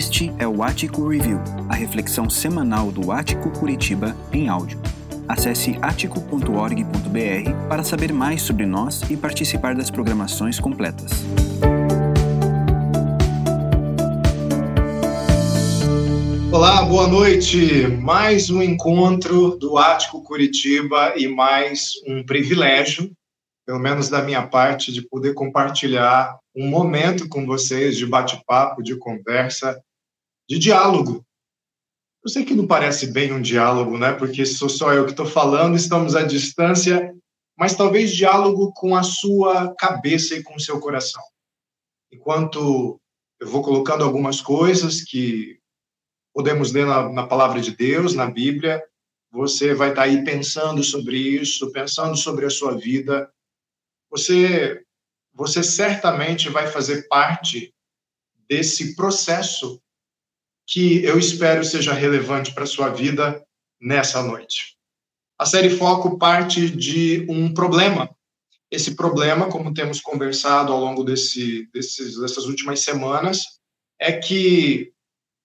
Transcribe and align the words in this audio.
Este 0.00 0.32
é 0.38 0.48
o 0.48 0.62
Ático 0.62 1.06
Review, 1.06 1.38
a 1.68 1.74
reflexão 1.74 2.30
semanal 2.30 2.90
do 2.90 3.12
Ático 3.12 3.50
Curitiba 3.50 4.16
em 4.32 4.48
áudio. 4.48 4.80
Acesse 5.28 5.76
atico.org.br 5.82 7.68
para 7.68 7.84
saber 7.84 8.10
mais 8.10 8.40
sobre 8.40 8.64
nós 8.64 9.02
e 9.10 9.16
participar 9.18 9.74
das 9.74 9.90
programações 9.90 10.58
completas. 10.58 11.10
Olá, 16.50 16.82
boa 16.86 17.06
noite. 17.06 17.86
Mais 18.00 18.48
um 18.48 18.62
encontro 18.62 19.58
do 19.58 19.76
Ático 19.76 20.22
Curitiba 20.22 21.12
e 21.14 21.28
mais 21.28 21.92
um 22.08 22.24
privilégio, 22.24 23.12
pelo 23.66 23.78
menos 23.78 24.08
da 24.08 24.22
minha 24.22 24.46
parte, 24.46 24.92
de 24.92 25.06
poder 25.06 25.34
compartilhar 25.34 26.38
um 26.56 26.66
momento 26.66 27.28
com 27.28 27.44
vocês 27.44 27.98
de 27.98 28.06
bate-papo, 28.06 28.82
de 28.82 28.96
conversa, 28.96 29.78
de 30.50 30.58
diálogo. 30.58 31.24
Eu 32.24 32.28
sei 32.28 32.44
que 32.44 32.56
não 32.56 32.66
parece 32.66 33.06
bem 33.06 33.32
um 33.32 33.40
diálogo, 33.40 33.96
né? 33.96 34.12
Porque 34.12 34.44
sou 34.44 34.68
só 34.68 34.92
eu 34.92 35.04
que 35.04 35.12
estou 35.12 35.24
falando, 35.24 35.76
estamos 35.76 36.16
à 36.16 36.24
distância, 36.24 37.14
mas 37.56 37.76
talvez 37.76 38.12
diálogo 38.12 38.72
com 38.74 38.96
a 38.96 39.04
sua 39.04 39.72
cabeça 39.76 40.34
e 40.34 40.42
com 40.42 40.56
o 40.56 40.60
seu 40.60 40.80
coração. 40.80 41.22
Enquanto 42.12 43.00
eu 43.38 43.46
vou 43.46 43.62
colocando 43.62 44.02
algumas 44.02 44.40
coisas 44.40 45.02
que 45.04 45.56
podemos 46.34 46.72
ler 46.72 46.84
na, 46.84 47.08
na 47.08 47.26
palavra 47.28 47.60
de 47.60 47.70
Deus, 47.70 48.16
na 48.16 48.28
Bíblia, 48.28 48.82
você 49.30 49.72
vai 49.72 49.90
estar 49.90 50.02
aí 50.02 50.24
pensando 50.24 50.82
sobre 50.82 51.16
isso, 51.16 51.70
pensando 51.70 52.16
sobre 52.16 52.44
a 52.44 52.50
sua 52.50 52.76
vida. 52.76 53.32
Você, 54.10 54.82
você 55.32 55.62
certamente 55.62 56.48
vai 56.48 56.66
fazer 56.66 57.06
parte 57.06 57.72
desse 58.48 58.96
processo 58.96 59.80
que 60.70 61.04
eu 61.04 61.18
espero 61.18 61.64
seja 61.64 61.92
relevante 61.92 62.54
para 62.54 62.62
a 62.62 62.66
sua 62.66 62.90
vida 62.90 63.44
nessa 63.80 64.22
noite. 64.22 64.76
A 65.36 65.44
série 65.44 65.68
Foco 65.68 66.16
parte 66.16 66.70
de 66.70 67.26
um 67.28 67.52
problema. 67.52 68.08
Esse 68.70 68.94
problema, 68.94 69.48
como 69.48 69.74
temos 69.74 70.00
conversado 70.00 70.72
ao 70.72 70.78
longo 70.78 71.02
desse, 71.02 71.68
desses, 71.72 72.20
dessas 72.20 72.44
últimas 72.44 72.80
semanas, 72.80 73.42
é 73.98 74.12
que 74.12 74.92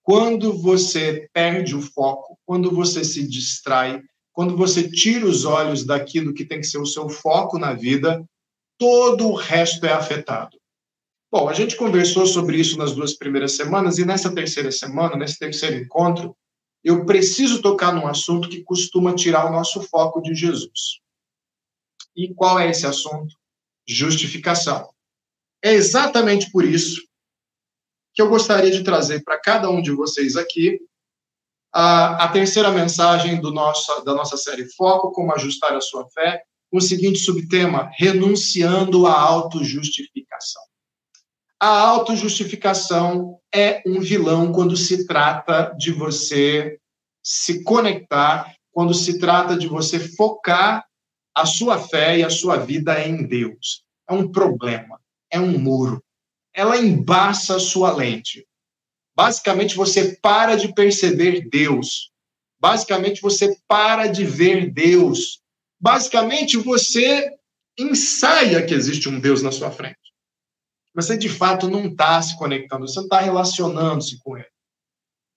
quando 0.04 0.52
você 0.52 1.28
perde 1.32 1.74
o 1.74 1.82
foco, 1.82 2.38
quando 2.46 2.70
você 2.70 3.02
se 3.02 3.26
distrai, 3.26 4.00
quando 4.32 4.56
você 4.56 4.88
tira 4.88 5.26
os 5.26 5.44
olhos 5.44 5.84
daquilo 5.84 6.32
que 6.32 6.44
tem 6.44 6.60
que 6.60 6.68
ser 6.68 6.78
o 6.78 6.86
seu 6.86 7.08
foco 7.08 7.58
na 7.58 7.72
vida, 7.72 8.24
todo 8.78 9.26
o 9.26 9.34
resto 9.34 9.84
é 9.86 9.92
afetado. 9.92 10.56
Bom, 11.30 11.48
a 11.48 11.52
gente 11.52 11.76
conversou 11.76 12.24
sobre 12.24 12.58
isso 12.58 12.78
nas 12.78 12.94
duas 12.94 13.14
primeiras 13.14 13.56
semanas 13.56 13.98
e 13.98 14.04
nessa 14.04 14.32
terceira 14.32 14.70
semana, 14.70 15.16
nesse 15.16 15.38
terceiro 15.38 15.76
encontro, 15.76 16.36
eu 16.84 17.04
preciso 17.04 17.60
tocar 17.60 17.92
num 17.92 18.06
assunto 18.06 18.48
que 18.48 18.62
costuma 18.62 19.14
tirar 19.14 19.46
o 19.46 19.52
nosso 19.52 19.82
foco 19.82 20.22
de 20.22 20.34
Jesus. 20.34 21.00
E 22.14 22.32
qual 22.32 22.60
é 22.60 22.70
esse 22.70 22.86
assunto? 22.86 23.34
Justificação. 23.86 24.88
É 25.62 25.72
exatamente 25.72 26.50
por 26.52 26.64
isso 26.64 27.02
que 28.14 28.22
eu 28.22 28.28
gostaria 28.28 28.70
de 28.70 28.84
trazer 28.84 29.22
para 29.24 29.38
cada 29.38 29.68
um 29.68 29.82
de 29.82 29.90
vocês 29.90 30.36
aqui 30.36 30.80
a, 31.72 32.24
a 32.24 32.28
terceira 32.28 32.70
mensagem 32.70 33.40
nosso, 33.42 34.02
da 34.04 34.14
nossa 34.14 34.36
série 34.36 34.72
Foco, 34.74 35.10
como 35.10 35.34
ajustar 35.34 35.74
a 35.74 35.80
sua 35.80 36.08
fé, 36.08 36.42
com 36.70 36.78
o 36.78 36.80
seguinte 36.80 37.18
subtema, 37.18 37.90
renunciando 37.98 39.06
à 39.06 39.12
autojustificação. 39.12 40.62
A 41.60 41.68
autojustificação 41.68 43.38
é 43.54 43.82
um 43.86 44.00
vilão 44.00 44.52
quando 44.52 44.76
se 44.76 45.06
trata 45.06 45.74
de 45.78 45.92
você 45.92 46.78
se 47.22 47.62
conectar, 47.64 48.54
quando 48.72 48.92
se 48.92 49.18
trata 49.18 49.56
de 49.56 49.66
você 49.66 49.98
focar 49.98 50.84
a 51.34 51.46
sua 51.46 51.78
fé 51.78 52.18
e 52.18 52.24
a 52.24 52.30
sua 52.30 52.56
vida 52.56 53.02
em 53.02 53.26
Deus. 53.26 53.82
É 54.08 54.12
um 54.12 54.30
problema, 54.30 55.00
é 55.30 55.40
um 55.40 55.58
muro 55.58 56.02
ela 56.56 56.78
embaça 56.78 57.56
a 57.56 57.60
sua 57.60 57.94
lente. 57.94 58.46
Basicamente, 59.14 59.76
você 59.76 60.16
para 60.22 60.56
de 60.56 60.72
perceber 60.72 61.46
Deus. 61.50 62.10
Basicamente, 62.58 63.20
você 63.20 63.54
para 63.68 64.06
de 64.06 64.24
ver 64.24 64.72
Deus. 64.72 65.42
Basicamente, 65.78 66.56
você 66.56 67.30
ensaia 67.78 68.64
que 68.64 68.72
existe 68.72 69.06
um 69.06 69.20
Deus 69.20 69.42
na 69.42 69.52
sua 69.52 69.70
frente. 69.70 70.05
Você, 70.96 71.16
de 71.16 71.28
fato, 71.28 71.68
não 71.68 71.86
está 71.86 72.20
se 72.22 72.36
conectando, 72.38 72.88
você 72.88 72.96
não 72.96 73.04
está 73.04 73.20
relacionando-se 73.20 74.18
com 74.18 74.36
Ele. 74.36 74.46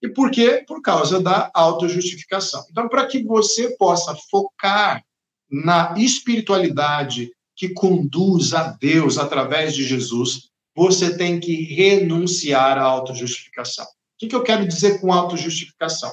E 0.02 0.08
por 0.08 0.30
quê? 0.30 0.64
Por 0.66 0.80
causa 0.80 1.20
da 1.20 1.50
autojustificação. 1.52 2.64
Então, 2.70 2.88
para 2.88 3.06
que 3.06 3.22
você 3.22 3.76
possa 3.76 4.16
focar 4.30 5.04
na 5.50 5.94
espiritualidade 5.98 7.30
que 7.54 7.68
conduz 7.68 8.54
a 8.54 8.68
Deus 8.80 9.18
através 9.18 9.74
de 9.74 9.84
Jesus, 9.84 10.48
você 10.74 11.14
tem 11.14 11.38
que 11.38 11.74
renunciar 11.74 12.78
à 12.78 12.82
autojustificação. 12.82 13.84
O 13.84 13.88
que, 14.18 14.28
que 14.28 14.34
eu 14.34 14.42
quero 14.42 14.66
dizer 14.66 14.98
com 14.98 15.12
autojustificação? 15.12 16.10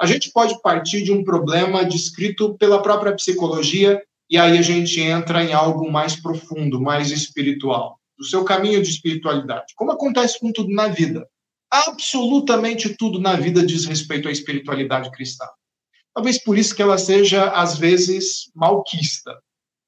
A 0.00 0.06
gente 0.06 0.30
pode 0.32 0.58
partir 0.62 1.02
de 1.02 1.12
um 1.12 1.22
problema 1.22 1.84
descrito 1.84 2.56
pela 2.56 2.80
própria 2.80 3.14
psicologia 3.14 4.02
e 4.30 4.38
aí 4.38 4.56
a 4.56 4.62
gente 4.62 4.98
entra 5.00 5.44
em 5.44 5.52
algo 5.52 5.90
mais 5.90 6.16
profundo, 6.16 6.80
mais 6.80 7.10
espiritual, 7.10 7.97
do 8.18 8.24
seu 8.24 8.44
caminho 8.44 8.82
de 8.82 8.90
espiritualidade. 8.90 9.74
Como 9.76 9.92
acontece 9.92 10.40
com 10.40 10.52
tudo 10.52 10.70
na 10.70 10.88
vida. 10.88 11.26
Absolutamente 11.70 12.96
tudo 12.96 13.20
na 13.20 13.36
vida 13.36 13.64
diz 13.64 13.84
respeito 13.84 14.28
à 14.28 14.32
espiritualidade 14.32 15.10
cristã. 15.10 15.46
Talvez 16.14 16.42
por 16.42 16.58
isso 16.58 16.74
que 16.74 16.82
ela 16.82 16.98
seja, 16.98 17.50
às 17.50 17.78
vezes, 17.78 18.50
malquista. 18.54 19.38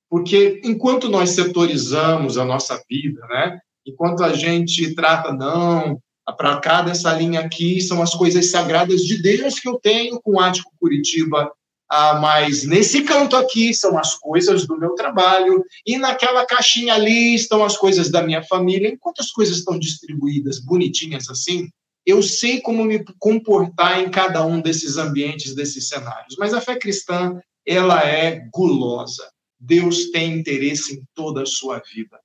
Porque 0.09 0.61
enquanto 0.65 1.09
nós 1.09 1.31
setorizamos 1.31 2.37
a 2.37 2.45
nossa 2.45 2.81
vida, 2.89 3.27
né, 3.29 3.59
Enquanto 3.87 4.23
a 4.23 4.33
gente 4.33 4.95
trata, 4.95 5.33
não, 5.33 6.01
para 6.37 6.61
cá 6.61 6.83
dessa 6.83 7.13
linha 7.13 7.41
aqui 7.41 7.81
são 7.81 8.03
as 8.03 8.15
coisas 8.15 8.51
sagradas 8.51 9.01
de 9.03 9.21
Deus 9.21 9.59
que 9.59 9.69
eu 9.69 9.79
tenho 9.81 10.21
com 10.21 10.35
o 10.35 10.41
Ático 10.41 10.71
Curitiba, 10.79 11.51
ah, 11.91 12.15
mas 12.15 12.65
nesse 12.65 13.03
canto 13.03 13.37
aqui 13.37 13.75
são 13.75 13.99
as 13.99 14.15
coisas 14.15 14.67
do 14.67 14.79
meu 14.79 14.95
trabalho, 14.95 15.65
e 15.87 15.99
naquela 15.99 16.47
caixinha 16.47 16.95
ali 16.95 17.35
estão 17.35 17.65
as 17.65 17.77
coisas 17.77 18.11
da 18.11 18.23
minha 18.23 18.43
família. 18.43 18.89
Enquanto 18.89 19.21
as 19.21 19.31
coisas 19.31 19.59
estão 19.59 19.79
distribuídas 19.79 20.61
bonitinhas 20.61 21.29
assim, 21.29 21.69
eu 22.07 22.23
sei 22.23 22.61
como 22.61 22.85
me 22.85 23.05
comportar 23.19 24.01
em 24.01 24.11
cada 24.11 24.45
um 24.47 24.61
desses 24.61 24.97
ambientes, 24.97 25.55
desses 25.55 25.89
cenários. 25.89 26.37
Mas 26.39 26.55
a 26.55 26.61
fé 26.61 26.79
cristã, 26.79 27.41
ela 27.67 28.03
é 28.07 28.49
gulosa. 28.53 29.31
Deus 29.59 30.11
tem 30.11 30.39
interesse 30.39 30.95
em 30.95 31.03
toda 31.15 31.43
a 31.43 31.47
sua 31.47 31.83
vida 31.93 32.19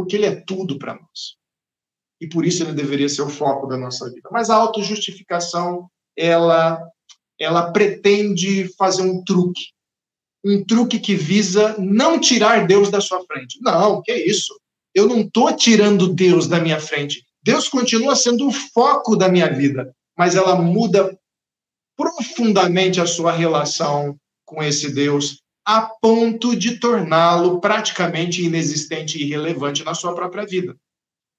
porque 0.00 0.16
ele 0.16 0.24
é 0.24 0.34
tudo 0.34 0.78
para 0.78 0.94
nós. 0.94 1.36
E 2.18 2.26
por 2.26 2.46
isso 2.46 2.62
ele 2.62 2.72
deveria 2.72 3.06
ser 3.06 3.20
o 3.20 3.28
foco 3.28 3.66
da 3.66 3.76
nossa 3.76 4.10
vida. 4.10 4.30
Mas 4.32 4.48
a 4.48 4.56
autojustificação, 4.56 5.90
ela, 6.16 6.82
ela 7.40 7.72
pretende 7.72 8.68
fazer 8.76 9.02
um 9.02 9.24
truque. 9.24 9.68
Um 10.44 10.62
truque 10.64 10.98
que 10.98 11.14
visa 11.14 11.74
não 11.78 12.20
tirar 12.20 12.66
Deus 12.66 12.90
da 12.90 13.00
sua 13.00 13.24
frente. 13.24 13.58
Não, 13.62 14.02
que 14.02 14.14
isso? 14.14 14.54
Eu 14.94 15.08
não 15.08 15.20
estou 15.20 15.54
tirando 15.56 16.12
Deus 16.12 16.46
da 16.46 16.60
minha 16.60 16.78
frente. 16.78 17.24
Deus 17.42 17.68
continua 17.68 18.14
sendo 18.14 18.46
o 18.46 18.52
foco 18.52 19.16
da 19.16 19.28
minha 19.28 19.50
vida, 19.50 19.94
mas 20.16 20.34
ela 20.34 20.56
muda 20.56 21.18
profundamente 21.96 23.00
a 23.00 23.06
sua 23.06 23.32
relação 23.32 24.16
com 24.44 24.62
esse 24.62 24.92
Deus 24.92 25.40
a 25.64 25.82
ponto 25.82 26.56
de 26.56 26.78
torná-lo 26.78 27.60
praticamente 27.60 28.44
inexistente 28.44 29.18
e 29.18 29.24
irrelevante 29.24 29.84
na 29.84 29.94
sua 29.94 30.14
própria 30.14 30.44
vida. 30.44 30.76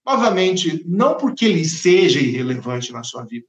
Novamente, 0.06 0.84
não 0.88 1.18
porque 1.18 1.46
ele 1.46 1.66
seja 1.66 2.20
irrelevante 2.20 2.92
na 2.92 3.04
sua 3.04 3.24
vida, 3.24 3.48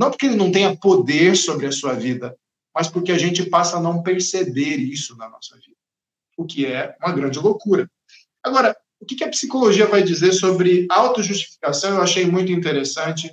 não 0.00 0.10
porque 0.10 0.24
ele 0.24 0.36
não 0.36 0.50
tenha 0.50 0.74
poder 0.74 1.36
sobre 1.36 1.66
a 1.66 1.72
sua 1.72 1.92
vida, 1.92 2.34
mas 2.74 2.88
porque 2.88 3.12
a 3.12 3.18
gente 3.18 3.44
passa 3.50 3.76
a 3.76 3.82
não 3.82 4.02
perceber 4.02 4.76
isso 4.76 5.14
na 5.14 5.28
nossa 5.28 5.54
vida, 5.56 5.76
o 6.38 6.46
que 6.46 6.64
é 6.64 6.96
uma 7.02 7.12
grande 7.12 7.38
loucura. 7.38 7.86
Agora, 8.42 8.74
o 8.98 9.04
que 9.04 9.22
a 9.22 9.28
psicologia 9.28 9.86
vai 9.86 10.02
dizer 10.02 10.32
sobre 10.32 10.86
autojustificação? 10.90 11.96
Eu 11.96 12.02
achei 12.02 12.24
muito 12.24 12.50
interessante 12.50 13.30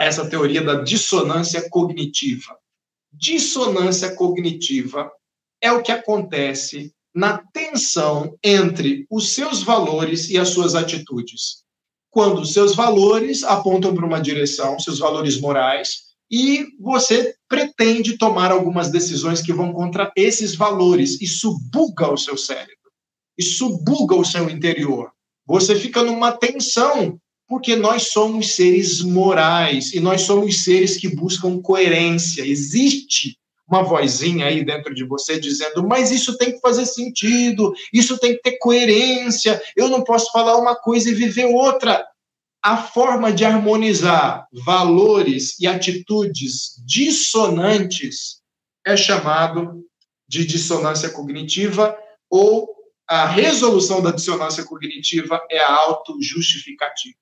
essa 0.00 0.26
teoria 0.26 0.62
da 0.62 0.80
dissonância 0.80 1.68
cognitiva. 1.68 2.58
Dissonância 3.12 4.14
cognitiva 4.16 5.12
é 5.60 5.70
o 5.70 5.82
que 5.82 5.92
acontece 5.92 6.94
na 7.14 7.38
tensão 7.52 8.38
entre 8.42 9.06
os 9.10 9.34
seus 9.34 9.62
valores 9.62 10.30
e 10.30 10.38
as 10.38 10.48
suas 10.48 10.74
atitudes. 10.74 11.62
Quando 12.10 12.44
seus 12.44 12.74
valores 12.74 13.44
apontam 13.44 13.94
para 13.94 14.06
uma 14.06 14.20
direção, 14.20 14.78
seus 14.78 14.98
valores 14.98 15.40
morais, 15.40 16.08
e 16.30 16.66
você 16.78 17.34
pretende 17.48 18.18
tomar 18.18 18.50
algumas 18.50 18.90
decisões 18.90 19.40
que 19.40 19.52
vão 19.52 19.72
contra 19.72 20.12
esses 20.16 20.54
valores, 20.54 21.20
isso 21.20 21.58
buga 21.72 22.12
o 22.12 22.16
seu 22.16 22.36
cérebro, 22.36 22.76
isso 23.38 23.78
buga 23.84 24.14
o 24.14 24.24
seu 24.24 24.48
interior. 24.50 25.10
Você 25.46 25.74
fica 25.74 26.02
numa 26.02 26.32
tensão 26.32 27.18
Porque 27.48 27.74
nós 27.74 28.10
somos 28.10 28.54
seres 28.54 29.00
morais 29.00 29.94
e 29.94 30.00
nós 30.00 30.20
somos 30.22 30.62
seres 30.62 30.98
que 30.98 31.08
buscam 31.08 31.62
coerência. 31.62 32.46
Existe 32.46 33.37
uma 33.68 33.82
vozinha 33.82 34.46
aí 34.46 34.64
dentro 34.64 34.94
de 34.94 35.04
você 35.04 35.38
dizendo: 35.38 35.86
mas 35.86 36.10
isso 36.10 36.36
tem 36.38 36.52
que 36.52 36.60
fazer 36.60 36.86
sentido, 36.86 37.74
isso 37.92 38.18
tem 38.18 38.34
que 38.34 38.42
ter 38.42 38.58
coerência, 38.58 39.60
eu 39.76 39.88
não 39.88 40.02
posso 40.02 40.32
falar 40.32 40.56
uma 40.56 40.74
coisa 40.74 41.10
e 41.10 41.14
viver 41.14 41.44
outra. 41.44 42.06
A 42.60 42.76
forma 42.76 43.32
de 43.32 43.44
harmonizar 43.44 44.48
valores 44.64 45.58
e 45.60 45.66
atitudes 45.66 46.74
dissonantes 46.84 48.40
é 48.84 48.96
chamado 48.96 49.84
de 50.26 50.44
dissonância 50.44 51.10
cognitiva 51.10 51.96
ou 52.28 52.68
a 53.06 53.26
resolução 53.26 54.02
da 54.02 54.10
dissonância 54.10 54.64
cognitiva 54.64 55.40
é 55.50 55.60
a 55.60 55.72
autojustificativa. 55.72 57.16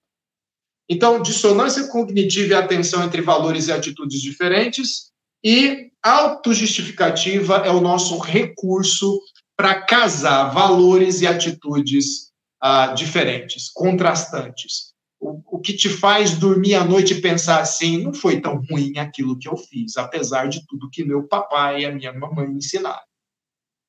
Então, 0.89 1.21
dissonância 1.21 1.87
cognitiva 1.89 2.55
é 2.55 2.57
a 2.57 2.67
tensão 2.67 3.05
entre 3.05 3.21
valores 3.21 3.69
e 3.69 3.73
atitudes 3.73 4.21
diferentes, 4.21 5.13
e 5.49 5.93
autojustificativa 6.03 7.59
é 7.59 7.71
o 7.71 7.81
nosso 7.81 8.19
recurso 8.19 9.21
para 9.57 9.81
casar 9.81 10.53
valores 10.53 11.21
e 11.21 11.27
atitudes 11.29 12.33
ah, 12.61 12.89
diferentes, 12.89 13.71
contrastantes. 13.73 14.93
O, 15.21 15.41
o 15.47 15.61
que 15.61 15.73
te 15.73 15.89
faz 15.89 16.37
dormir 16.37 16.75
à 16.75 16.85
noite 16.85 17.15
e 17.15 17.21
pensar 17.21 17.61
assim, 17.61 18.03
não 18.03 18.13
foi 18.13 18.41
tão 18.41 18.61
ruim 18.69 18.99
aquilo 18.99 19.39
que 19.39 19.49
eu 19.49 19.57
fiz, 19.57 19.97
apesar 19.97 20.49
de 20.49 20.67
tudo 20.67 20.91
que 20.91 21.05
meu 21.05 21.29
papai 21.29 21.83
e 21.83 21.87
a 21.87 21.93
minha 21.93 22.13
mamãe 22.13 22.51
ensinaram. 22.51 22.99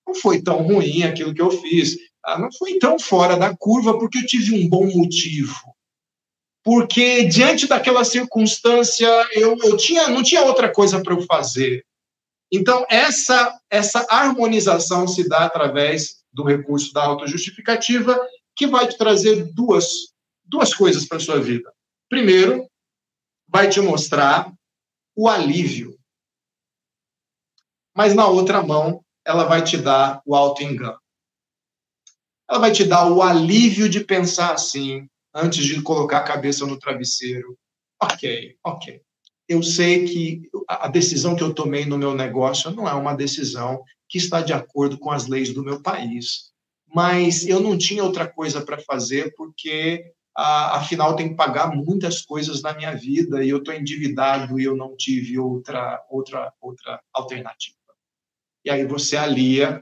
Não 0.07 0.13
foi 0.13 0.39
tão 0.43 0.61
ruim 0.61 1.01
aquilo 1.01 1.33
que 1.33 1.41
eu 1.41 1.49
fiz, 1.49 1.97
ah, 2.23 2.37
não 2.37 2.49
foi 2.51 2.77
tão 2.77 2.99
fora 2.99 3.35
da 3.35 3.57
curva 3.57 3.97
porque 3.97 4.19
eu 4.19 4.27
tive 4.27 4.63
um 4.63 4.69
bom 4.69 4.85
motivo 4.85 5.75
porque 6.67 7.23
diante 7.23 7.65
daquela 7.65 8.03
circunstância 8.03 9.07
eu, 9.31 9.57
eu 9.63 9.77
tinha, 9.77 10.09
não 10.09 10.21
tinha 10.21 10.43
outra 10.43 10.69
coisa 10.69 11.01
para 11.01 11.13
eu 11.13 11.21
fazer. 11.21 11.85
Então, 12.51 12.85
essa, 12.89 13.57
essa 13.69 14.05
harmonização 14.09 15.07
se 15.07 15.29
dá 15.29 15.45
através 15.45 16.25
do 16.29 16.43
recurso 16.43 16.91
da 16.91 17.05
autojustificativa, 17.05 18.19
que 18.53 18.67
vai 18.67 18.85
te 18.85 18.97
trazer 18.97 19.45
duas, 19.53 20.13
duas 20.43 20.73
coisas 20.73 21.05
para 21.05 21.15
a 21.15 21.21
sua 21.21 21.39
vida. 21.39 21.71
Primeiro, 22.09 22.69
vai 23.47 23.69
te 23.69 23.79
mostrar 23.79 24.51
o 25.15 25.29
alívio. 25.29 25.97
Mas 27.95 28.13
na 28.13 28.27
outra 28.27 28.61
mão, 28.61 29.01
ela 29.25 29.45
vai 29.45 29.63
te 29.63 29.77
dar 29.77 30.21
o 30.25 30.35
auto-engano. 30.35 30.99
Ela 32.49 32.59
vai 32.59 32.73
te 32.73 32.83
dar 32.83 33.09
o 33.09 33.21
alívio 33.21 33.87
de 33.87 34.01
pensar 34.03 34.51
assim: 34.53 35.07
antes 35.37 35.63
de 35.63 35.81
colocar 35.81 36.19
a 36.19 36.23
cabeça 36.23 36.65
no 36.65 36.79
travesseiro. 36.79 37.57
Ok, 38.01 38.55
ok. 38.63 39.01
Eu 39.47 39.63
sei 39.63 40.05
que 40.05 40.41
a 40.67 40.87
decisão 40.87 41.35
que 41.35 41.43
eu 41.43 41.53
tomei 41.53 41.85
no 41.85 41.97
meu 41.97 42.13
negócio 42.13 42.71
não 42.71 42.87
é 42.87 42.93
uma 42.93 43.15
decisão 43.15 43.81
que 44.09 44.17
está 44.17 44.41
de 44.41 44.51
acordo 44.51 44.97
com 44.97 45.11
as 45.11 45.27
leis 45.27 45.53
do 45.53 45.63
meu 45.63 45.81
país, 45.81 46.51
mas 46.93 47.47
eu 47.47 47.59
não 47.59 47.77
tinha 47.77 48.03
outra 48.03 48.27
coisa 48.27 48.61
para 48.61 48.79
fazer 48.79 49.33
porque 49.35 50.11
afinal 50.35 51.15
tem 51.15 51.29
que 51.29 51.35
pagar 51.35 51.73
muitas 51.75 52.21
coisas 52.21 52.61
na 52.61 52.73
minha 52.73 52.93
vida 52.93 53.43
e 53.43 53.49
eu 53.49 53.57
estou 53.57 53.73
endividado 53.73 54.59
e 54.59 54.63
eu 54.63 54.75
não 54.75 54.95
tive 54.95 55.39
outra 55.39 56.03
outra 56.09 56.53
outra 56.61 57.01
alternativa. 57.13 57.75
E 58.65 58.69
aí 58.69 58.85
você 58.85 59.15
alia 59.15 59.81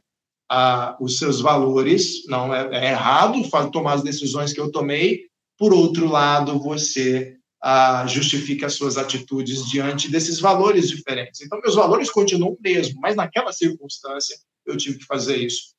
os 0.99 1.17
seus 1.17 1.41
valores, 1.41 2.25
não 2.27 2.53
é, 2.53 2.69
é 2.71 2.91
errado 2.91 3.41
tomar 3.71 3.93
as 3.93 4.03
decisões 4.03 4.53
que 4.53 4.61
eu 4.61 4.71
tomei, 4.71 5.27
por 5.57 5.73
outro 5.73 6.07
lado, 6.07 6.59
você 6.59 7.35
ah, 7.61 8.05
justifica 8.07 8.67
as 8.67 8.75
suas 8.75 8.97
atitudes 8.97 9.65
diante 9.65 10.11
desses 10.11 10.39
valores 10.39 10.89
diferentes. 10.89 11.41
Então, 11.41 11.59
meus 11.61 11.75
valores 11.75 12.09
continuam 12.09 12.57
mesmo, 12.61 12.99
mas 13.01 13.15
naquela 13.15 13.51
circunstância 13.51 14.37
eu 14.65 14.77
tive 14.77 14.99
que 14.99 15.05
fazer 15.05 15.37
isso. 15.37 15.75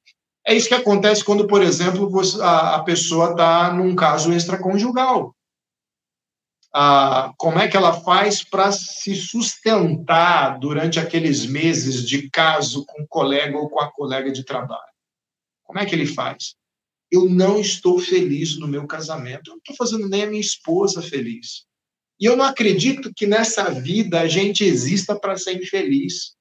É 0.47 0.55
isso 0.55 0.69
que 0.69 0.75
acontece 0.75 1.25
quando, 1.25 1.47
por 1.47 1.63
exemplo, 1.63 2.09
você, 2.09 2.41
a, 2.41 2.77
a, 2.77 2.83
pessoa 2.85 3.33
está 3.33 3.73
num 3.73 3.97
caso 3.97 4.33
extraconjugal. 4.33 5.35
Ah, 6.73 7.33
como 7.37 7.59
é 7.59 7.69
que 7.69 7.77
ela 7.77 8.01
faz 8.01 8.45
para 8.45 8.71
se 8.71 9.15
sustentar 9.15 10.59
durante 10.59 11.01
aqueles 11.01 11.47
meses 11.47 12.07
de 12.07 12.29
caso 12.31 12.85
com 12.87 13.03
o 13.03 13.09
colega 13.09 13.57
ou 13.57 13.69
com 13.69 13.81
a 13.81 13.91
colega 13.91 14.31
de 14.31 14.45
trabalho? 14.45 14.93
Como 15.65 15.79
é 15.79 15.87
que 15.87 15.95
ele 15.95 16.07
faz? 16.07 16.55
Eu 17.11 17.29
não 17.29 17.61
estou 17.61 17.99
feliz 17.99 18.59
no 18.59 18.67
meu 18.67 18.87
casamento, 18.87 19.51
eu 19.51 19.53
não 19.53 19.59
estou 19.59 19.77
fazendo 19.77 20.09
nem 20.09 20.25
a 20.25 20.27
minha 20.27 20.41
esposa 20.41 21.01
feliz. 21.01 21.65
E 22.19 22.25
eu 22.25 22.37
não 22.37 22.45
acredito 22.45 23.13
que 23.15 23.27
nessa 23.27 23.71
vida 23.71 24.21
a 24.21 24.27
gente 24.27 24.65
exista 24.65 25.15
para 25.15 25.37
ser 25.37 25.61
infeliz. 25.61 26.37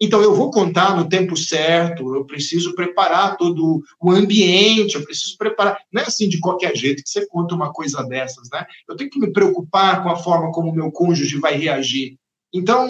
Então, 0.00 0.22
eu 0.22 0.32
vou 0.32 0.50
contar 0.50 0.96
no 0.96 1.08
tempo 1.08 1.36
certo, 1.36 2.14
eu 2.14 2.24
preciso 2.24 2.74
preparar 2.74 3.36
todo 3.36 3.82
o 4.00 4.10
ambiente, 4.12 4.94
eu 4.94 5.02
preciso 5.02 5.36
preparar. 5.36 5.76
Não 5.92 6.02
é 6.02 6.04
assim 6.04 6.28
de 6.28 6.38
qualquer 6.38 6.76
jeito 6.76 7.02
que 7.02 7.10
você 7.10 7.26
conta 7.26 7.54
uma 7.54 7.72
coisa 7.72 8.04
dessas, 8.04 8.48
né? 8.52 8.64
Eu 8.88 8.94
tenho 8.94 9.10
que 9.10 9.18
me 9.18 9.32
preocupar 9.32 10.02
com 10.02 10.08
a 10.08 10.16
forma 10.16 10.52
como 10.52 10.70
o 10.70 10.74
meu 10.74 10.92
cônjuge 10.92 11.38
vai 11.38 11.56
reagir. 11.56 12.16
Então, 12.54 12.88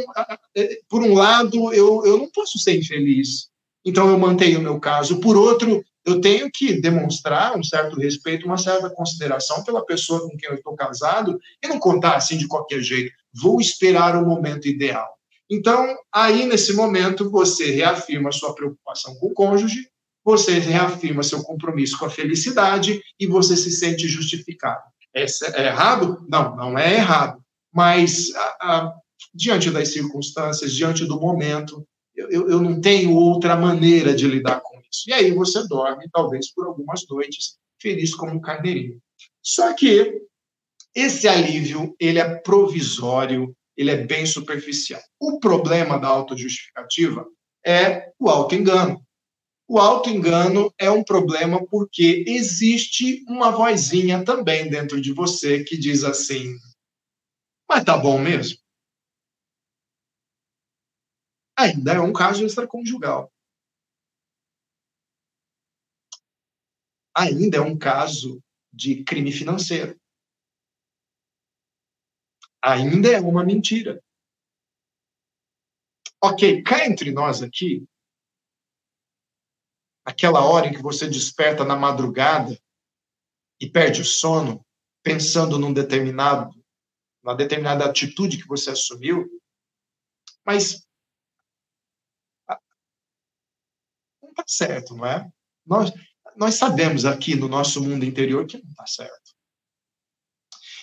é, 0.54 0.80
por 0.88 1.02
um 1.02 1.14
lado, 1.14 1.72
eu, 1.72 2.04
eu 2.04 2.18
não 2.18 2.30
posso 2.30 2.58
ser 2.58 2.76
infeliz. 2.76 3.48
Então, 3.84 4.10
eu 4.10 4.18
mantenho 4.18 4.58
o 4.58 4.62
meu 4.62 4.78
caso. 4.78 5.18
Por 5.18 5.34
outro, 5.34 5.82
eu 6.08 6.20
tenho 6.20 6.50
que 6.52 6.80
demonstrar 6.80 7.56
um 7.56 7.62
certo 7.62 8.00
respeito, 8.00 8.46
uma 8.46 8.56
certa 8.56 8.88
consideração 8.90 9.62
pela 9.62 9.84
pessoa 9.84 10.20
com 10.20 10.36
quem 10.36 10.48
eu 10.48 10.56
estou 10.56 10.74
casado 10.74 11.38
e 11.62 11.68
não 11.68 11.78
contar 11.78 12.16
assim 12.16 12.38
de 12.38 12.48
qualquer 12.48 12.80
jeito. 12.80 13.12
Vou 13.34 13.60
esperar 13.60 14.16
o 14.16 14.26
momento 14.26 14.66
ideal. 14.66 15.06
Então, 15.50 15.96
aí 16.12 16.46
nesse 16.46 16.72
momento, 16.74 17.30
você 17.30 17.70
reafirma 17.70 18.32
sua 18.32 18.54
preocupação 18.54 19.14
com 19.16 19.28
o 19.28 19.34
cônjuge, 19.34 19.88
você 20.24 20.58
reafirma 20.58 21.22
seu 21.22 21.42
compromisso 21.42 21.98
com 21.98 22.06
a 22.06 22.10
felicidade 22.10 23.00
e 23.18 23.26
você 23.26 23.56
se 23.56 23.70
sente 23.70 24.06
justificado. 24.08 24.82
É, 25.14 25.24
é 25.24 25.66
errado? 25.66 26.24
Não, 26.28 26.56
não 26.56 26.78
é 26.78 26.94
errado. 26.94 27.40
Mas, 27.72 28.34
a, 28.34 28.42
a, 28.60 28.94
diante 29.34 29.70
das 29.70 29.88
circunstâncias, 29.92 30.72
diante 30.72 31.06
do 31.06 31.20
momento, 31.20 31.86
eu, 32.14 32.48
eu 32.48 32.60
não 32.60 32.80
tenho 32.80 33.14
outra 33.14 33.56
maneira 33.56 34.14
de 34.14 34.26
lidar 34.26 34.60
com 34.60 34.77
E 35.06 35.12
aí 35.12 35.32
você 35.32 35.66
dorme, 35.66 36.08
talvez 36.12 36.52
por 36.52 36.66
algumas 36.66 37.06
noites, 37.08 37.58
feliz 37.80 38.14
como 38.14 38.32
um 38.32 38.40
carneirinho. 38.40 39.00
Só 39.42 39.72
que 39.74 40.22
esse 40.94 41.28
alívio, 41.28 41.94
ele 42.00 42.18
é 42.18 42.34
provisório, 42.36 43.54
ele 43.76 43.90
é 43.90 44.04
bem 44.04 44.26
superficial. 44.26 45.00
O 45.20 45.38
problema 45.38 45.98
da 45.98 46.08
autojustificativa 46.08 47.26
é 47.64 48.10
o 48.18 48.28
auto-engano. 48.28 49.00
O 49.68 49.78
auto-engano 49.78 50.72
é 50.78 50.90
um 50.90 51.04
problema 51.04 51.64
porque 51.66 52.24
existe 52.26 53.22
uma 53.28 53.50
vozinha 53.50 54.24
também 54.24 54.68
dentro 54.68 55.00
de 55.00 55.12
você 55.12 55.62
que 55.62 55.76
diz 55.76 56.02
assim: 56.04 56.56
mas 57.68 57.84
tá 57.84 57.96
bom 57.98 58.18
mesmo? 58.18 58.58
Ainda 61.56 61.92
é 61.92 62.00
um 62.00 62.12
caso 62.12 62.46
extraconjugal. 62.46 63.30
Ainda 67.18 67.58
é 67.58 67.60
um 67.60 67.76
caso 67.76 68.42
de 68.72 69.02
crime 69.02 69.32
financeiro. 69.32 69.98
Ainda 72.62 73.08
é 73.08 73.20
uma 73.20 73.44
mentira. 73.44 74.02
Ok, 76.22 76.62
cá 76.62 76.86
entre 76.86 77.12
nós 77.12 77.42
aqui, 77.42 77.86
aquela 80.04 80.44
hora 80.44 80.66
em 80.66 80.72
que 80.72 80.82
você 80.82 81.08
desperta 81.08 81.64
na 81.64 81.76
madrugada 81.76 82.58
e 83.60 83.68
perde 83.68 84.00
o 84.00 84.04
sono, 84.04 84.64
pensando 85.02 85.58
num 85.58 85.72
determinado, 85.72 86.50
uma 87.22 87.34
determinada 87.34 87.84
atitude 87.84 88.38
que 88.38 88.48
você 88.48 88.70
assumiu, 88.70 89.28
mas 90.44 90.84
não 94.22 94.30
está 94.30 94.44
certo, 94.46 94.96
não 94.96 95.06
é? 95.06 95.30
Nós, 95.64 95.92
nós 96.38 96.54
sabemos 96.54 97.04
aqui 97.04 97.34
no 97.34 97.48
nosso 97.48 97.82
mundo 97.82 98.04
interior 98.04 98.46
que 98.46 98.56
não 98.56 98.70
está 98.70 98.86
certo. 98.86 99.36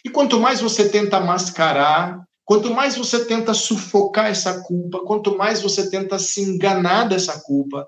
E 0.03 0.09
quanto 0.09 0.39
mais 0.39 0.59
você 0.59 0.89
tenta 0.89 1.19
mascarar, 1.19 2.23
quanto 2.43 2.71
mais 2.73 2.95
você 2.97 3.25
tenta 3.25 3.53
sufocar 3.53 4.27
essa 4.27 4.61
culpa, 4.61 4.99
quanto 5.05 5.37
mais 5.37 5.61
você 5.61 5.89
tenta 5.89 6.19
se 6.19 6.41
enganar 6.41 7.05
dessa 7.05 7.41
culpa, 7.41 7.87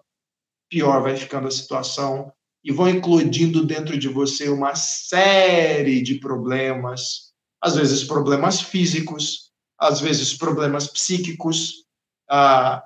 pior 0.70 1.04
vai 1.04 1.16
ficando 1.16 1.48
a 1.48 1.52
situação 1.52 2.32
e 2.64 2.72
vão 2.72 2.90
eclodindo 2.90 3.66
dentro 3.66 3.98
de 3.98 4.08
você 4.08 4.50
uma 4.50 4.74
série 4.74 6.02
de 6.02 6.16
problemas, 6.16 7.34
às 7.62 7.76
vezes 7.76 8.04
problemas 8.04 8.62
físicos, 8.62 9.52
às 9.78 10.00
vezes 10.00 10.34
problemas 10.34 10.88
psíquicos. 10.88 11.86
Ah, 12.30 12.84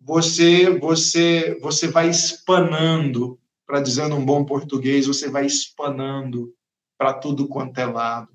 você, 0.00 0.78
você, 0.78 1.58
você 1.62 1.88
vai 1.88 2.10
espanando 2.10 3.38
para 3.66 3.80
dizer 3.80 4.08
num 4.08 4.24
bom 4.24 4.44
português, 4.44 5.06
você 5.06 5.28
vai 5.28 5.46
espanando 5.46 6.52
para 6.98 7.14
tudo 7.14 7.48
quanto 7.48 7.78
é 7.78 7.86
lado. 7.86 8.28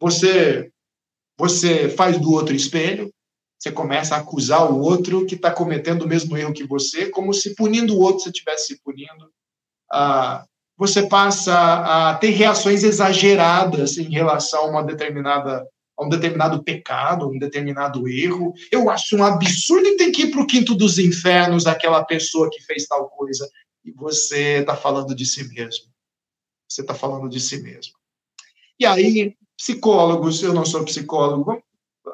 Você, 0.00 0.70
você 1.38 1.88
faz 1.88 2.18
do 2.18 2.32
outro 2.32 2.54
espelho, 2.54 3.12
você 3.58 3.70
começa 3.70 4.16
a 4.16 4.18
acusar 4.18 4.72
o 4.72 4.80
outro 4.80 5.24
que 5.24 5.36
está 5.36 5.50
cometendo 5.50 6.02
o 6.02 6.08
mesmo 6.08 6.36
erro 6.36 6.52
que 6.52 6.64
você, 6.64 7.08
como 7.08 7.32
se 7.32 7.54
punindo 7.54 7.94
o 7.94 8.00
outro 8.00 8.24
você 8.24 8.30
estivesse 8.30 8.66
se 8.68 8.82
punindo. 8.82 9.30
Ah, 9.90 10.44
você 10.76 11.06
passa 11.06 11.54
a 12.10 12.14
ter 12.16 12.30
reações 12.30 12.82
exageradas 12.82 13.98
em 13.98 14.10
relação 14.10 14.64
a 14.64 14.70
uma 14.70 14.82
determinada 14.82 15.64
a 15.96 16.04
um 16.04 16.08
determinado 16.08 16.64
pecado, 16.64 17.24
a 17.24 17.28
um 17.28 17.38
determinado 17.38 18.08
erro. 18.08 18.54
Eu 18.72 18.90
acho 18.90 19.16
um 19.16 19.22
absurdo 19.22 19.86
e 19.86 19.96
tem 19.96 20.10
que 20.10 20.22
ir 20.22 20.30
para 20.30 20.40
o 20.40 20.46
quinto 20.46 20.74
dos 20.74 20.98
infernos 20.98 21.66
aquela 21.66 22.02
pessoa 22.04 22.50
que 22.50 22.62
fez 22.62 22.86
tal 22.86 23.08
coisa. 23.10 23.48
E 23.84 23.92
você 23.92 24.60
está 24.60 24.76
falando 24.76 25.14
de 25.14 25.26
si 25.26 25.48
mesmo. 25.48 25.92
Você 26.68 26.80
está 26.82 26.94
falando 26.94 27.28
de 27.28 27.40
si 27.40 27.62
mesmo. 27.62 27.94
E 28.78 28.86
aí, 28.86 29.36
psicólogos, 29.56 30.42
eu 30.42 30.52
não 30.52 30.64
sou 30.64 30.84
psicólogo, 30.84 31.62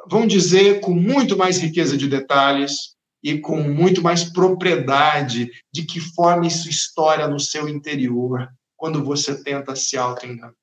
vão 0.09 0.27
dizer 0.27 0.81
com 0.81 0.93
muito 0.93 1.37
mais 1.37 1.59
riqueza 1.59 1.97
de 1.97 2.09
detalhes 2.09 2.97
e 3.23 3.39
com 3.39 3.63
muito 3.63 4.03
mais 4.03 4.25
propriedade 4.25 5.51
de 5.73 5.85
que 5.85 6.01
forma 6.01 6.47
isso 6.47 6.69
história 6.69 7.27
no 7.27 7.41
seu 7.41 7.69
interior 7.69 8.49
quando 8.77 9.05
você 9.05 9.43
tenta 9.43 9.75
se 9.75 9.97
auto-enganar. 9.97 10.55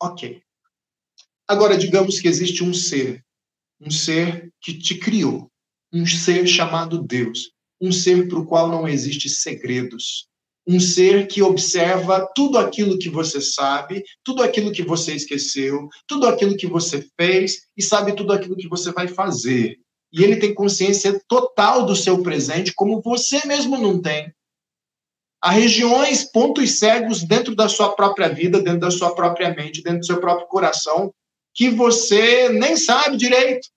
Ok. 0.00 0.42
Agora, 1.46 1.76
digamos 1.76 2.20
que 2.20 2.28
existe 2.28 2.62
um 2.62 2.72
ser, 2.72 3.24
um 3.80 3.90
ser 3.90 4.52
que 4.60 4.78
te 4.78 4.98
criou, 4.98 5.50
um 5.92 6.06
ser 6.06 6.46
chamado 6.46 7.02
Deus, 7.02 7.52
um 7.80 7.92
ser 7.92 8.28
para 8.28 8.38
o 8.38 8.46
qual 8.46 8.68
não 8.68 8.88
existe 8.88 9.28
segredos, 9.28 10.28
um 10.68 10.78
ser 10.78 11.26
que 11.26 11.40
observa 11.40 12.28
tudo 12.34 12.58
aquilo 12.58 12.98
que 12.98 13.08
você 13.08 13.40
sabe, 13.40 14.04
tudo 14.22 14.42
aquilo 14.42 14.70
que 14.70 14.82
você 14.82 15.14
esqueceu, 15.14 15.88
tudo 16.06 16.26
aquilo 16.26 16.56
que 16.56 16.66
você 16.66 17.08
fez 17.18 17.62
e 17.74 17.82
sabe 17.82 18.14
tudo 18.14 18.34
aquilo 18.34 18.56
que 18.56 18.68
você 18.68 18.92
vai 18.92 19.08
fazer. 19.08 19.78
E 20.12 20.22
ele 20.22 20.36
tem 20.36 20.54
consciência 20.54 21.18
total 21.26 21.86
do 21.86 21.96
seu 21.96 22.22
presente, 22.22 22.74
como 22.74 23.00
você 23.00 23.46
mesmo 23.46 23.78
não 23.78 24.00
tem. 24.00 24.30
Há 25.40 25.52
regiões, 25.52 26.24
pontos 26.24 26.78
cegos 26.78 27.22
dentro 27.22 27.54
da 27.54 27.68
sua 27.68 27.94
própria 27.94 28.28
vida, 28.28 28.60
dentro 28.60 28.80
da 28.80 28.90
sua 28.90 29.14
própria 29.14 29.54
mente, 29.54 29.82
dentro 29.82 30.00
do 30.00 30.06
seu 30.06 30.20
próprio 30.20 30.48
coração, 30.48 31.14
que 31.54 31.70
você 31.70 32.48
nem 32.50 32.76
sabe 32.76 33.16
direito. 33.16 33.68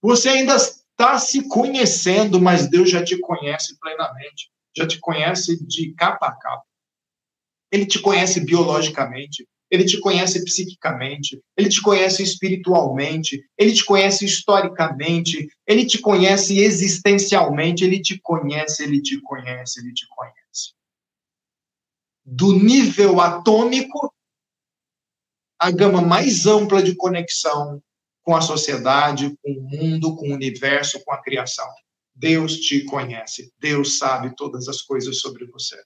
Você 0.00 0.28
ainda 0.28 0.56
está 0.98 1.18
se 1.18 1.46
conhecendo, 1.48 2.40
mas 2.40 2.68
Deus 2.68 2.90
já 2.90 3.04
te 3.04 3.18
conhece 3.18 3.78
plenamente 3.78 4.50
já 4.76 4.86
te 4.86 5.00
conhece 5.00 5.64
de 5.66 5.92
capa 5.94 6.26
a 6.26 6.36
capa. 6.36 6.64
Ele 7.72 7.86
te 7.86 7.98
conhece 7.98 8.40
biologicamente, 8.40 9.48
ele 9.70 9.84
te 9.84 9.98
conhece 9.98 10.44
psiquicamente, 10.44 11.40
ele 11.56 11.68
te 11.68 11.80
conhece 11.80 12.22
espiritualmente, 12.22 13.42
ele 13.58 13.72
te 13.72 13.84
conhece 13.84 14.24
historicamente, 14.24 15.48
ele 15.66 15.84
te 15.84 15.98
conhece 15.98 16.58
existencialmente, 16.60 17.84
ele 17.84 18.00
te 18.00 18.20
conhece, 18.20 18.84
ele 18.84 19.00
te 19.00 19.20
conhece, 19.22 19.80
ele 19.80 19.92
te 19.92 20.06
conhece. 20.08 20.74
Do 22.24 22.52
nível 22.52 23.20
atômico 23.20 24.12
a 25.58 25.70
gama 25.70 26.02
mais 26.02 26.46
ampla 26.46 26.82
de 26.82 26.94
conexão 26.94 27.82
com 28.26 28.34
a 28.34 28.40
sociedade, 28.40 29.38
com 29.40 29.52
o 29.52 29.62
mundo, 29.62 30.16
com 30.16 30.28
o 30.28 30.34
universo, 30.34 31.00
com 31.04 31.12
a 31.12 31.22
criação. 31.22 31.72
Deus 32.12 32.56
te 32.56 32.84
conhece, 32.84 33.52
Deus 33.56 33.98
sabe 33.98 34.34
todas 34.34 34.66
as 34.66 34.82
coisas 34.82 35.20
sobre 35.20 35.46
você. 35.46 35.80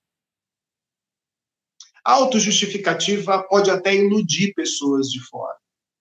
A 2.02 2.12
autojustificativa 2.12 3.42
pode 3.42 3.70
até 3.70 3.94
iludir 3.94 4.54
pessoas 4.54 5.10
de 5.10 5.20
fora, 5.20 5.58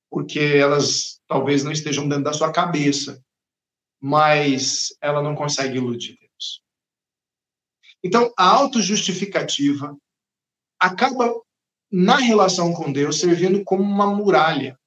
porque 0.09 0.39
elas 0.39 1.19
talvez 1.27 1.65
não 1.65 1.73
estejam 1.73 2.07
dentro 2.07 2.23
da 2.23 2.33
sua 2.33 2.53
cabeça, 2.53 3.21
mas 3.99 4.95
ela 5.01 5.21
não 5.21 5.35
consegue 5.35 5.75
iludir 5.75 6.17
Deus. 6.21 6.63
Então, 8.01 8.31
a 8.37 8.45
autojustificativa 8.45 9.93
acaba, 10.79 11.35
na 11.91 12.15
relação 12.15 12.71
com 12.71 12.93
Deus, 12.93 13.19
servindo 13.19 13.61
como 13.65 13.83
uma 13.83 14.07
muralha. 14.15 14.78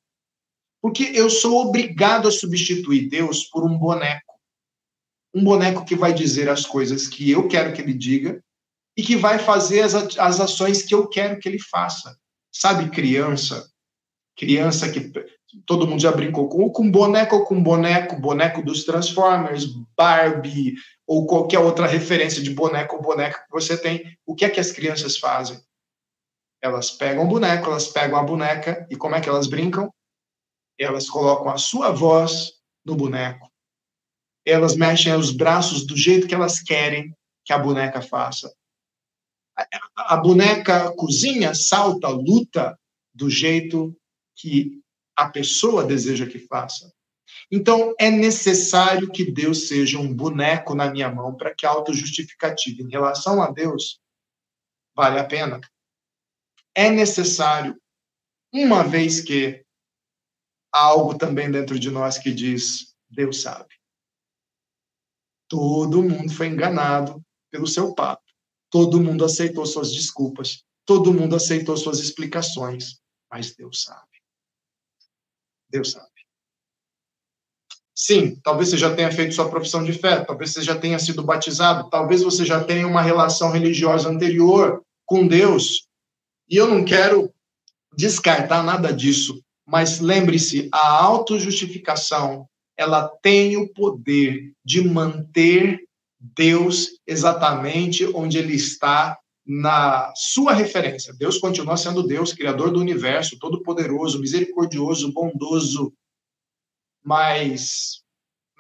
Porque 0.83 1.13
eu 1.15 1.31
sou 1.31 1.69
obrigado 1.69 2.29
a 2.29 2.33
substituir 2.33 3.09
Deus 3.09 3.45
por 3.45 3.65
um 3.65 3.79
boneco 3.79 4.33
um 5.35 5.43
boneco 5.43 5.85
que 5.85 5.97
vai 5.97 6.13
dizer 6.13 6.49
as 6.49 6.67
coisas 6.67 7.09
que 7.09 7.31
eu 7.31 7.49
quero 7.49 7.73
que 7.73 7.81
ele 7.81 7.95
diga 7.95 8.43
e 8.97 9.03
que 9.03 9.17
vai 9.17 9.39
fazer 9.39 9.81
as, 9.81 9.95
as 10.19 10.41
ações 10.41 10.83
que 10.83 10.95
eu 10.95 11.09
quero 11.09 11.39
que 11.39 11.49
ele 11.49 11.59
faça. 11.59 12.17
Sabe, 12.53 12.91
criança? 12.91 13.71
Criança 14.37 14.91
que 14.91 15.11
todo 15.67 15.87
mundo 15.87 16.01
já 16.01 16.13
brincou 16.13 16.49
com, 16.49 16.69
com 16.69 16.91
boneco 16.91 17.37
ou 17.37 17.45
com 17.45 17.63
boneco, 17.63 18.21
boneco 18.21 18.63
dos 18.63 18.85
Transformers, 18.85 19.67
Barbie 19.97 20.75
ou 21.07 21.27
qualquer 21.27 21.61
outra 21.61 21.87
referência 21.87 22.43
de 22.43 22.51
boneco 22.51 22.97
ou 22.97 23.03
boneca 23.03 23.43
que 23.45 23.51
você 23.51 23.77
tem. 23.77 24.17
O 24.27 24.35
que 24.35 24.45
é 24.45 24.51
que 24.51 24.61
as 24.61 24.71
crianças 24.71 25.17
fazem? 25.17 25.59
Elas 26.61 26.91
pegam 26.91 27.25
o 27.25 27.29
boneco, 27.29 27.71
elas 27.71 27.89
pegam 27.89 28.19
a 28.19 28.23
boneca 28.23 28.87
e 28.91 28.97
como 28.97 29.15
é 29.15 29.21
que 29.21 29.29
elas 29.29 29.47
brincam? 29.47 29.93
Elas 30.83 31.09
colocam 31.09 31.51
a 31.51 31.59
sua 31.59 31.91
voz 31.91 32.53
no 32.85 32.95
boneco 32.95 33.53
elas 34.45 34.77
mexem 34.77 35.15
os 35.15 35.31
braços 35.31 35.87
do 35.87 35.97
jeito 35.97 36.27
que 36.27 36.35
elas 36.35 36.61
querem 36.61 37.17
que 37.45 37.53
a 37.53 37.59
boneca 37.59 38.01
faça. 38.01 38.53
A, 39.97 40.17
boneca 40.17 40.93
cozinha, 40.93 41.55
salta, 41.55 42.09
luta 42.09 42.79
do 43.15 43.29
jeito 43.29 43.95
que 44.35 44.81
a 45.15 45.29
pessoa 45.29 45.85
deseja 45.85 46.27
que 46.27 46.39
faça. 46.39 46.93
Então, 47.51 47.95
é 47.99 48.11
necessário 48.11 49.11
que 49.11 49.31
Deus 49.31 49.69
seja 49.69 49.99
um 49.99 50.13
boneco 50.13 50.75
na 50.75 50.91
minha 50.91 51.11
mão 51.11 51.37
para 51.37 51.55
que 51.55 51.67
a 51.67 51.71
autojustificativa 51.71 52.83
em 52.83 52.89
relação 52.89 53.43
a 53.43 53.51
Deus 53.51 54.01
vale 54.95 55.19
a 55.19 55.25
pena. 55.25 55.61
É 56.75 56.91
necessário, 56.91 57.79
uma 58.53 58.83
vez 58.83 59.21
que 59.21 59.63
algo 60.73 61.17
também 61.17 61.51
dentro 61.51 61.79
de 61.79 61.91
nós 61.91 62.19
que 62.19 62.33
diz: 62.33 62.95
Deus 63.09 63.43
sabe. 63.43 63.75
Todo 65.49 66.03
mundo 66.03 66.33
foi 66.33 66.47
enganado 66.47 67.23
pelo 67.51 67.67
seu 67.67 67.95
papo. 67.95 68.23
Todo 68.71 69.03
mundo 69.03 69.25
aceitou 69.25 69.67
suas 69.67 69.93
desculpas. 69.93 70.65
Todo 70.87 71.13
mundo 71.13 71.37
aceitou 71.37 71.77
suas 71.77 71.99
explicações. 71.99 72.99
Mas 73.31 73.55
Deus 73.55 73.83
sabe. 73.83 74.09
Deus 75.69 75.93
sabe. 75.93 76.09
Sim, 77.95 78.37
talvez 78.37 78.71
você 78.71 78.79
já 78.79 78.95
tenha 78.97 79.13
feito 79.13 79.35
sua 79.35 79.49
profissão 79.49 79.85
de 79.85 79.93
fé, 79.93 80.25
talvez 80.25 80.53
você 80.53 80.63
já 80.63 80.77
tenha 80.77 80.99
sido 80.99 81.23
batizado, 81.23 81.89
talvez 81.89 82.23
você 82.23 82.45
já 82.45 82.65
tenha 82.65 82.87
uma 82.87 83.03
relação 83.03 83.53
religiosa 83.53 84.09
anterior 84.09 84.83
com 85.07 85.27
Deus. 85.27 85.87
E 86.49 86.57
eu 86.57 86.67
não 86.67 86.85
quero 86.85 87.33
descartar 87.95 88.63
nada 88.63 88.93
disso, 88.93 89.43
mas 89.67 90.01
lembre-se, 90.01 90.69
a 90.73 91.03
autojustificação 91.03 92.49
ela 92.77 93.09
tem 93.23 93.57
o 93.57 93.73
poder 93.73 94.53
de 94.65 94.83
manter 94.83 95.87
Deus 96.19 96.99
exatamente 97.07 98.07
onde 98.15 98.39
ele 98.39 98.55
está 98.55 99.19
na 99.45 100.13
sua 100.15 100.53
referência. 100.53 101.13
Deus 101.15 101.39
continua 101.39 101.77
sendo 101.77 102.07
Deus, 102.07 102.33
criador 102.33 102.71
do 102.71 102.81
universo, 102.81 103.39
todo-poderoso, 103.39 104.21
misericordioso, 104.21 105.13
bondoso, 105.13 105.93
mas 107.05 108.03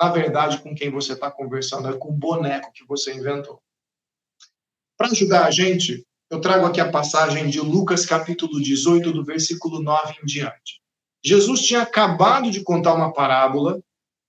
na 0.01 0.09
verdade 0.11 0.59
com 0.59 0.75
quem 0.75 0.91
você 0.91 1.13
está 1.13 1.31
conversando 1.31 1.89
é 1.89 1.97
com 1.97 2.09
o 2.09 2.17
boneco 2.17 2.73
que 2.73 2.85
você 2.85 3.15
inventou. 3.15 3.63
Para 4.97 5.09
ajudar 5.09 5.47
a 5.47 5.51
gente, 5.51 6.05
eu 6.29 6.41
trago 6.41 6.67
aqui 6.67 6.81
a 6.81 6.91
passagem 6.91 7.49
de 7.49 7.61
Lucas 7.61 8.05
capítulo 8.05 8.61
18, 8.61 9.13
do 9.13 9.25
versículo 9.25 9.81
9 9.81 10.15
em 10.23 10.27
diante. 10.27 10.82
Jesus 11.25 11.61
tinha 11.61 11.83
acabado 11.83 12.51
de 12.51 12.63
contar 12.63 12.95
uma 12.95 13.13
parábola 13.13 13.81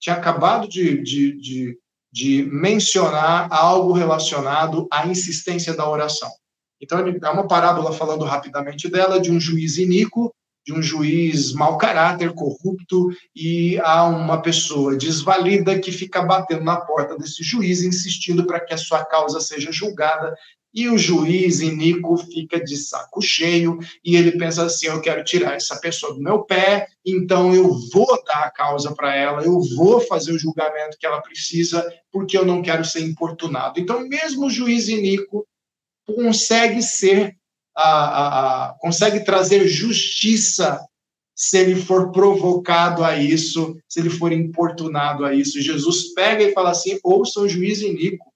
tinha 0.04 0.16
acabado 0.16 0.68
de, 0.68 1.02
de, 1.02 1.32
de, 1.40 1.78
de 2.12 2.42
mencionar 2.52 3.48
algo 3.50 3.92
relacionado 3.92 4.86
à 4.92 5.06
insistência 5.06 5.74
da 5.74 5.88
oração. 5.88 6.30
Então, 6.78 6.98
é 6.98 7.30
uma 7.30 7.48
parábola 7.48 7.90
falando 7.90 8.22
rapidamente 8.22 8.86
dela, 8.86 9.18
de 9.18 9.32
um 9.32 9.40
juiz 9.40 9.78
iníquo, 9.78 10.30
de 10.66 10.74
um 10.74 10.82
juiz 10.82 11.54
mau 11.54 11.78
caráter, 11.78 12.34
corrupto, 12.34 13.08
e 13.34 13.78
há 13.80 14.04
uma 14.04 14.42
pessoa 14.42 14.94
desvalida 14.94 15.78
que 15.78 15.90
fica 15.90 16.20
batendo 16.22 16.64
na 16.64 16.76
porta 16.76 17.16
desse 17.16 17.42
juiz, 17.42 17.82
insistindo 17.82 18.46
para 18.46 18.60
que 18.60 18.74
a 18.74 18.78
sua 18.78 19.06
causa 19.06 19.40
seja 19.40 19.72
julgada, 19.72 20.34
e 20.74 20.88
o 20.88 20.98
juiz 20.98 21.60
Inico 21.60 22.16
fica 22.16 22.62
de 22.62 22.76
saco 22.76 23.22
cheio 23.22 23.78
e 24.04 24.16
ele 24.16 24.32
pensa 24.32 24.64
assim: 24.64 24.86
eu 24.86 25.00
quero 25.00 25.22
tirar 25.22 25.54
essa 25.54 25.76
pessoa 25.76 26.12
do 26.12 26.20
meu 26.20 26.42
pé, 26.42 26.88
então 27.06 27.54
eu 27.54 27.72
vou 27.92 28.22
dar 28.24 28.44
a 28.44 28.50
causa 28.50 28.92
para 28.92 29.14
ela, 29.14 29.44
eu 29.44 29.60
vou 29.76 30.00
fazer 30.00 30.32
o 30.32 30.38
julgamento 30.38 30.98
que 30.98 31.06
ela 31.06 31.22
precisa, 31.22 31.86
porque 32.10 32.36
eu 32.36 32.44
não 32.44 32.60
quero 32.60 32.84
ser 32.84 33.00
importunado. 33.00 33.78
Então, 33.78 34.00
mesmo 34.08 34.46
o 34.46 34.50
juiz 34.50 34.88
Inico 34.88 35.46
consegue 36.04 36.82
ser 36.82 37.36
a, 37.76 37.88
a, 37.88 38.68
a, 38.68 38.74
consegue 38.80 39.24
trazer 39.24 39.66
justiça 39.66 40.84
se 41.36 41.58
ele 41.58 41.74
for 41.74 42.12
provocado 42.12 43.02
a 43.02 43.16
isso, 43.16 43.76
se 43.88 43.98
ele 44.00 44.10
for 44.10 44.32
importunado 44.32 45.24
a 45.24 45.34
isso. 45.34 45.60
Jesus 45.60 46.14
pega 46.14 46.44
e 46.44 46.52
fala 46.52 46.70
assim: 46.70 46.98
ouça 47.02 47.40
o 47.40 47.48
juiz 47.48 47.80
iníquo, 47.80 48.33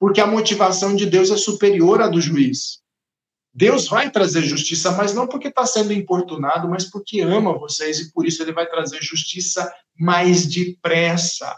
porque 0.00 0.18
a 0.18 0.26
motivação 0.26 0.96
de 0.96 1.04
Deus 1.04 1.30
é 1.30 1.36
superior 1.36 2.00
à 2.00 2.08
do 2.08 2.22
juiz. 2.22 2.80
Deus 3.52 3.86
vai 3.86 4.10
trazer 4.10 4.42
justiça, 4.42 4.90
mas 4.92 5.12
não 5.14 5.26
porque 5.26 5.48
está 5.48 5.66
sendo 5.66 5.92
importunado, 5.92 6.68
mas 6.68 6.88
porque 6.88 7.20
ama 7.20 7.58
vocês 7.58 8.00
e 8.00 8.10
por 8.10 8.26
isso 8.26 8.42
ele 8.42 8.52
vai 8.52 8.66
trazer 8.66 9.02
justiça 9.02 9.70
mais 9.94 10.46
depressa. 10.46 11.54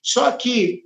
Só 0.00 0.30
que 0.30 0.84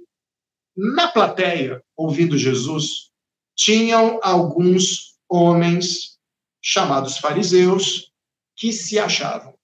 na 0.74 1.08
plateia, 1.08 1.84
ouvindo 1.94 2.38
Jesus, 2.38 3.10
tinham 3.54 4.18
alguns 4.22 5.18
homens 5.28 6.18
chamados 6.62 7.18
fariseus 7.18 8.10
que 8.56 8.72
se 8.72 8.98
achavam. 8.98 9.54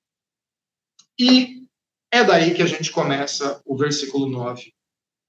E 1.19 1.67
é 2.11 2.23
daí 2.25 2.53
que 2.53 2.63
a 2.63 2.67
gente 2.67 2.91
começa 2.91 3.63
o 3.65 3.77
versículo 3.77 4.29
9. 4.29 4.75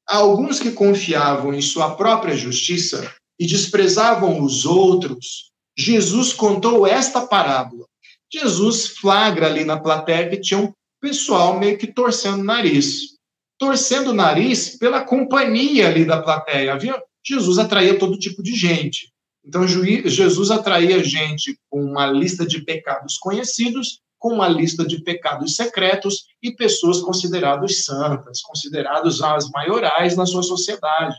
Alguns 0.07 0.59
que 0.59 0.71
confiavam 0.71 1.53
em 1.53 1.61
sua 1.61 1.95
própria 1.95 2.35
justiça 2.35 3.11
e 3.39 3.45
desprezavam 3.45 4.41
os 4.41 4.65
outros, 4.65 5.51
Jesus 5.77 6.31
contou 6.31 6.85
esta 6.85 7.25
parábola. 7.25 7.85
Jesus 8.31 8.87
flagra 8.87 9.47
ali 9.47 9.65
na 9.65 9.79
plateia 9.79 10.29
que 10.29 10.39
tinha 10.39 10.59
um 10.59 10.71
pessoal 11.01 11.59
meio 11.59 11.77
que 11.77 11.87
torcendo 11.87 12.41
o 12.41 12.43
nariz. 12.43 13.15
Torcendo 13.57 14.09
o 14.09 14.13
nariz 14.13 14.77
pela 14.77 15.03
companhia 15.03 15.87
ali 15.87 16.05
da 16.05 16.21
plateia, 16.21 16.77
viu? 16.77 16.95
Jesus 17.25 17.57
atraía 17.57 17.97
todo 17.97 18.19
tipo 18.19 18.43
de 18.43 18.53
gente. 18.53 19.11
Então, 19.43 19.67
Jesus 19.67 20.49
atraía 20.49 21.03
gente 21.03 21.57
com 21.69 21.83
uma 21.83 22.07
lista 22.07 22.45
de 22.45 22.61
pecados 22.63 23.17
conhecidos, 23.17 24.01
com 24.25 24.33
uma 24.33 24.47
lista 24.47 24.83
de 24.83 25.03
pecados 25.03 25.55
secretos 25.55 26.25
e 26.41 26.51
pessoas 26.51 26.99
consideradas 26.99 27.85
santas, 27.85 28.41
consideradas 28.41 29.21
as 29.21 29.47
maiorais 29.51 30.17
na 30.17 30.25
sua 30.25 30.41
sociedade. 30.41 31.15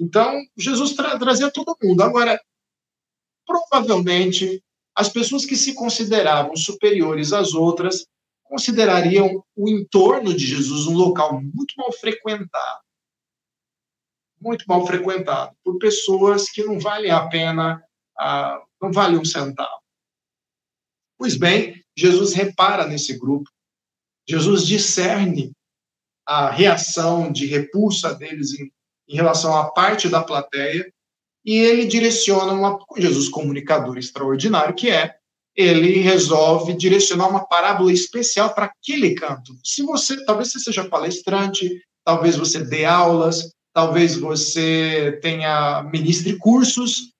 Então, 0.00 0.32
Jesus 0.56 0.94
tra 0.94 1.18
trazia 1.18 1.50
todo 1.50 1.76
mundo. 1.82 2.02
Agora, 2.02 2.40
provavelmente, 3.46 4.64
as 4.94 5.10
pessoas 5.10 5.44
que 5.44 5.54
se 5.54 5.74
consideravam 5.74 6.56
superiores 6.56 7.34
às 7.34 7.52
outras 7.52 8.06
considerariam 8.44 9.44
o 9.54 9.68
entorno 9.68 10.32
de 10.32 10.46
Jesus 10.46 10.86
um 10.86 10.96
local 10.96 11.34
muito 11.34 11.74
mal 11.76 11.92
frequentado 11.92 12.80
muito 14.40 14.64
mal 14.66 14.86
frequentado 14.86 15.54
por 15.62 15.78
pessoas 15.78 16.48
que 16.48 16.62
não 16.62 16.78
valem 16.78 17.10
a 17.10 17.26
pena, 17.26 17.82
ah, 18.18 18.60
não 18.80 18.92
valem 18.92 19.18
um 19.18 19.24
centavo. 19.24 19.85
Pois 21.18 21.36
bem, 21.36 21.82
Jesus 21.96 22.32
repara 22.34 22.86
nesse 22.86 23.18
grupo, 23.18 23.50
Jesus 24.28 24.66
discerne 24.66 25.52
a 26.26 26.50
reação 26.50 27.30
de 27.30 27.46
repulsa 27.46 28.14
deles 28.14 28.58
em, 28.58 28.70
em 29.08 29.14
relação 29.14 29.56
à 29.56 29.70
parte 29.70 30.08
da 30.08 30.22
plateia 30.22 30.92
e 31.44 31.56
ele 31.56 31.86
direciona 31.86 32.52
uma 32.52 32.78
Jesus 32.98 33.28
comunicador 33.28 33.96
extraordinário 33.96 34.74
que 34.74 34.90
é 34.90 35.16
ele 35.56 36.00
resolve 36.00 36.74
direcionar 36.74 37.28
uma 37.28 37.46
parábola 37.46 37.90
especial 37.90 38.54
para 38.54 38.66
aquele 38.66 39.14
canto. 39.14 39.56
Se 39.64 39.82
você, 39.82 40.22
talvez 40.26 40.52
você 40.52 40.60
seja 40.60 40.86
palestrante, 40.86 41.82
talvez 42.04 42.36
você 42.36 42.62
dê 42.62 42.84
aulas, 42.84 43.50
talvez 43.72 44.16
você 44.16 45.18
tenha 45.22 45.82
ministre 45.84 46.36
cursos, 46.36 47.10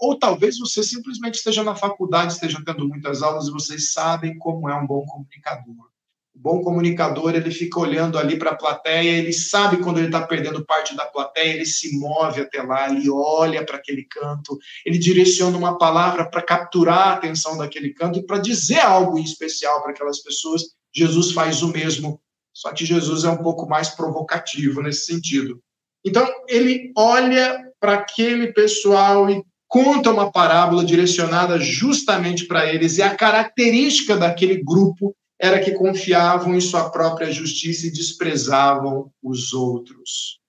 ou 0.00 0.18
talvez 0.18 0.58
você 0.58 0.82
simplesmente 0.82 1.34
esteja 1.34 1.62
na 1.62 1.76
faculdade, 1.76 2.32
esteja 2.32 2.62
tendo 2.64 2.88
muitas 2.88 3.22
aulas 3.22 3.46
e 3.46 3.52
vocês 3.52 3.92
sabem 3.92 4.36
como 4.38 4.68
é 4.68 4.74
um 4.74 4.86
bom 4.86 5.04
comunicador. 5.04 5.90
O 6.34 6.38
bom 6.38 6.62
comunicador, 6.62 7.34
ele 7.34 7.50
fica 7.50 7.78
olhando 7.78 8.18
ali 8.18 8.38
para 8.38 8.52
a 8.52 8.56
plateia, 8.56 9.18
ele 9.18 9.32
sabe 9.32 9.76
quando 9.76 9.98
ele 9.98 10.06
está 10.06 10.22
perdendo 10.26 10.64
parte 10.64 10.96
da 10.96 11.04
plateia, 11.04 11.52
ele 11.52 11.66
se 11.66 11.98
move 11.98 12.40
até 12.40 12.62
lá, 12.62 12.88
ele 12.88 13.10
olha 13.10 13.64
para 13.66 13.76
aquele 13.76 14.04
canto, 14.04 14.58
ele 14.86 14.96
direciona 14.96 15.58
uma 15.58 15.76
palavra 15.76 16.24
para 16.24 16.40
capturar 16.40 17.08
a 17.08 17.12
atenção 17.12 17.58
daquele 17.58 17.92
canto 17.92 18.20
e 18.20 18.26
para 18.26 18.38
dizer 18.38 18.80
algo 18.80 19.18
em 19.18 19.22
especial 19.22 19.82
para 19.82 19.90
aquelas 19.90 20.20
pessoas. 20.20 20.62
Jesus 20.94 21.32
faz 21.32 21.62
o 21.62 21.68
mesmo, 21.68 22.18
só 22.54 22.72
que 22.72 22.86
Jesus 22.86 23.24
é 23.24 23.30
um 23.30 23.42
pouco 23.42 23.68
mais 23.68 23.90
provocativo 23.90 24.80
nesse 24.82 25.04
sentido. 25.04 25.62
Então, 26.02 26.26
ele 26.48 26.90
olha 26.96 27.70
para 27.78 27.94
aquele 27.94 28.52
pessoal 28.52 29.28
e 29.28 29.42
conta 29.70 30.10
uma 30.10 30.32
parábola 30.32 30.84
direcionada 30.84 31.56
justamente 31.60 32.44
para 32.44 32.66
eles, 32.66 32.98
e 32.98 33.02
a 33.02 33.14
característica 33.14 34.16
daquele 34.16 34.62
grupo 34.62 35.14
era 35.38 35.60
que 35.60 35.72
confiavam 35.72 36.54
em 36.56 36.60
sua 36.60 36.90
própria 36.90 37.30
justiça 37.30 37.86
e 37.86 37.92
desprezavam 37.92 39.10
os 39.22 39.52
outros. 39.52 40.40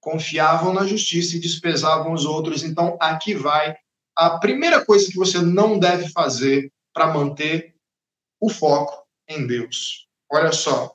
Confiavam 0.00 0.72
na 0.72 0.86
justiça 0.86 1.36
e 1.36 1.40
desprezavam 1.40 2.12
os 2.12 2.24
outros. 2.24 2.62
Então, 2.62 2.96
aqui 3.00 3.34
vai 3.34 3.76
a 4.16 4.38
primeira 4.38 4.84
coisa 4.84 5.10
que 5.10 5.16
você 5.16 5.38
não 5.38 5.78
deve 5.78 6.08
fazer 6.10 6.72
para 6.94 7.12
manter 7.12 7.74
o 8.40 8.48
foco 8.48 9.04
em 9.28 9.44
Deus. 9.44 10.06
Olha 10.30 10.52
só. 10.52 10.94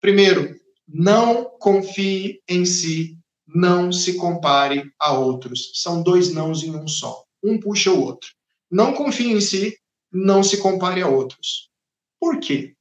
Primeiro, 0.00 0.58
não 0.88 1.44
confie 1.58 2.42
em 2.48 2.64
si, 2.64 3.18
não 3.54 3.92
se 3.92 4.14
compare 4.14 4.90
a 4.98 5.12
outros. 5.12 5.70
São 5.74 6.02
dois 6.02 6.34
nãos 6.34 6.64
em 6.64 6.74
um 6.74 6.88
só. 6.88 7.22
Um 7.42 7.58
puxa 7.58 7.92
o 7.92 8.02
outro. 8.02 8.30
Não 8.70 8.92
confie 8.92 9.30
em 9.30 9.40
si, 9.40 9.78
não 10.12 10.42
se 10.42 10.56
compare 10.56 11.00
a 11.00 11.08
outros. 11.08 11.70
Por 12.18 12.40
quê? 12.40 12.74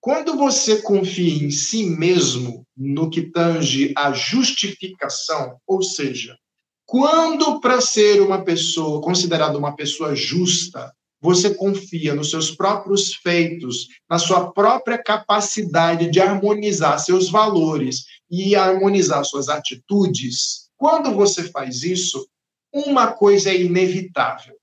Quando 0.00 0.36
você 0.36 0.80
confia 0.80 1.44
em 1.44 1.50
si 1.50 1.84
mesmo 1.84 2.64
no 2.76 3.10
que 3.10 3.22
tange 3.22 3.92
a 3.96 4.12
justificação, 4.12 5.58
ou 5.66 5.82
seja, 5.82 6.38
quando 6.86 7.60
para 7.60 7.80
ser 7.80 8.22
uma 8.22 8.44
pessoa 8.44 9.02
considerada 9.02 9.58
uma 9.58 9.74
pessoa 9.74 10.14
justa, 10.14 10.92
você 11.20 11.54
confia 11.54 12.14
nos 12.14 12.30
seus 12.30 12.52
próprios 12.52 13.14
feitos, 13.14 13.88
na 14.08 14.18
sua 14.18 14.52
própria 14.52 14.96
capacidade 14.96 16.08
de 16.08 16.20
harmonizar 16.20 17.00
seus 17.00 17.28
valores 17.28 18.04
e 18.30 18.56
harmonizar 18.56 19.24
suas 19.24 19.48
atitudes, 19.48 20.68
quando 20.76 21.14
você 21.14 21.44
faz 21.44 21.82
isso, 21.82 22.28
uma 22.72 23.12
coisa 23.12 23.50
é 23.50 23.60
inevitável. 23.60 24.56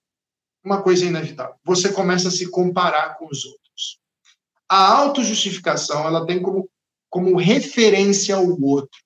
Uma 0.63 0.82
coisa 0.82 1.06
é 1.06 1.08
inevitável. 1.08 1.56
Você 1.63 1.91
começa 1.91 2.28
a 2.28 2.32
se 2.32 2.49
comparar 2.49 3.17
com 3.17 3.26
os 3.26 3.43
outros. 3.45 3.99
A 4.69 4.93
autojustificação, 4.97 6.06
ela 6.06 6.26
tem 6.26 6.41
como, 6.41 6.69
como 7.10 7.38
referência 7.38 8.39
o 8.39 8.63
outro. 8.63 8.99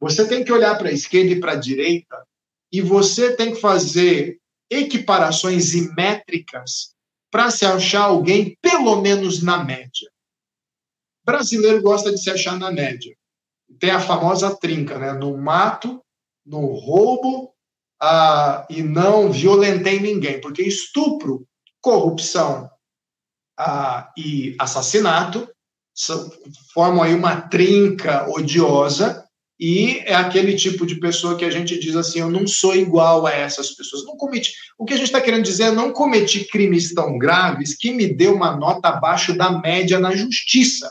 Você 0.00 0.26
tem 0.26 0.44
que 0.44 0.52
olhar 0.52 0.76
para 0.76 0.88
a 0.88 0.92
esquerda 0.92 1.32
e 1.32 1.40
para 1.40 1.52
a 1.52 1.56
direita 1.56 2.26
e 2.72 2.80
você 2.80 3.36
tem 3.36 3.52
que 3.52 3.60
fazer 3.60 4.38
equiparações 4.70 5.74
e 5.74 5.92
métricas 5.94 6.94
para 7.30 7.50
se 7.50 7.64
achar 7.64 8.04
alguém 8.04 8.56
pelo 8.62 9.00
menos 9.00 9.42
na 9.42 9.62
média. 9.62 10.10
O 11.22 11.26
brasileiro 11.26 11.82
gosta 11.82 12.10
de 12.10 12.20
se 12.20 12.30
achar 12.30 12.58
na 12.58 12.70
média. 12.70 13.16
Tem 13.80 13.90
a 13.90 13.98
famosa 13.98 14.54
trinca, 14.54 14.98
né? 14.98 15.12
No 15.12 15.36
mato, 15.36 16.02
no 16.46 16.66
roubo 16.66 17.52
ah, 18.00 18.66
e 18.70 18.82
não 18.82 19.32
violentei 19.32 19.98
ninguém, 19.98 20.40
porque 20.40 20.62
estupro, 20.62 21.46
corrupção 21.80 22.70
ah, 23.58 24.10
e 24.16 24.54
assassinato 24.58 25.48
são, 25.94 26.30
formam 26.72 27.02
aí 27.02 27.14
uma 27.14 27.40
trinca 27.40 28.28
odiosa 28.30 29.26
e 29.60 29.98
é 30.06 30.14
aquele 30.14 30.56
tipo 30.56 30.86
de 30.86 30.94
pessoa 30.94 31.36
que 31.36 31.44
a 31.44 31.50
gente 31.50 31.78
diz 31.78 31.94
assim: 31.94 32.20
eu 32.20 32.30
não 32.30 32.46
sou 32.46 32.74
igual 32.74 33.26
a 33.26 33.32
essas 33.32 33.72
pessoas. 33.72 34.06
Não 34.06 34.16
cometi. 34.16 34.54
O 34.78 34.86
que 34.86 34.94
a 34.94 34.96
gente 34.96 35.06
está 35.06 35.20
querendo 35.20 35.44
dizer 35.44 35.64
é 35.64 35.70
não 35.70 35.92
cometi 35.92 36.46
crimes 36.46 36.94
tão 36.94 37.18
graves 37.18 37.76
que 37.76 37.92
me 37.92 38.06
dê 38.06 38.28
uma 38.28 38.56
nota 38.56 38.88
abaixo 38.88 39.36
da 39.36 39.50
média 39.50 40.00
na 40.00 40.16
justiça. 40.16 40.90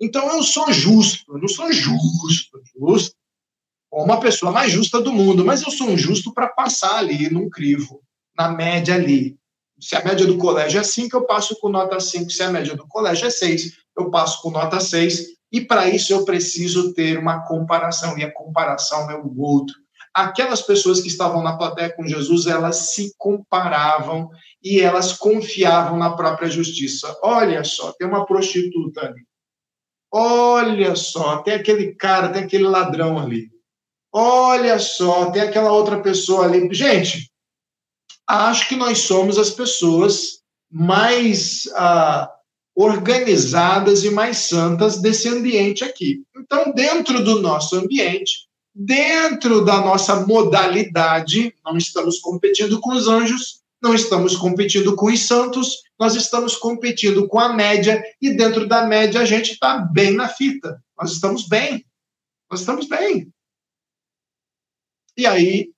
Então 0.00 0.28
eu 0.36 0.42
sou 0.42 0.72
justo, 0.72 1.32
eu 1.32 1.38
não 1.38 1.48
sou 1.48 1.72
justo, 1.72 2.60
justo, 2.76 3.14
uma 3.92 4.18
pessoa 4.18 4.50
mais 4.50 4.72
justa 4.72 5.00
do 5.00 5.12
mundo, 5.12 5.44
mas 5.44 5.62
eu 5.62 5.70
sou 5.70 5.88
um 5.88 5.96
justo 5.96 6.32
para 6.32 6.48
passar 6.48 6.96
ali 6.96 7.30
num 7.30 7.48
crivo, 7.48 8.02
na 8.36 8.48
média 8.48 8.94
ali. 8.94 9.36
Se 9.80 9.94
a 9.94 10.04
média 10.04 10.26
do 10.26 10.38
colégio 10.38 10.80
é 10.80 10.84
5, 10.84 11.16
eu 11.16 11.26
passo 11.26 11.56
com 11.60 11.68
nota 11.68 12.00
5. 12.00 12.30
Se 12.30 12.42
a 12.42 12.50
média 12.50 12.74
do 12.74 12.86
colégio 12.88 13.26
é 13.26 13.30
6, 13.30 13.72
eu 13.96 14.10
passo 14.10 14.42
com 14.42 14.50
nota 14.50 14.80
6 14.80 15.34
e 15.52 15.60
para 15.60 15.88
isso 15.88 16.12
eu 16.12 16.24
preciso 16.24 16.92
ter 16.94 17.16
uma 17.16 17.46
comparação, 17.46 18.18
e 18.18 18.24
a 18.24 18.32
comparação 18.32 19.08
é 19.08 19.16
o 19.16 19.40
outro. 19.40 19.76
Aquelas 20.12 20.62
pessoas 20.62 21.00
que 21.00 21.06
estavam 21.06 21.42
na 21.42 21.56
plateia 21.56 21.94
com 21.94 22.06
Jesus, 22.06 22.46
elas 22.46 22.94
se 22.94 23.14
comparavam 23.16 24.28
e 24.62 24.80
elas 24.80 25.12
confiavam 25.12 25.96
na 25.96 26.16
própria 26.16 26.48
justiça. 26.48 27.16
Olha 27.22 27.62
só, 27.62 27.92
tem 27.92 28.06
uma 28.06 28.26
prostituta 28.26 29.00
ali. 29.02 29.22
Olha 30.16 30.94
só, 30.94 31.38
tem 31.38 31.54
aquele 31.54 31.92
cara, 31.92 32.28
tem 32.28 32.44
aquele 32.44 32.68
ladrão 32.68 33.18
ali. 33.18 33.50
Olha 34.12 34.78
só, 34.78 35.28
tem 35.32 35.42
aquela 35.42 35.72
outra 35.72 36.00
pessoa 36.00 36.44
ali. 36.44 36.72
Gente, 36.72 37.32
acho 38.24 38.68
que 38.68 38.76
nós 38.76 38.98
somos 38.98 39.36
as 39.36 39.50
pessoas 39.50 40.38
mais 40.70 41.68
ah, 41.74 42.30
organizadas 42.76 44.04
e 44.04 44.10
mais 44.10 44.38
santas 44.38 45.00
desse 45.00 45.28
ambiente 45.28 45.82
aqui. 45.82 46.22
Então, 46.36 46.72
dentro 46.72 47.24
do 47.24 47.40
nosso 47.42 47.74
ambiente, 47.74 48.46
dentro 48.72 49.64
da 49.64 49.80
nossa 49.80 50.24
modalidade, 50.24 51.52
não 51.64 51.76
estamos 51.76 52.20
competindo 52.20 52.78
com 52.78 52.94
os 52.94 53.08
anjos, 53.08 53.62
não 53.82 53.92
estamos 53.92 54.36
competindo 54.36 54.94
com 54.94 55.06
os 55.06 55.26
santos, 55.26 55.82
nós 55.98 56.14
estamos 56.14 56.56
competindo 56.56 57.28
com 57.28 57.38
a 57.38 57.52
média, 57.52 58.02
e 58.20 58.36
dentro 58.36 58.66
da 58.66 58.86
média 58.86 59.20
a 59.20 59.24
gente 59.24 59.52
está 59.52 59.78
bem 59.78 60.12
na 60.12 60.28
fita. 60.28 60.82
Nós 60.96 61.12
estamos 61.12 61.46
bem. 61.46 61.86
Nós 62.50 62.60
estamos 62.60 62.86
bem. 62.86 63.32
E 65.16 65.26
aí, 65.26 65.72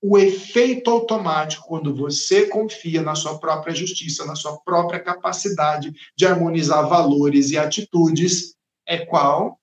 o 0.00 0.18
efeito 0.18 0.90
automático, 0.90 1.68
quando 1.68 1.94
você 1.94 2.48
confia 2.48 3.02
na 3.02 3.14
sua 3.14 3.38
própria 3.38 3.72
justiça, 3.72 4.26
na 4.26 4.34
sua 4.34 4.58
própria 4.62 4.98
capacidade 4.98 5.92
de 6.16 6.26
harmonizar 6.26 6.88
valores 6.88 7.50
e 7.50 7.58
atitudes, 7.58 8.56
é 8.84 9.06
qual? 9.06 9.60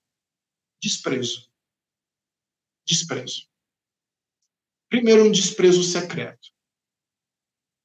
Desprezo. 0.82 1.50
Desprezo. 2.86 3.46
Primeiro, 4.88 5.24
um 5.24 5.30
desprezo 5.30 5.84
secreto. 5.84 6.48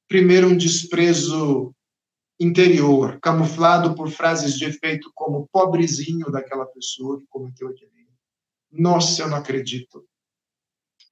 Primeiro, 0.08 0.48
um 0.48 0.56
desprezo 0.56 1.75
interior, 2.38 3.18
camuflado 3.20 3.94
por 3.94 4.10
frases 4.10 4.58
de 4.58 4.66
efeito 4.66 5.10
como 5.14 5.48
pobrezinho 5.50 6.30
daquela 6.30 6.66
pessoa 6.66 7.18
que 7.18 7.26
cometeu 7.28 7.68
aquele 7.68 7.90
Nossa, 8.70 9.22
eu 9.22 9.28
não 9.28 9.38
acredito 9.38 10.04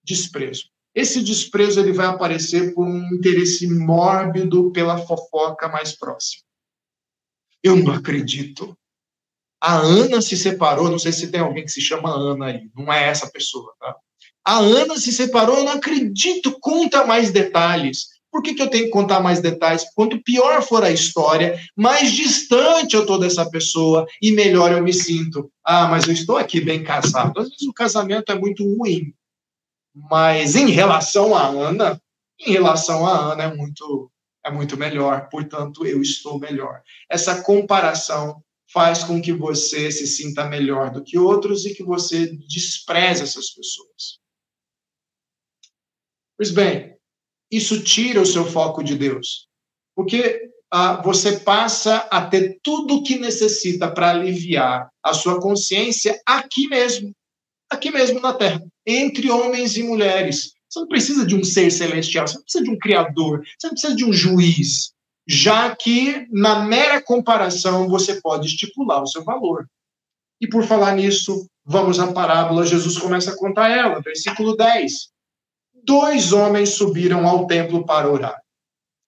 desprezo. 0.04 0.68
Esse 0.94 1.22
desprezo 1.22 1.80
ele 1.80 1.92
vai 1.92 2.06
aparecer 2.06 2.72
por 2.74 2.86
um 2.86 3.14
interesse 3.14 3.66
mórbido 3.66 4.70
pela 4.70 4.98
fofoca 4.98 5.66
mais 5.68 5.96
próxima. 5.96 6.44
Eu 7.62 7.76
não 7.76 7.94
acredito. 7.94 8.76
A 9.60 9.76
Ana 9.76 10.20
se 10.20 10.36
separou, 10.36 10.90
não 10.90 10.98
sei 10.98 11.10
se 11.10 11.30
tem 11.30 11.40
alguém 11.40 11.64
que 11.64 11.72
se 11.72 11.80
chama 11.80 12.14
Ana 12.14 12.46
aí, 12.46 12.70
não 12.76 12.92
é 12.92 13.08
essa 13.08 13.28
pessoa, 13.30 13.74
tá? 13.80 13.96
A 14.44 14.58
Ana 14.58 14.98
se 14.98 15.10
separou, 15.10 15.56
eu 15.56 15.64
não 15.64 15.72
acredito, 15.72 16.58
conta 16.60 17.06
mais 17.06 17.32
detalhes. 17.32 18.08
Por 18.34 18.42
que, 18.42 18.52
que 18.52 18.62
eu 18.62 18.68
tenho 18.68 18.86
que 18.86 18.90
contar 18.90 19.20
mais 19.20 19.40
detalhes? 19.40 19.84
Quanto 19.94 20.20
pior 20.20 20.60
for 20.60 20.82
a 20.82 20.90
história, 20.90 21.56
mais 21.76 22.10
distante 22.10 22.96
eu 22.96 23.02
estou 23.02 23.16
dessa 23.16 23.48
pessoa 23.48 24.04
e 24.20 24.32
melhor 24.32 24.72
eu 24.72 24.82
me 24.82 24.92
sinto. 24.92 25.48
Ah, 25.64 25.86
mas 25.86 26.08
eu 26.08 26.12
estou 26.12 26.36
aqui 26.36 26.60
bem 26.60 26.82
casado. 26.82 27.38
Às 27.38 27.48
vezes 27.48 27.68
o 27.68 27.72
casamento 27.72 28.32
é 28.32 28.34
muito 28.34 28.64
ruim. 28.64 29.14
Mas 29.94 30.56
em 30.56 30.68
relação 30.68 31.32
a 31.32 31.46
Ana, 31.46 32.02
em 32.44 32.50
relação 32.50 33.06
a 33.06 33.16
Ana 33.34 33.44
é 33.44 33.54
muito 33.54 34.10
é 34.44 34.50
muito 34.50 34.76
melhor, 34.76 35.28
portanto 35.28 35.86
eu 35.86 36.02
estou 36.02 36.36
melhor. 36.36 36.82
Essa 37.08 37.40
comparação 37.40 38.42
faz 38.72 39.04
com 39.04 39.22
que 39.22 39.32
você 39.32 39.92
se 39.92 40.08
sinta 40.08 40.44
melhor 40.44 40.90
do 40.90 41.04
que 41.04 41.16
outros 41.16 41.64
e 41.66 41.72
que 41.72 41.84
você 41.84 42.26
despreze 42.48 43.22
essas 43.22 43.50
pessoas. 43.50 44.18
Pois 46.36 46.50
bem, 46.50 46.94
isso 47.56 47.82
tira 47.82 48.20
o 48.20 48.26
seu 48.26 48.44
foco 48.44 48.82
de 48.82 48.96
Deus, 48.96 49.46
porque 49.94 50.50
ah, 50.70 51.00
você 51.02 51.38
passa 51.38 51.98
a 52.10 52.26
ter 52.26 52.58
tudo 52.62 52.96
o 52.96 53.02
que 53.02 53.16
necessita 53.16 53.90
para 53.90 54.10
aliviar 54.10 54.88
a 55.02 55.14
sua 55.14 55.40
consciência 55.40 56.20
aqui 56.26 56.66
mesmo, 56.66 57.12
aqui 57.70 57.90
mesmo 57.90 58.20
na 58.20 58.32
Terra, 58.32 58.60
entre 58.84 59.30
homens 59.30 59.76
e 59.76 59.82
mulheres. 59.82 60.52
Você 60.68 60.80
não 60.80 60.88
precisa 60.88 61.24
de 61.24 61.36
um 61.36 61.44
ser 61.44 61.70
celestial, 61.70 62.26
você 62.26 62.34
não 62.34 62.42
precisa 62.42 62.64
de 62.64 62.70
um 62.70 62.78
criador, 62.78 63.44
você 63.56 63.66
não 63.68 63.74
precisa 63.74 63.94
de 63.94 64.04
um 64.04 64.12
juiz, 64.12 64.92
já 65.28 65.74
que 65.76 66.26
na 66.32 66.64
mera 66.64 67.00
comparação 67.00 67.88
você 67.88 68.20
pode 68.20 68.48
estipular 68.48 69.00
o 69.00 69.06
seu 69.06 69.22
valor. 69.22 69.66
E 70.40 70.48
por 70.48 70.64
falar 70.64 70.96
nisso, 70.96 71.46
vamos 71.64 72.00
à 72.00 72.12
parábola, 72.12 72.66
Jesus 72.66 72.98
começa 72.98 73.30
a 73.30 73.36
contar 73.36 73.70
ela, 73.70 74.00
versículo 74.00 74.56
10. 74.56 75.13
Dois 75.86 76.32
homens 76.32 76.70
subiram 76.70 77.26
ao 77.28 77.46
templo 77.46 77.84
para 77.84 78.10
orar. 78.10 78.40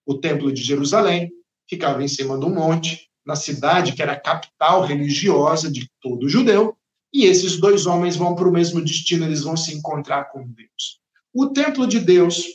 O 0.05 0.13
templo 0.13 0.51
de 0.51 0.61
Jerusalém 0.61 1.31
ficava 1.67 2.03
em 2.03 2.07
cima 2.07 2.37
de 2.37 2.45
um 2.45 2.53
monte, 2.53 3.09
na 3.25 3.35
cidade 3.35 3.93
que 3.93 4.01
era 4.01 4.13
a 4.13 4.19
capital 4.19 4.85
religiosa 4.85 5.71
de 5.71 5.89
todo 5.99 6.29
judeu, 6.29 6.77
e 7.11 7.25
esses 7.25 7.59
dois 7.59 7.87
homens 7.87 8.15
vão 8.15 8.35
para 8.35 8.47
o 8.47 8.51
mesmo 8.51 8.79
destino, 8.79 9.25
eles 9.25 9.41
vão 9.41 9.57
se 9.57 9.73
encontrar 9.73 10.25
com 10.25 10.47
Deus. 10.47 11.01
O 11.33 11.47
templo 11.47 11.87
de 11.87 11.99
Deus 11.99 12.45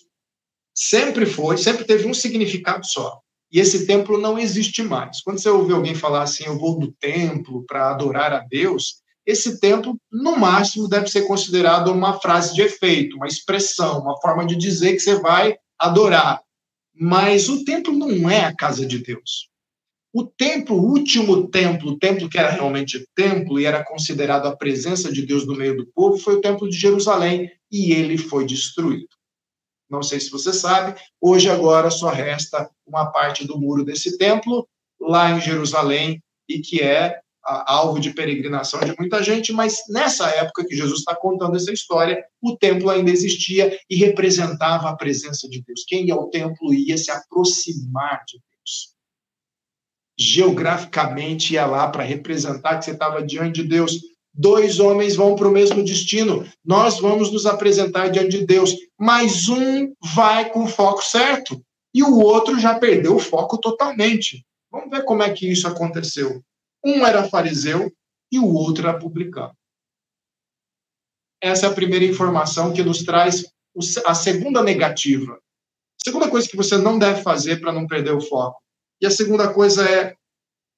sempre 0.73 1.27
foi, 1.27 1.59
sempre 1.59 1.85
teve 1.85 2.07
um 2.07 2.15
significado 2.15 2.87
só. 2.87 3.21
E 3.51 3.59
esse 3.59 3.87
templo 3.87 4.19
não 4.19 4.39
existe 4.39 4.85
mais. 4.85 5.21
Quando 5.21 5.41
você 5.41 5.49
ouve 5.49 5.73
alguém 5.73 5.97
falar 5.97 6.23
assim, 6.23 6.45
eu 6.45 6.57
vou 6.57 6.79
no 6.79 6.93
templo 6.93 7.65
para 7.67 7.91
adorar 7.91 8.33
a 8.33 8.39
Deus, 8.39 9.02
esse 9.25 9.61
templo, 9.61 9.97
no 10.11 10.37
máximo, 10.37 10.89
deve 10.89 11.07
ser 11.09 11.23
considerado 11.23 11.93
uma 11.93 12.21
frase 12.21 12.55
de 12.55 12.63
efeito, 12.63 13.17
uma 13.17 13.27
expressão, 13.27 14.01
uma 14.01 14.21
forma 14.21 14.45
de 14.45 14.57
dizer 14.57 14.93
que 14.93 15.01
você 15.01 15.21
vai 15.21 15.57
adorar. 15.79 16.41
Mas 16.95 17.49
o 17.49 17.65
templo 17.65 17.93
não 17.93 18.29
é 18.29 18.45
a 18.45 18.55
casa 18.55 18.85
de 18.85 18.99
Deus. 18.99 19.49
O 20.13 20.25
templo, 20.25 20.77
o 20.77 20.91
último 20.91 21.49
templo, 21.49 21.93
o 21.93 21.99
templo 21.99 22.29
que 22.29 22.39
era 22.39 22.51
realmente 22.51 23.07
templo 23.15 23.59
e 23.59 23.65
era 23.65 23.83
considerado 23.83 24.47
a 24.47 24.57
presença 24.57 25.11
de 25.11 25.25
Deus 25.25 25.47
no 25.47 25.55
meio 25.55 25.77
do 25.77 25.87
povo, 25.87 26.19
foi 26.19 26.35
o 26.35 26.41
templo 26.41 26.69
de 26.69 26.77
Jerusalém 26.77 27.51
e 27.71 27.93
ele 27.93 28.19
foi 28.19 28.45
destruído. 28.45 29.09
Não 29.89 30.03
sei 30.03 30.21
se 30.21 30.31
você 30.31 30.53
sabe, 30.53 31.01
hoje 31.21 31.49
agora 31.49 31.91
só 31.91 32.11
resta 32.11 32.71
uma 32.87 33.11
parte 33.11 33.47
do 33.47 33.59
muro 33.59 33.85
desse 33.85 34.19
templo 34.19 34.69
lá 35.01 35.31
em 35.31 35.41
Jerusalém 35.41 36.23
e 36.49 36.61
que 36.61 36.83
é 36.83 37.21
alvo 37.45 37.99
de 37.99 38.13
peregrinação 38.13 38.81
de 38.81 38.95
muita 38.99 39.23
gente, 39.23 39.53
mas 39.53 39.79
nessa 39.89 40.29
época 40.31 40.65
que 40.65 40.77
Jesus 40.77 41.01
está 41.01 41.15
contando 41.15 41.57
essa 41.57 41.73
história, 41.73 42.23
o 42.41 42.57
templo 42.57 42.89
ainda 42.91 43.11
existia 43.11 43.79
e 43.91 43.97
representava 43.97 44.89
a 44.89 44.97
presença 44.97 45.49
de 45.49 45.63
Deus. 45.63 45.85
Quem 45.87 46.07
ia 46.07 46.15
ao 46.15 46.31
templo 46.31 46.73
ia 46.73 46.97
se 46.97 47.11
aproximar 47.11 48.23
de 48.27 48.39
Deus 48.39 48.93
geograficamente 50.19 51.55
ia 51.55 51.67
lá 51.67 51.89
para 51.89 52.05
representar 52.05 52.79
que 52.79 52.85
você 52.85 52.93
estava 52.93 53.23
diante 53.23 53.63
de 53.63 53.69
Deus. 53.69 53.99
Dois 54.33 54.79
homens 54.79 55.17
vão 55.17 55.35
para 55.35 55.49
o 55.49 55.53
mesmo 55.53 55.83
destino. 55.83 56.47
Nós 56.65 56.99
vamos 56.99 57.31
nos 57.33 57.45
apresentar 57.45 58.09
diante 58.09 58.39
de 58.39 58.47
Deus, 58.47 58.75
mas 58.99 59.49
um 59.49 59.93
vai 60.15 60.49
com 60.51 60.65
o 60.65 60.69
foco 60.69 61.03
certo 61.03 61.61
e 61.95 62.03
o 62.03 62.19
outro 62.19 62.59
já 62.59 62.79
perdeu 62.79 63.17
o 63.17 63.21
foco 63.21 63.59
totalmente. 63.59 64.45
Vamos 64.71 64.91
ver 64.91 65.05
como 65.05 65.23
é 65.23 65.31
que 65.31 65.51
isso 65.51 65.69
aconteceu. 65.69 66.43
Um 66.85 67.07
era 67.07 67.29
fariseu 67.29 67.93
e 68.31 68.39
o 68.39 68.53
outro 68.55 68.89
era 68.89 68.99
publicano. 68.99 69.57
Essa 71.41 71.67
é 71.67 71.69
a 71.69 71.75
primeira 71.75 72.05
informação 72.05 72.73
que 72.73 72.83
nos 72.83 73.03
traz 73.03 73.45
a 74.07 74.15
segunda 74.15 74.63
negativa. 74.63 75.35
A 75.35 76.05
segunda 76.05 76.31
coisa 76.31 76.49
que 76.49 76.57
você 76.57 76.77
não 76.77 76.99
deve 76.99 77.23
fazer 77.23 77.61
para 77.61 77.73
não 77.73 77.87
perder 77.87 78.13
o 78.13 78.21
foco 78.21 78.63
e 79.03 79.07
a 79.07 79.11
segunda 79.11 79.53
coisa 79.53 79.85
é 79.89 80.17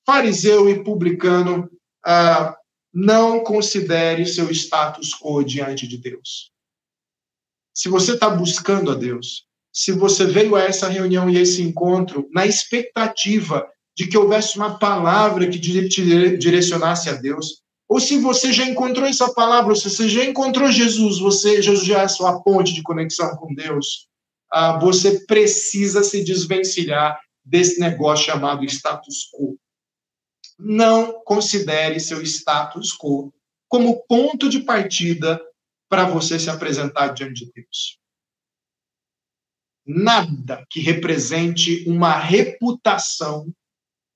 fariseu 0.06 0.68
e 0.68 0.82
publicano, 0.82 1.70
ah, 2.04 2.56
não 2.92 3.44
considere 3.44 4.24
seu 4.24 4.50
status 4.50 5.10
quo 5.14 5.44
diante 5.44 5.86
de 5.86 5.98
Deus. 5.98 6.50
Se 7.74 7.88
você 7.88 8.14
está 8.14 8.30
buscando 8.30 8.90
a 8.90 8.94
Deus, 8.94 9.46
se 9.72 9.92
você 9.92 10.24
veio 10.24 10.56
a 10.56 10.62
essa 10.62 10.88
reunião 10.88 11.28
e 11.28 11.36
esse 11.36 11.60
encontro 11.60 12.28
na 12.32 12.46
expectativa 12.46 13.68
de 13.96 14.06
que 14.08 14.18
houvesse 14.18 14.56
uma 14.56 14.78
palavra 14.78 15.48
que 15.48 15.58
te 15.58 15.88
direcionasse 16.36 17.08
a 17.08 17.14
Deus, 17.14 17.62
ou 17.88 18.00
se 18.00 18.18
você 18.18 18.52
já 18.52 18.64
encontrou 18.64 19.06
essa 19.06 19.32
palavra, 19.32 19.74
se 19.74 19.88
você 19.88 20.08
já 20.08 20.24
encontrou 20.24 20.70
Jesus, 20.70 21.18
você 21.18 21.62
Jesus 21.62 21.86
já 21.86 22.00
é 22.00 22.04
a 22.04 22.08
sua 22.08 22.40
ponte 22.42 22.72
de 22.72 22.82
conexão 22.82 23.36
com 23.36 23.54
Deus, 23.54 24.08
ah, 24.50 24.78
você 24.78 25.24
precisa 25.26 26.02
se 26.02 26.24
desvencilhar 26.24 27.20
desse 27.44 27.78
negócio 27.78 28.26
chamado 28.26 28.64
status 28.64 29.28
quo. 29.32 29.58
Não 30.58 31.22
considere 31.24 32.00
seu 32.00 32.22
status 32.22 32.96
quo 32.96 33.32
como 33.68 34.04
ponto 34.06 34.48
de 34.48 34.60
partida 34.60 35.40
para 35.88 36.04
você 36.04 36.38
se 36.38 36.48
apresentar 36.48 37.08
diante 37.08 37.44
de 37.44 37.52
Deus. 37.52 37.98
Nada 39.86 40.64
que 40.70 40.80
represente 40.80 41.84
uma 41.86 42.16
reputação 42.16 43.52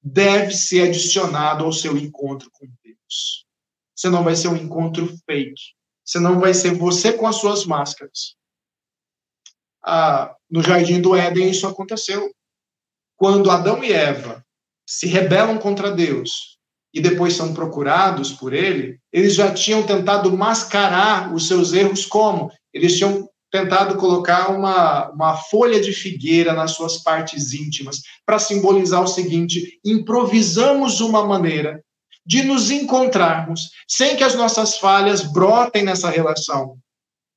deve 0.03 0.53
ser 0.53 0.89
adicionado 0.89 1.65
ao 1.65 1.73
seu 1.73 1.97
encontro 1.97 2.51
com 2.53 2.67
Deus. 2.85 3.47
Você 3.95 4.09
não 4.09 4.23
vai 4.23 4.37
ser 4.37 4.49
um 4.49 4.57
encontro 4.57 5.09
fake. 5.27 5.75
Você 6.05 6.19
não 6.19 6.39
vai 6.41 6.55
ser 6.55 6.75
você 6.75 7.13
com 7.13 7.27
as 7.27 7.37
suas 7.37 7.67
máscaras. 7.67 8.37
Ah, 9.83 10.35
no 10.51 10.63
Jardim 10.63 11.01
do 11.01 11.15
Éden 11.15 11.51
isso 11.51 11.67
aconteceu 11.67 12.31
quando 13.19 13.51
Adão 13.51 13.83
e 13.83 13.93
Eva 13.93 14.45
se 14.87 15.07
rebelam 15.07 15.59
contra 15.59 15.91
Deus 15.91 16.57
e 16.95 17.01
depois 17.01 17.35
são 17.35 17.53
procurados 17.53 18.33
por 18.33 18.55
ele, 18.55 18.99
eles 19.13 19.35
já 19.35 19.53
tinham 19.53 19.85
tentado 19.85 20.35
mascarar 20.35 21.35
os 21.35 21.47
seus 21.47 21.73
erros 21.73 22.07
como? 22.07 22.51
Eles 22.73 22.97
tinham 22.97 23.29
tentado 23.51 23.97
colocar 23.97 24.51
uma, 24.51 25.11
uma 25.11 25.37
folha 25.37 25.81
de 25.81 25.93
figueira 25.93 26.53
nas 26.53 26.73
suas 26.73 26.99
partes 26.99 27.53
íntimas, 27.53 28.03
para 28.25 28.39
simbolizar 28.39 29.03
o 29.03 29.09
seguinte: 29.09 29.81
improvisamos 29.85 31.01
uma 31.01 31.27
maneira 31.27 31.83
de 32.25 32.43
nos 32.43 32.71
encontrarmos 32.71 33.71
sem 33.89 34.15
que 34.17 34.23
as 34.23 34.35
nossas 34.35 34.77
falhas 34.77 35.23
brotem 35.23 35.83
nessa 35.83 36.11
relação. 36.11 36.79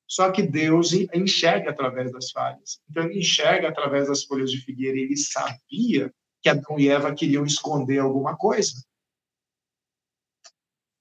Só 0.06 0.30
que 0.30 0.44
Deus 0.44 0.92
enxerga 0.92 1.70
através 1.70 2.12
das 2.12 2.32
falhas. 2.32 2.82
Então, 2.90 3.06
ele 3.06 3.20
enxerga 3.20 3.70
através 3.70 4.10
das 4.10 4.26
folhas 4.26 4.52
de 4.52 4.58
figueira. 4.58 4.98
Ele 4.98 5.16
sabia 5.16 6.14
que 6.42 6.50
Adão 6.50 6.78
e 6.78 6.90
Eva 6.90 7.16
queriam 7.16 7.46
esconder 7.46 8.00
alguma 8.00 8.36
coisa. 8.36 8.74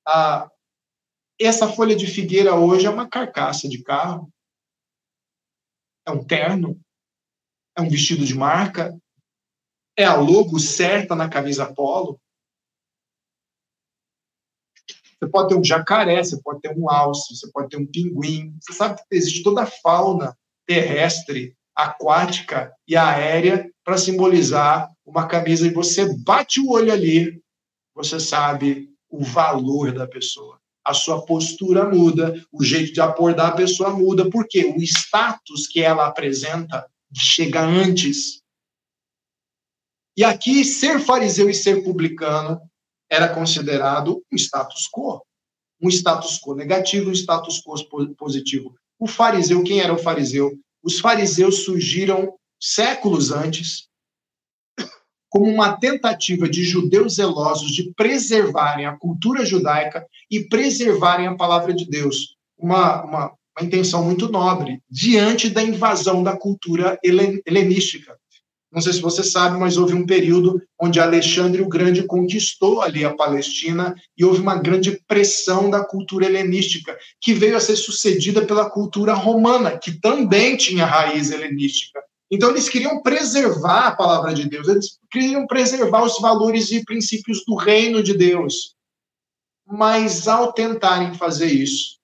Ah, 0.06 0.48
essa 1.40 1.66
folha 1.66 1.96
de 1.96 2.06
figueira 2.06 2.54
hoje 2.54 2.86
é 2.86 2.90
uma 2.90 3.08
carcaça 3.08 3.68
de 3.68 3.82
carro, 3.82 4.32
é 6.06 6.10
um 6.10 6.24
terno, 6.24 6.80
é 7.76 7.80
um 7.80 7.88
vestido 7.88 8.24
de 8.24 8.34
marca, 8.34 8.96
é 9.96 10.04
a 10.04 10.16
logo 10.16 10.58
certa 10.58 11.14
na 11.14 11.28
camisa 11.28 11.72
polo. 11.72 12.20
Você 15.18 15.28
pode 15.30 15.48
ter 15.48 15.54
um 15.54 15.64
jacaré, 15.64 16.22
você 16.22 16.40
pode 16.40 16.60
ter 16.60 16.76
um 16.76 16.90
alce, 16.90 17.36
você 17.36 17.50
pode 17.52 17.68
ter 17.68 17.76
um 17.76 17.86
pinguim. 17.86 18.56
Você 18.60 18.72
sabe 18.72 18.96
que 18.96 19.16
existe 19.16 19.42
toda 19.42 19.62
a 19.62 19.66
fauna 19.66 20.36
terrestre, 20.66 21.54
aquática 21.74 22.74
e 22.86 22.96
aérea 22.96 23.70
para 23.84 23.98
simbolizar 23.98 24.90
uma 25.04 25.26
camisa 25.26 25.66
e 25.66 25.72
você 25.72 26.16
bate 26.18 26.60
o 26.60 26.70
olho 26.70 26.92
ali, 26.92 27.42
você 27.94 28.18
sabe 28.18 28.88
o 29.08 29.22
valor 29.22 29.92
da 29.92 30.06
pessoa 30.06 30.59
a 30.84 30.94
sua 30.94 31.24
postura 31.24 31.88
muda, 31.88 32.44
o 32.52 32.64
jeito 32.64 32.92
de 32.92 33.00
abordar 33.00 33.48
a 33.48 33.56
pessoa 33.56 33.90
muda, 33.90 34.28
porque 34.30 34.64
o 34.64 34.82
status 34.82 35.66
que 35.66 35.80
ela 35.80 36.06
apresenta 36.06 36.86
chega 37.14 37.60
antes. 37.60 38.40
E 40.16 40.24
aqui, 40.24 40.64
ser 40.64 41.00
fariseu 41.00 41.48
e 41.48 41.54
ser 41.54 41.82
publicano 41.82 42.60
era 43.10 43.28
considerado 43.28 44.22
um 44.32 44.36
status 44.36 44.88
quo. 44.88 45.22
Um 45.82 45.88
status 45.88 46.38
quo 46.38 46.54
negativo, 46.54 47.10
um 47.10 47.14
status 47.14 47.60
quo 47.60 47.74
positivo. 48.16 48.74
O 48.98 49.06
fariseu, 49.06 49.62
quem 49.64 49.80
era 49.80 49.92
o 49.92 49.98
fariseu? 49.98 50.52
Os 50.82 51.00
fariseus 51.00 51.64
surgiram 51.64 52.34
séculos 52.60 53.30
antes, 53.30 53.88
como 55.30 55.46
uma 55.46 55.76
tentativa 55.76 56.48
de 56.48 56.64
judeus 56.64 57.14
zelosos 57.14 57.70
de 57.70 57.94
preservarem 57.94 58.84
a 58.84 58.96
cultura 58.96 59.46
judaica 59.46 60.04
e 60.30 60.40
preservarem 60.40 61.28
a 61.28 61.36
palavra 61.36 61.72
de 61.72 61.88
Deus. 61.88 62.36
Uma, 62.58 63.02
uma, 63.04 63.32
uma 63.56 63.66
intenção 63.66 64.04
muito 64.04 64.28
nobre, 64.28 64.82
diante 64.90 65.48
da 65.48 65.62
invasão 65.62 66.22
da 66.22 66.36
cultura 66.36 66.98
helenística. 67.46 68.18
Não 68.72 68.80
sei 68.80 68.92
se 68.92 69.00
você 69.00 69.24
sabe, 69.24 69.58
mas 69.58 69.76
houve 69.76 69.94
um 69.94 70.06
período 70.06 70.62
onde 70.80 71.00
Alexandre 71.00 71.60
o 71.60 71.68
Grande 71.68 72.04
conquistou 72.04 72.80
ali 72.80 73.04
a 73.04 73.14
Palestina 73.14 73.94
e 74.16 74.24
houve 74.24 74.40
uma 74.40 74.56
grande 74.56 75.00
pressão 75.08 75.68
da 75.68 75.84
cultura 75.84 76.26
helenística, 76.26 76.96
que 77.20 77.34
veio 77.34 77.56
a 77.56 77.60
ser 77.60 77.74
sucedida 77.74 78.44
pela 78.46 78.70
cultura 78.70 79.12
romana, 79.12 79.76
que 79.76 80.00
também 80.00 80.56
tinha 80.56 80.86
raiz 80.86 81.32
helenística. 81.32 82.00
Então, 82.30 82.50
eles 82.50 82.68
queriam 82.68 83.02
preservar 83.02 83.88
a 83.88 83.96
palavra 83.96 84.32
de 84.32 84.48
Deus, 84.48 84.68
eles 84.68 84.98
queriam 85.10 85.46
preservar 85.46 86.04
os 86.04 86.20
valores 86.20 86.70
e 86.70 86.84
princípios 86.84 87.42
do 87.44 87.56
reino 87.56 88.02
de 88.02 88.16
Deus. 88.16 88.76
Mas, 89.66 90.28
ao 90.28 90.52
tentarem 90.52 91.14
fazer 91.14 91.46
isso, 91.46 91.98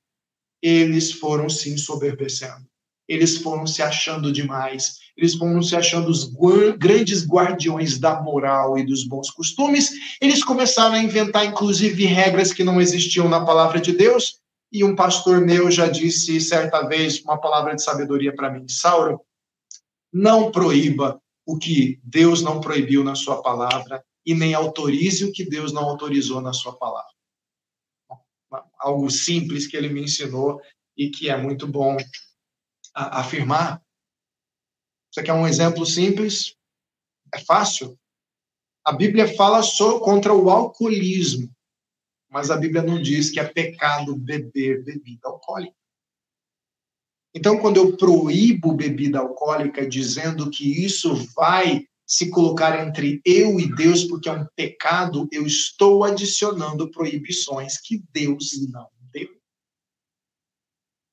eles 0.61 1.13
foram 1.13 1.49
se 1.49 1.71
ensoberbecendo, 1.71 2.67
eles 3.09 3.39
foram 3.39 3.67
se 3.67 3.83
achando 3.83 4.33
demais, 4.33 4.97
eles 5.17 5.35
foram 5.35 5.63
se 5.63 5.75
achando 5.75 6.11
os 6.11 6.29
grandes 6.77 7.27
guardiões 7.27 7.99
da 7.99 8.21
moral 8.21 8.77
e 8.77 8.85
dos 8.85 9.05
bons 9.05 9.31
costumes. 9.31 9.93
Eles 10.21 10.45
começaram 10.45 10.95
a 10.95 11.03
inventar, 11.03 11.47
inclusive, 11.47 12.05
regras 12.05 12.53
que 12.53 12.65
não 12.65 12.81
existiam 12.81 13.29
na 13.29 13.45
palavra 13.45 13.81
de 13.81 13.93
Deus. 13.93 14.41
E 14.71 14.85
um 14.85 14.95
pastor 14.95 15.41
meu 15.41 15.71
já 15.71 15.87
disse 15.87 16.41
certa 16.41 16.87
vez 16.87 17.23
uma 17.23 17.41
palavra 17.41 17.75
de 17.75 17.83
sabedoria 17.83 18.35
para 18.35 18.51
mim: 18.51 18.67
Sauro, 18.69 19.21
não 20.13 20.51
proíba 20.51 21.21
o 21.45 21.59
que 21.59 22.01
Deus 22.03 22.43
não 22.43 22.61
proibiu 22.61 23.05
na 23.05 23.15
sua 23.15 23.43
palavra 23.43 24.05
e 24.25 24.35
nem 24.35 24.55
autorize 24.55 25.25
o 25.25 25.33
que 25.33 25.45
Deus 25.45 25.73
não 25.73 25.85
autorizou 25.85 26.41
na 26.41 26.53
sua 26.53 26.77
palavra. 26.77 27.15
Algo 28.79 29.11
simples 29.11 29.67
que 29.67 29.77
ele 29.77 29.89
me 29.89 30.03
ensinou 30.03 30.61
e 30.97 31.11
que 31.11 31.29
é 31.29 31.37
muito 31.37 31.67
bom 31.67 31.97
afirmar. 32.95 33.83
Você 35.11 35.23
quer 35.23 35.33
um 35.33 35.47
exemplo 35.47 35.87
simples? 35.87 36.57
É 37.33 37.39
fácil. 37.39 37.99
A 38.85 38.93
Bíblia 38.93 39.35
fala 39.37 39.63
só 39.63 40.01
contra 40.01 40.33
o 40.33 40.49
alcoolismo, 40.49 41.51
mas 42.29 42.51
a 42.51 42.57
Bíblia 42.57 42.83
não 42.83 43.01
diz 43.01 43.31
que 43.31 43.41
é 43.41 43.45
pecado 43.45 44.17
beber 44.17 44.85
bebida 44.85 45.29
alcoólica. 45.29 45.76
Então, 47.37 47.59
quando 47.59 47.77
eu 47.77 47.95
proíbo 47.99 48.73
bebida 48.73 49.19
alcoólica, 49.19 49.87
dizendo 49.87 50.49
que 50.49 50.83
isso 50.83 51.15
vai 51.37 51.85
se 52.07 52.31
colocar 52.31 52.83
entre 52.83 53.21
eu 53.27 53.61
e 53.61 53.67
Deus, 53.75 54.05
porque 54.05 54.31
é 54.31 54.33
um 54.33 54.47
pecado, 54.57 55.29
eu 55.31 55.45
estou 55.47 56.03
adicionando 56.03 56.91
proibições 56.91 57.79
que 57.79 58.03
Deus 58.11 58.53
não 58.73 58.87
deu. 59.13 59.29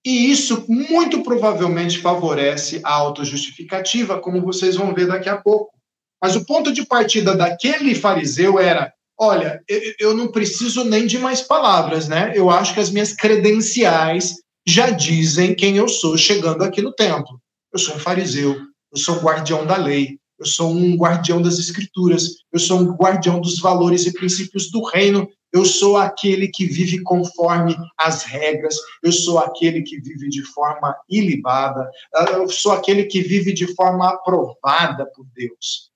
E 0.06 0.32
isso 0.32 0.66
muito 0.70 1.24
provavelmente 1.24 2.00
favorece 2.00 2.80
a 2.86 2.94
autojustificativa, 2.94 4.22
como 4.22 4.42
vocês 4.42 4.78
vão 4.78 4.94
ver 4.94 5.08
daqui 5.08 5.28
a 5.28 5.36
pouco. 5.36 5.74
Mas 6.22 6.38
o 6.38 6.46
ponto 6.46 6.72
de 6.72 6.86
partida 6.86 7.36
daquele 7.36 7.94
fariseu 7.96 8.58
era: 8.58 8.94
olha, 9.20 9.62
eu 10.00 10.16
não 10.16 10.32
preciso 10.32 10.86
nem 10.86 11.06
de 11.06 11.20
mais 11.20 11.42
palavras, 11.42 12.08
né? 12.08 12.32
Eu 12.34 12.50
acho 12.50 12.74
que 12.74 12.80
as 12.80 12.90
minhas 12.90 13.12
credenciais 13.12 14.42
já 14.66 14.90
dizem 14.90 15.56
quem 15.56 15.78
eu 15.78 15.88
sou 15.88 16.18
chegando 16.18 16.64
aqui 16.64 16.82
no 16.82 16.94
templo. 16.94 17.42
Eu 17.72 17.80
sou 17.80 17.96
um 17.96 18.00
fariseu, 18.00 18.56
eu 18.92 18.98
sou 18.98 19.16
um 19.16 19.22
guardião 19.22 19.66
da 19.66 19.76
lei, 19.76 20.20
eu 20.40 20.46
sou 20.46 20.72
um 20.72 20.96
guardião 20.96 21.42
das 21.42 21.58
escrituras, 21.58 22.36
eu 22.52 22.60
sou 22.60 22.80
um 22.80 22.96
guardião 22.96 23.40
dos 23.40 23.60
valores 23.60 24.06
e 24.06 24.14
princípios 24.14 24.70
do 24.70 24.84
reino, 24.84 25.28
eu 25.52 25.66
sou 25.66 25.98
aquele 25.98 26.48
que 26.48 26.66
vive 26.66 27.02
conforme 27.04 27.76
as 27.98 28.24
regras, 28.24 28.76
eu 29.02 29.12
sou 29.12 29.38
aquele 29.38 29.84
que 29.84 30.00
vive 30.02 30.28
de 30.30 30.44
forma 30.44 30.96
ilibada, 31.10 31.90
eu 32.34 32.50
sou 32.50 32.72
aquele 32.72 33.06
que 33.06 33.22
vive 33.22 33.54
de 33.54 33.74
forma 33.76 34.10
aprovada 34.10 35.06
por 35.16 35.26
Deus. 35.34 35.92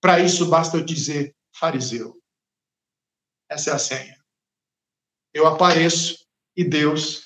Para 0.00 0.20
isso 0.20 0.46
basta 0.46 0.76
eu 0.76 0.84
dizer 0.84 1.34
fariseu. 1.52 2.16
Essa 3.48 3.70
é 3.70 3.72
a 3.72 3.78
senha. 3.78 4.16
Eu 5.32 5.46
apareço 5.46 6.26
e 6.56 6.64
Deus 6.64 7.25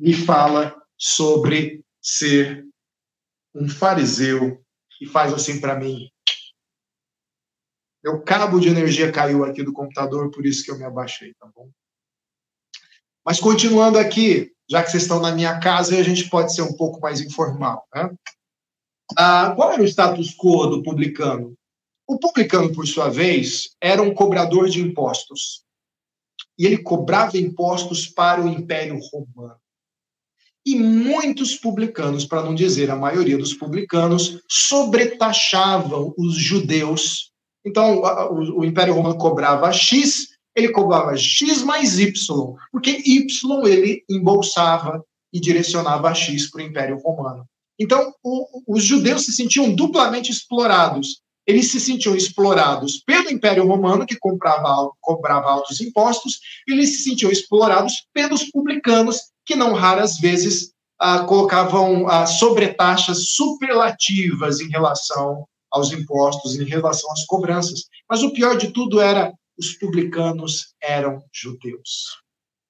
me 0.00 0.14
fala 0.14 0.74
sobre 0.96 1.84
ser 2.00 2.66
um 3.54 3.68
fariseu 3.68 4.64
e 4.98 5.06
faz 5.06 5.30
assim 5.34 5.60
para 5.60 5.78
mim. 5.78 6.10
Meu 8.02 8.22
cabo 8.22 8.58
de 8.58 8.68
energia 8.68 9.12
caiu 9.12 9.44
aqui 9.44 9.62
do 9.62 9.74
computador, 9.74 10.30
por 10.30 10.46
isso 10.46 10.64
que 10.64 10.70
eu 10.70 10.78
me 10.78 10.84
abaixei, 10.84 11.34
tá 11.34 11.46
bom? 11.54 11.70
Mas 13.22 13.38
continuando 13.38 13.98
aqui, 13.98 14.50
já 14.70 14.82
que 14.82 14.90
vocês 14.90 15.02
estão 15.02 15.20
na 15.20 15.32
minha 15.32 15.60
casa, 15.60 15.94
a 15.98 16.02
gente 16.02 16.30
pode 16.30 16.54
ser 16.54 16.62
um 16.62 16.72
pouco 16.72 16.98
mais 17.00 17.20
informal. 17.20 17.86
Né? 17.94 18.10
Ah, 19.18 19.52
qual 19.54 19.72
era 19.72 19.82
o 19.82 19.86
status 19.86 20.34
quo 20.34 20.66
do 20.66 20.82
publicano? 20.82 21.54
O 22.08 22.18
publicano, 22.18 22.72
por 22.72 22.86
sua 22.86 23.10
vez, 23.10 23.76
era 23.82 24.00
um 24.00 24.14
cobrador 24.14 24.70
de 24.70 24.80
impostos. 24.80 25.62
E 26.58 26.64
ele 26.64 26.78
cobrava 26.78 27.36
impostos 27.36 28.06
para 28.06 28.40
o 28.40 28.48
Império 28.48 28.98
Romano. 28.98 29.59
E 30.66 30.76
muitos 30.76 31.56
publicanos, 31.56 32.24
para 32.24 32.42
não 32.42 32.54
dizer 32.54 32.90
a 32.90 32.96
maioria 32.96 33.38
dos 33.38 33.54
publicanos, 33.54 34.40
sobretaxavam 34.48 36.14
os 36.18 36.34
judeus. 36.34 37.30
Então, 37.64 38.02
o, 38.30 38.64
Império 38.64 38.94
Romano 38.94 39.16
cobrava 39.16 39.72
X, 39.72 40.28
ele 40.54 40.68
cobrava 40.70 41.16
X 41.16 41.62
mais 41.62 41.98
Y, 41.98 42.12
porque 42.70 43.02
Y 43.04 43.66
ele 43.66 44.04
embolsava 44.08 45.02
e 45.32 45.40
direcionava 45.40 46.14
X 46.14 46.50
para 46.50 46.62
o 46.62 46.64
Império 46.64 46.98
Romano. 46.98 47.44
Então, 47.78 48.12
o, 48.22 48.76
os 48.76 48.84
judeus 48.84 49.24
se 49.24 49.32
sentiam 49.32 49.74
duplamente 49.74 50.30
explorados. 50.30 51.22
Eles 51.46 51.70
se 51.70 51.80
sentiam 51.80 52.14
explorados 52.14 53.02
pelo 53.04 53.30
Império 53.30 53.66
Romano, 53.66 54.06
que 54.06 54.18
comprava, 54.18 54.90
cobrava 55.00 55.50
altos 55.50 55.80
impostos, 55.80 56.40
e 56.68 56.72
eles 56.72 56.96
se 56.96 57.02
sentiam 57.04 57.30
explorados 57.30 58.06
pelos 58.12 58.44
publicanos, 58.44 59.18
que 59.44 59.56
não 59.56 59.72
raras 59.72 60.18
vezes 60.18 60.72
ah, 60.98 61.24
colocavam 61.24 62.06
ah, 62.08 62.26
sobretaxas 62.26 63.30
superlativas 63.30 64.60
em 64.60 64.68
relação 64.68 65.46
aos 65.70 65.92
impostos, 65.92 66.56
em 66.56 66.64
relação 66.64 67.10
às 67.12 67.24
cobranças. 67.24 67.84
Mas 68.08 68.22
o 68.22 68.32
pior 68.32 68.56
de 68.56 68.70
tudo 68.70 69.00
era 69.00 69.32
os 69.58 69.72
publicanos 69.74 70.74
eram 70.82 71.22
judeus, 71.32 72.18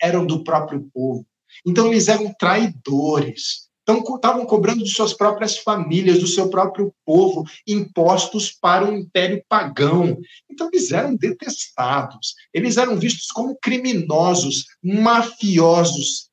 eram 0.00 0.26
do 0.26 0.42
próprio 0.44 0.88
povo. 0.92 1.24
Então, 1.66 1.88
eles 1.88 2.08
eram 2.08 2.32
traidores. 2.38 3.69
Então, 3.98 4.16
estavam 4.16 4.46
cobrando 4.46 4.84
de 4.84 4.90
suas 4.90 5.12
próprias 5.12 5.58
famílias, 5.58 6.20
do 6.20 6.26
seu 6.26 6.48
próprio 6.48 6.94
povo, 7.04 7.44
impostos 7.66 8.52
para 8.52 8.88
o 8.88 8.94
império 8.94 9.42
pagão. 9.48 10.18
Então, 10.50 10.68
eles 10.72 10.92
eram 10.92 11.16
detestados. 11.16 12.34
Eles 12.52 12.76
eram 12.76 12.96
vistos 12.96 13.26
como 13.26 13.56
criminosos, 13.60 14.66
mafiosos. 14.82 16.30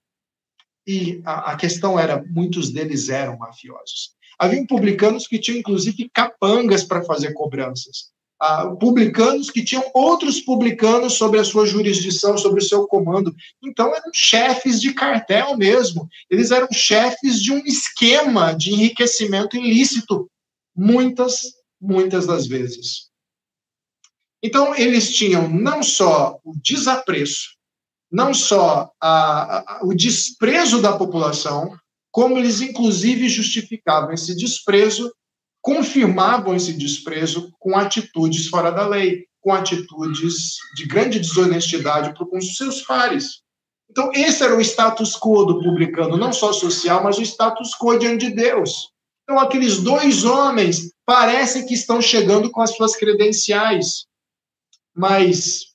E 0.85 1.21
a, 1.25 1.51
a 1.51 1.55
questão 1.55 1.99
era: 1.99 2.23
muitos 2.27 2.71
deles 2.71 3.09
eram 3.09 3.37
mafiosos. 3.37 4.15
Havia 4.37 4.65
publicanos 4.67 5.27
que 5.27 5.39
tinham, 5.39 5.59
inclusive, 5.59 6.09
capangas 6.13 6.83
para 6.83 7.03
fazer 7.03 7.33
cobranças 7.33 8.15
ah, 8.39 8.67
publicanos 8.79 9.49
que 9.49 9.63
tinham 9.63 9.83
outros 9.93 10.39
publicanos 10.39 11.13
sobre 11.13 11.39
a 11.39 11.43
sua 11.43 11.65
jurisdição, 11.65 12.37
sobre 12.37 12.61
o 12.61 12.63
seu 12.63 12.87
comando. 12.87 13.35
Então, 13.63 13.93
eram 13.95 14.11
chefes 14.13 14.79
de 14.79 14.93
cartel 14.93 15.57
mesmo. 15.57 16.07
Eles 16.29 16.51
eram 16.51 16.67
chefes 16.71 17.41
de 17.41 17.51
um 17.51 17.57
esquema 17.65 18.53
de 18.53 18.73
enriquecimento 18.73 19.57
ilícito, 19.57 20.29
muitas, 20.75 21.53
muitas 21.81 22.27
das 22.27 22.45
vezes. 22.45 23.07
Então, 24.43 24.75
eles 24.75 25.15
tinham 25.15 25.49
não 25.49 25.81
só 25.81 26.39
o 26.43 26.53
desapreço, 26.61 27.57
não 28.11 28.33
só 28.33 28.91
a, 29.01 29.79
a, 29.79 29.79
o 29.83 29.95
desprezo 29.95 30.79
da 30.79 30.95
população, 30.95 31.75
como 32.11 32.37
eles, 32.37 32.61
inclusive, 32.61 33.27
justificavam 33.29 34.11
esse 34.13 34.35
desprezo 34.35 35.11
confirmavam 35.67 36.55
esse 36.55 36.71
desprezo 36.71 37.51
com 37.59 37.77
atitudes 37.77 38.47
fora 38.47 38.71
da 38.71 38.87
lei, 38.87 39.25
com 39.41 39.51
atitudes 39.51 40.55
de 40.73 40.85
grande 40.85 41.19
desonestidade 41.19 42.13
com 42.17 42.37
os 42.37 42.55
seus 42.55 42.83
pares. 42.83 43.41
Então, 43.91 44.09
esse 44.13 44.41
era 44.41 44.55
o 44.55 44.61
status 44.61 45.17
quo 45.17 45.43
do 45.43 45.61
publicano, 45.61 46.15
não 46.15 46.31
só 46.31 46.53
social, 46.53 47.03
mas 47.03 47.17
o 47.17 47.21
status 47.21 47.71
quo 47.77 47.99
diante 47.99 48.29
de 48.29 48.35
Deus. 48.35 48.93
Então, 49.23 49.37
aqueles 49.37 49.81
dois 49.81 50.23
homens 50.23 50.93
parecem 51.05 51.65
que 51.65 51.73
estão 51.73 52.01
chegando 52.01 52.49
com 52.49 52.61
as 52.61 52.73
suas 52.73 52.95
credenciais, 52.95 54.05
mas 54.95 55.73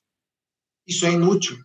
isso 0.87 1.05
é 1.05 1.11
inútil. 1.11 1.55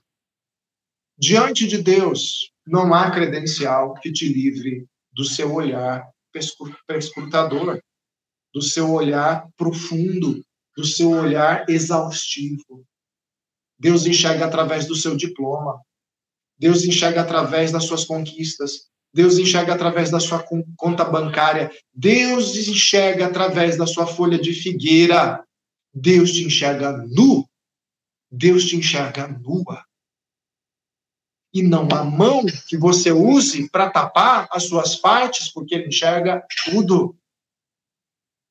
Diante 1.16 1.66
de 1.66 1.78
Deus, 1.78 2.52
não 2.66 2.92
há 2.92 3.10
credencial 3.10 3.94
que 3.94 4.12
te 4.12 4.28
livre 4.30 4.86
do 5.14 5.24
seu 5.24 5.54
olhar 5.54 6.06
perscrutador 6.86 7.80
do 8.59 8.64
seu 8.64 8.90
olhar 8.90 9.49
profundo, 9.57 10.44
do 10.77 10.85
seu 10.85 11.11
olhar 11.11 11.64
exaustivo. 11.68 12.85
Deus 13.79 14.05
enxerga 14.05 14.47
através 14.47 14.87
do 14.87 14.97
seu 14.97 15.16
diploma. 15.16 15.81
Deus 16.59 16.85
enxerga 16.85 17.23
através 17.23 17.71
das 17.71 17.85
suas 17.85 18.05
conquistas. 18.05 18.88
Deus 19.14 19.38
enxerga 19.38 19.75
através 19.75 20.11
da 20.11 20.18
sua 20.18 20.44
conta 20.77 21.05
bancária. 21.05 21.71
Deus 21.94 22.57
enxerga 22.57 23.27
através 23.27 23.77
da 23.79 23.87
sua 23.87 24.07
folha 24.07 24.38
de 24.38 24.53
figueira. 24.53 25.44
Deus 25.94 26.33
te 26.33 26.44
enxerga 26.44 26.92
nu. 26.92 27.49
Deus 28.31 28.64
te 28.64 28.77
enxerga 28.77 29.29
nua. 29.29 29.85
E 31.55 31.62
não 31.62 31.88
a 31.92 32.05
mão 32.05 32.44
que 32.68 32.77
você 32.77 33.12
use 33.12 33.71
para 33.71 33.88
tapar 33.88 34.49
as 34.51 34.64
suas 34.64 34.97
partes, 34.97 35.51
porque 35.51 35.77
ele 35.77 35.88
enxerga 35.88 36.44
tudo 36.64 37.16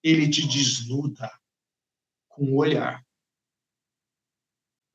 ele 0.03 0.29
te 0.29 0.47
desnuda 0.47 1.29
com 2.29 2.45
o 2.45 2.57
olhar. 2.57 3.01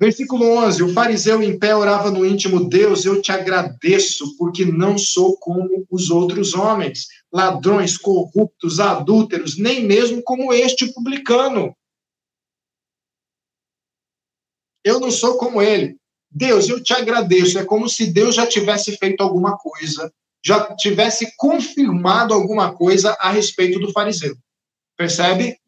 Versículo 0.03 0.45
11: 0.59 0.83
O 0.83 0.93
fariseu 0.93 1.41
em 1.41 1.57
pé 1.57 1.77
orava 1.77 2.11
no 2.11 2.27
íntimo: 2.27 2.69
Deus, 2.69 3.05
eu 3.05 3.23
te 3.23 3.31
agradeço, 3.31 4.37
porque 4.37 4.65
não 4.65 4.99
sou 4.99 5.37
como 5.37 5.87
os 5.89 6.11
outros 6.11 6.55
homens, 6.55 7.07
ladrões, 7.33 7.97
corruptos, 7.97 8.81
adúlteros, 8.81 9.57
nem 9.57 9.87
mesmo 9.87 10.21
como 10.21 10.53
este 10.53 10.93
publicano. 10.93 11.73
Eu 14.85 14.99
não 14.99 15.13
sou 15.13 15.39
como 15.39 15.63
ele. 15.63 15.97
Deus, 16.29 16.69
eu 16.69 16.83
te 16.83 16.93
agradeço. 16.93 17.57
É 17.57 17.65
como 17.65 17.89
se 17.89 18.13
Deus 18.13 18.35
já 18.35 18.45
tivesse 18.45 18.97
feito 18.97 19.21
alguma 19.21 19.57
coisa, 19.57 20.13
já 20.45 20.75
tivesse 20.75 21.33
confirmado 21.37 22.35
alguma 22.35 22.75
coisa 22.75 23.13
a 23.21 23.31
respeito 23.31 23.79
do 23.79 23.93
fariseu. 23.93 24.35
Percebe? 25.03 25.59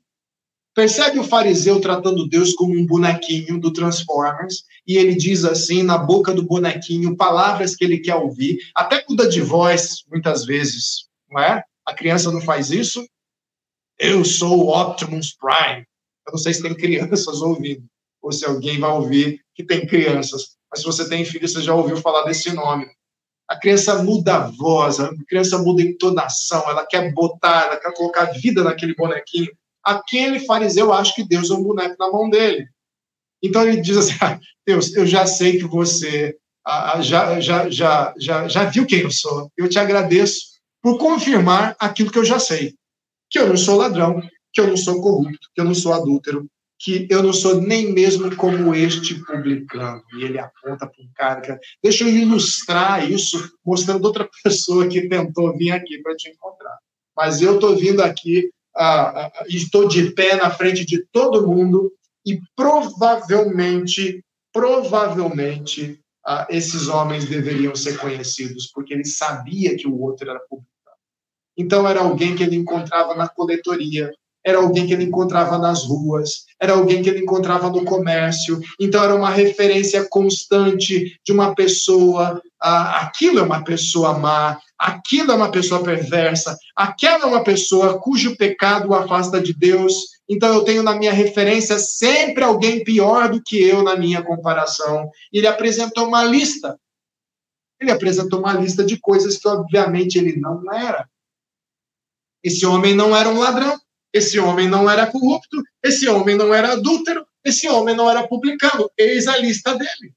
Percebe 0.77 1.19
o 1.19 1.25
fariseu 1.25 1.81
tratando 1.81 2.29
Deus 2.29 2.53
como 2.53 2.73
um 2.73 2.87
bonequinho 2.87 3.59
do 3.59 3.73
Transformers, 3.73 4.63
e 4.87 4.97
ele 4.97 5.13
diz 5.13 5.45
assim, 5.45 5.83
na 5.83 5.99
boca 5.99 6.33
do 6.33 6.45
bonequinho, 6.45 7.17
palavras 7.17 7.75
que 7.75 7.85
ele 7.85 7.99
quer 7.99 8.15
ouvir, 8.15 8.59
até 8.77 9.05
muda 9.09 9.29
de 9.29 9.41
voz, 9.41 10.05
muitas 10.09 10.45
vezes, 10.45 11.09
não 11.29 11.43
é? 11.43 11.65
A 11.85 11.93
criança 11.93 12.31
não 12.31 12.41
faz 12.41 12.71
isso. 12.71 13.05
Eu 13.99 14.25
sou 14.25 14.67
o 14.67 14.81
Optimus 14.81 15.35
Prime. 15.37 15.85
Eu 16.29 16.31
não 16.31 16.39
sei 16.39 16.55
se 16.55 16.63
tem 16.63 16.73
crianças 16.73 17.43
ouvindo, 17.43 17.85
ou 18.23 18.31
se 18.31 18.45
alguém 18.45 18.79
vai 18.79 18.91
ouvir 18.93 19.41
que 19.53 19.65
tem 19.65 19.85
crianças, 19.85 20.57
mas 20.71 20.79
se 20.79 20.87
você 20.87 21.09
tem 21.09 21.25
filho, 21.25 21.49
você 21.49 21.61
já 21.61 21.75
ouviu 21.75 21.97
falar 21.97 22.23
desse 22.23 22.53
nome 22.53 22.87
a 23.55 23.59
criança 23.61 24.03
muda 24.03 24.35
a 24.35 24.51
voz, 24.51 24.99
a 24.99 25.11
criança 25.29 25.59
muda 25.59 25.81
a 25.81 25.87
entonação, 25.87 26.69
ela 26.69 26.85
quer 26.85 27.13
botar, 27.13 27.67
ela 27.67 27.77
quer 27.77 27.95
colocar 27.95 28.33
vida 28.33 28.65
naquele 28.65 28.95
bonequinho. 28.97 29.51
Aquele 29.83 30.41
fariseu 30.41 30.93
acha 30.93 31.15
que 31.15 31.23
Deus 31.23 31.51
é 31.51 31.55
um 31.55 31.63
boneco 31.63 31.95
na 31.99 32.11
mão 32.11 32.29
dele. 32.29 32.67
Então 33.41 33.63
ele 33.63 33.81
diz 33.81 33.97
assim: 33.97 34.15
ah, 34.21 34.41
Deus, 34.67 34.93
eu 34.95 35.07
já 35.07 35.25
sei 35.25 35.59
que 35.59 35.65
você 35.65 36.37
ah, 36.67 37.01
já, 37.01 37.39
já, 37.39 37.71
já, 37.71 38.13
já, 38.19 38.49
já 38.49 38.65
viu 38.65 38.87
quem 38.87 39.01
eu 39.01 39.11
sou. 39.11 39.49
Eu 39.57 39.69
te 39.69 39.79
agradeço 39.79 40.55
por 40.83 40.99
confirmar 40.99 41.77
aquilo 41.79 42.11
que 42.11 42.19
eu 42.19 42.25
já 42.25 42.41
sei: 42.41 42.75
que 43.31 43.39
eu 43.39 43.47
não 43.47 43.57
sou 43.57 43.77
ladrão, 43.77 44.21
que 44.53 44.61
eu 44.61 44.67
não 44.67 44.77
sou 44.77 45.01
corrupto, 45.01 45.49
que 45.55 45.61
eu 45.61 45.65
não 45.65 45.75
sou 45.75 45.93
adúltero, 45.93 46.49
que 46.79 47.07
eu 47.11 47.23
não 47.23 47.33
sou 47.33 47.61
nem 47.61 47.93
mesmo 47.93 48.35
como 48.37 48.75
este 48.75 49.15
publicano. 49.25 50.03
E 50.17 50.25
ele 50.25 50.39
aponta 50.39 50.87
para 50.87 51.03
um 51.03 51.09
cara. 51.15 51.41
Que... 51.41 51.57
Deixa 51.83 52.05
eu 52.05 52.09
ilustrar 52.09 53.11
isso, 53.11 53.53
mostrando 53.65 54.05
outra 54.05 54.29
pessoa 54.43 54.89
que 54.89 55.09
tentou 55.09 55.57
vir 55.57 55.71
aqui 55.71 56.03
para 56.03 56.17
te 56.17 56.31
encontrar. 56.31 56.77
Mas 57.17 57.41
eu 57.41 57.55
estou 57.55 57.77
vindo 57.77 58.03
aqui, 58.03 58.51
ah, 58.77 59.33
estou 59.49 59.89
de 59.89 60.11
pé 60.11 60.37
na 60.37 60.51
frente 60.51 60.85
de 60.85 61.05
todo 61.13 61.47
mundo 61.47 61.93
e 62.27 62.41
provavelmente, 62.57 64.25
provavelmente, 64.53 66.01
ah, 66.27 66.47
esses 66.51 66.89
homens 66.89 67.27
deveriam 67.27 67.77
ser 67.77 67.99
conhecidos, 67.99 68.71
porque 68.75 68.95
ele 68.95 69.05
sabia 69.05 69.77
que 69.77 69.87
o 69.87 70.01
outro 70.01 70.29
era 70.29 70.41
publicano. 70.41 70.71
Então, 71.57 71.87
era 71.89 72.01
alguém 72.01 72.35
que 72.35 72.43
ele 72.43 72.57
encontrava 72.57 73.15
na 73.15 73.29
coletoria, 73.29 74.13
era 74.45 74.59
alguém 74.59 74.87
que 74.87 74.93
ele 74.93 75.05
encontrava 75.05 75.57
nas 75.57 75.85
ruas, 75.85 76.45
era 76.61 76.75
alguém 76.75 77.03
que 77.03 77.09
ele 77.09 77.21
encontrava 77.21 77.71
no 77.71 77.85
comércio. 77.85 78.61
Então, 78.79 79.03
era 79.03 79.15
uma 79.15 79.31
referência 79.31 80.07
constante 80.09 81.19
de 81.25 81.33
uma 81.33 81.55
pessoa. 81.55 82.43
Ah, 82.61 83.01
aquilo 83.01 83.39
é 83.39 83.43
uma 83.43 83.65
pessoa 83.65 84.19
má, 84.19 84.59
aquilo 84.79 85.33
é 85.33 85.35
uma 85.35 85.51
pessoa 85.51 85.83
perversa, 85.83 86.57
aquela 86.77 87.25
é 87.25 87.27
uma 87.27 87.43
pessoa 87.43 87.99
cujo 88.01 88.37
pecado 88.37 88.91
o 88.91 88.95
afasta 88.95 89.41
de 89.41 89.55
Deus. 89.55 89.95
Então, 90.29 90.53
eu 90.53 90.63
tenho 90.63 90.83
na 90.83 90.95
minha 90.95 91.13
referência 91.13 91.79
sempre 91.79 92.45
alguém 92.45 92.85
pior 92.85 93.31
do 93.31 93.43
que 93.43 93.63
eu 93.63 93.83
na 93.83 93.97
minha 93.97 94.23
comparação. 94.23 95.09
Ele 95.33 95.47
apresentou 95.47 96.07
uma 96.07 96.25
lista. 96.25 96.79
Ele 97.81 97.91
apresentou 97.91 98.41
uma 98.41 98.53
lista 98.53 98.85
de 98.85 98.99
coisas 98.99 99.37
que, 99.37 99.49
obviamente, 99.49 100.17
ele 100.17 100.39
não 100.39 100.63
era. 100.73 101.09
Esse 102.43 102.65
homem 102.67 102.95
não 102.95 103.17
era 103.17 103.29
um 103.29 103.39
ladrão. 103.39 103.79
Esse 104.15 104.39
homem 104.39 104.69
não 104.69 104.89
era 104.89 105.11
corrupto, 105.11 105.61
esse 105.83 106.09
homem 106.09 106.37
não 106.37 106.55
era 106.55 106.75
adúltero, 106.75 107.27
esse 107.45 107.69
homem 107.69 107.97
não 107.97 108.09
era 108.09 108.29
publicano. 108.29 108.89
Eis 108.97 109.27
a 109.27 109.37
lista 109.37 109.77
dele. 109.77 110.15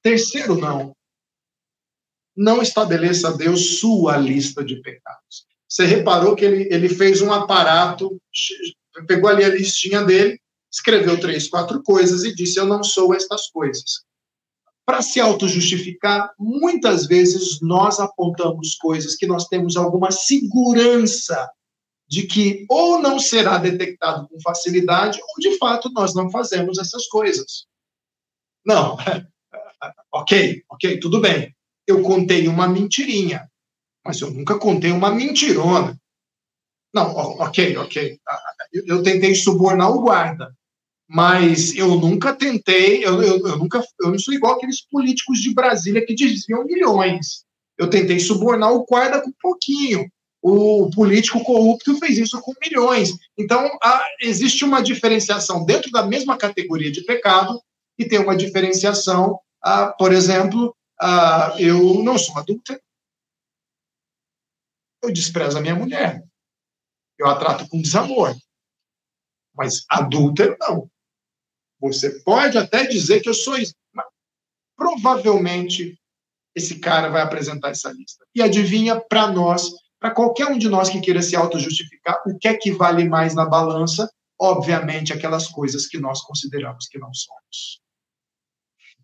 Terceiro, 0.00 0.56
não. 0.56 0.96
Não 2.36 2.62
estabeleça 2.62 3.30
a 3.30 3.32
Deus 3.32 3.80
sua 3.80 4.16
lista 4.16 4.64
de 4.64 4.76
pecados. 4.80 5.44
Você 5.68 5.84
reparou 5.86 6.36
que 6.36 6.44
ele, 6.44 6.68
ele 6.72 6.88
fez 6.88 7.20
um 7.20 7.32
aparato, 7.32 8.16
pegou 9.08 9.28
ali 9.28 9.42
a 9.42 9.48
listinha 9.48 10.04
dele, 10.04 10.40
escreveu 10.70 11.18
três, 11.18 11.48
quatro 11.48 11.82
coisas 11.82 12.22
e 12.22 12.32
disse: 12.32 12.60
Eu 12.60 12.66
não 12.66 12.84
sou 12.84 13.12
estas 13.12 13.50
coisas 13.50 14.04
para 14.84 15.00
se 15.02 15.20
auto-justificar, 15.20 16.32
muitas 16.38 17.06
vezes 17.06 17.60
nós 17.60 18.00
apontamos 18.00 18.74
coisas 18.76 19.14
que 19.14 19.26
nós 19.26 19.46
temos 19.46 19.76
alguma 19.76 20.10
segurança 20.10 21.50
de 22.08 22.26
que 22.26 22.66
ou 22.68 23.00
não 23.00 23.18
será 23.18 23.58
detectado 23.58 24.28
com 24.28 24.40
facilidade, 24.40 25.18
ou 25.20 25.50
de 25.50 25.56
fato 25.56 25.90
nós 25.92 26.14
não 26.14 26.30
fazemos 26.30 26.78
essas 26.78 27.06
coisas. 27.06 27.66
Não, 28.66 28.96
ok, 30.12 30.62
ok, 30.68 31.00
tudo 31.00 31.20
bem. 31.20 31.54
Eu 31.86 32.02
contei 32.02 32.48
uma 32.48 32.68
mentirinha, 32.68 33.48
mas 34.04 34.20
eu 34.20 34.30
nunca 34.30 34.58
contei 34.58 34.90
uma 34.90 35.10
mentirona. 35.10 35.98
Não, 36.94 37.14
ok, 37.14 37.76
ok. 37.78 38.20
Eu 38.72 39.02
tentei 39.02 39.34
subornar 39.34 39.90
o 39.90 40.02
guarda, 40.02 40.54
Mas 41.14 41.76
eu 41.76 41.88
nunca 41.96 42.34
tentei, 42.34 43.04
eu, 43.04 43.22
eu, 43.22 43.46
eu, 43.46 43.58
nunca, 43.58 43.84
eu 44.00 44.10
não 44.10 44.18
sou 44.18 44.32
igual 44.32 44.54
aqueles 44.54 44.80
políticos 44.80 45.40
de 45.40 45.52
Brasília 45.52 46.06
que 46.06 46.14
desviam 46.14 46.64
milhões. 46.64 47.44
Eu 47.76 47.90
tentei 47.90 48.18
subornar 48.18 48.72
o 48.72 48.86
guarda 48.86 49.20
com 49.20 49.30
pouquinho. 49.38 50.10
O 50.40 50.88
político 50.88 51.44
corrupto 51.44 51.98
fez 51.98 52.16
isso 52.16 52.40
com 52.40 52.54
milhões. 52.62 53.14
Então, 53.38 53.70
há, 53.82 54.02
existe 54.22 54.64
uma 54.64 54.82
diferenciação 54.82 55.66
dentro 55.66 55.90
da 55.90 56.02
mesma 56.02 56.38
categoria 56.38 56.90
de 56.90 57.04
pecado 57.04 57.60
e 57.98 58.06
tem 58.06 58.18
uma 58.18 58.34
diferenciação, 58.34 59.38
ah, 59.62 59.88
por 59.98 60.14
exemplo, 60.14 60.74
ah, 60.98 61.54
eu 61.58 62.02
não 62.02 62.16
sou 62.16 62.38
adulta, 62.38 62.80
eu 65.02 65.12
desprezo 65.12 65.58
a 65.58 65.60
minha 65.60 65.74
mulher, 65.74 66.24
eu 67.18 67.26
a 67.26 67.36
trato 67.36 67.68
com 67.68 67.82
desamor, 67.82 68.34
mas 69.54 69.84
adúltero 69.90 70.56
não. 70.58 70.90
Você 71.82 72.10
pode 72.20 72.56
até 72.56 72.86
dizer 72.86 73.20
que 73.20 73.28
eu 73.28 73.34
sou 73.34 73.58
isso, 73.58 73.74
mas 73.92 74.06
provavelmente 74.76 75.98
esse 76.54 76.78
cara 76.78 77.08
vai 77.08 77.22
apresentar 77.22 77.70
essa 77.70 77.90
lista. 77.90 78.24
E 78.34 78.40
adivinha, 78.40 79.00
para 79.00 79.26
nós, 79.26 79.68
para 79.98 80.12
qualquer 80.12 80.46
um 80.46 80.56
de 80.56 80.68
nós 80.68 80.88
que 80.88 81.00
queira 81.00 81.20
se 81.20 81.34
auto-justificar, 81.34 82.22
o 82.26 82.38
que 82.38 82.46
é 82.46 82.54
que 82.54 82.70
vale 82.70 83.08
mais 83.08 83.34
na 83.34 83.44
balança? 83.44 84.08
Obviamente, 84.40 85.12
aquelas 85.12 85.48
coisas 85.48 85.88
que 85.88 85.98
nós 85.98 86.20
consideramos 86.22 86.86
que 86.86 86.98
não 86.98 87.12
somos. 87.12 87.80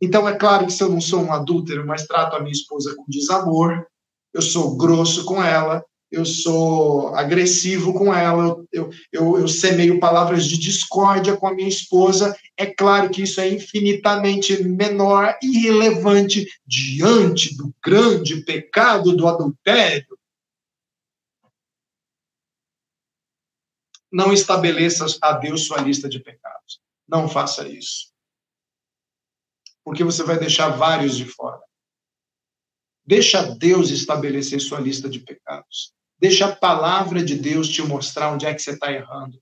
Então, 0.01 0.29
é 0.29 0.37
claro 0.37 0.66
que 0.66 0.72
se 0.72 0.83
eu 0.83 0.89
não 0.89 1.01
sou 1.01 1.20
um 1.22 1.33
adúltero, 1.33 1.85
mas 1.85 2.07
trato 2.07 2.37
a 2.37 2.41
minha 2.41 2.53
esposa 2.53 2.95
com 2.95 3.05
desamor, 3.09 3.87
eu 4.33 4.43
sou 4.43 4.76
grosso 4.76 5.24
com 5.24 5.43
ela, 5.43 5.85
eu 6.11 6.24
sou 6.24 7.14
agressivo 7.14 7.92
com 7.92 8.12
ela, 8.12 8.64
eu, 8.72 8.90
eu, 9.12 9.38
eu, 9.38 9.48
semeio 9.48 10.00
palavras 10.00 10.46
de 10.46 10.59
discórdia 10.59 11.36
com 11.36 11.46
a 11.46 11.54
minha 11.54 11.68
esposa. 11.68 12.36
É 12.56 12.66
claro 12.66 13.11
que 13.11 13.22
isso 13.22 13.40
é 13.40 13.48
infinitamente 13.48 14.62
menor 14.62 15.36
e 15.42 15.59
irrelevante 15.59 16.46
diante 16.66 17.54
do 17.56 17.74
grande 17.84 18.42
pecado 18.42 19.14
do 19.14 19.28
adultério. 19.28 20.18
Não 24.11 24.32
estabeleça 24.32 25.04
a 25.20 25.32
Deus 25.32 25.66
sua 25.66 25.82
lista 25.82 26.09
de 26.09 26.18
pecados. 26.20 26.80
Não 27.06 27.28
faça 27.28 27.68
isso. 27.68 28.11
Porque 29.84 30.02
você 30.02 30.22
vai 30.22 30.38
deixar 30.38 30.70
vários 30.70 31.16
de 31.16 31.26
fora. 31.26 31.61
Deixa 33.06 33.42
Deus 33.42 33.90
estabelecer 33.90 34.61
sua 34.61 34.80
lista 34.80 35.09
de 35.09 35.20
pecados. 35.20 35.97
Deixa 36.21 36.47
a 36.47 36.55
palavra 36.55 37.23
de 37.23 37.37
Deus 37.37 37.69
te 37.69 37.81
mostrar 37.83 38.33
onde 38.33 38.45
é 38.45 38.53
que 38.53 38.61
você 38.61 38.73
está 38.73 38.93
errando. 38.93 39.41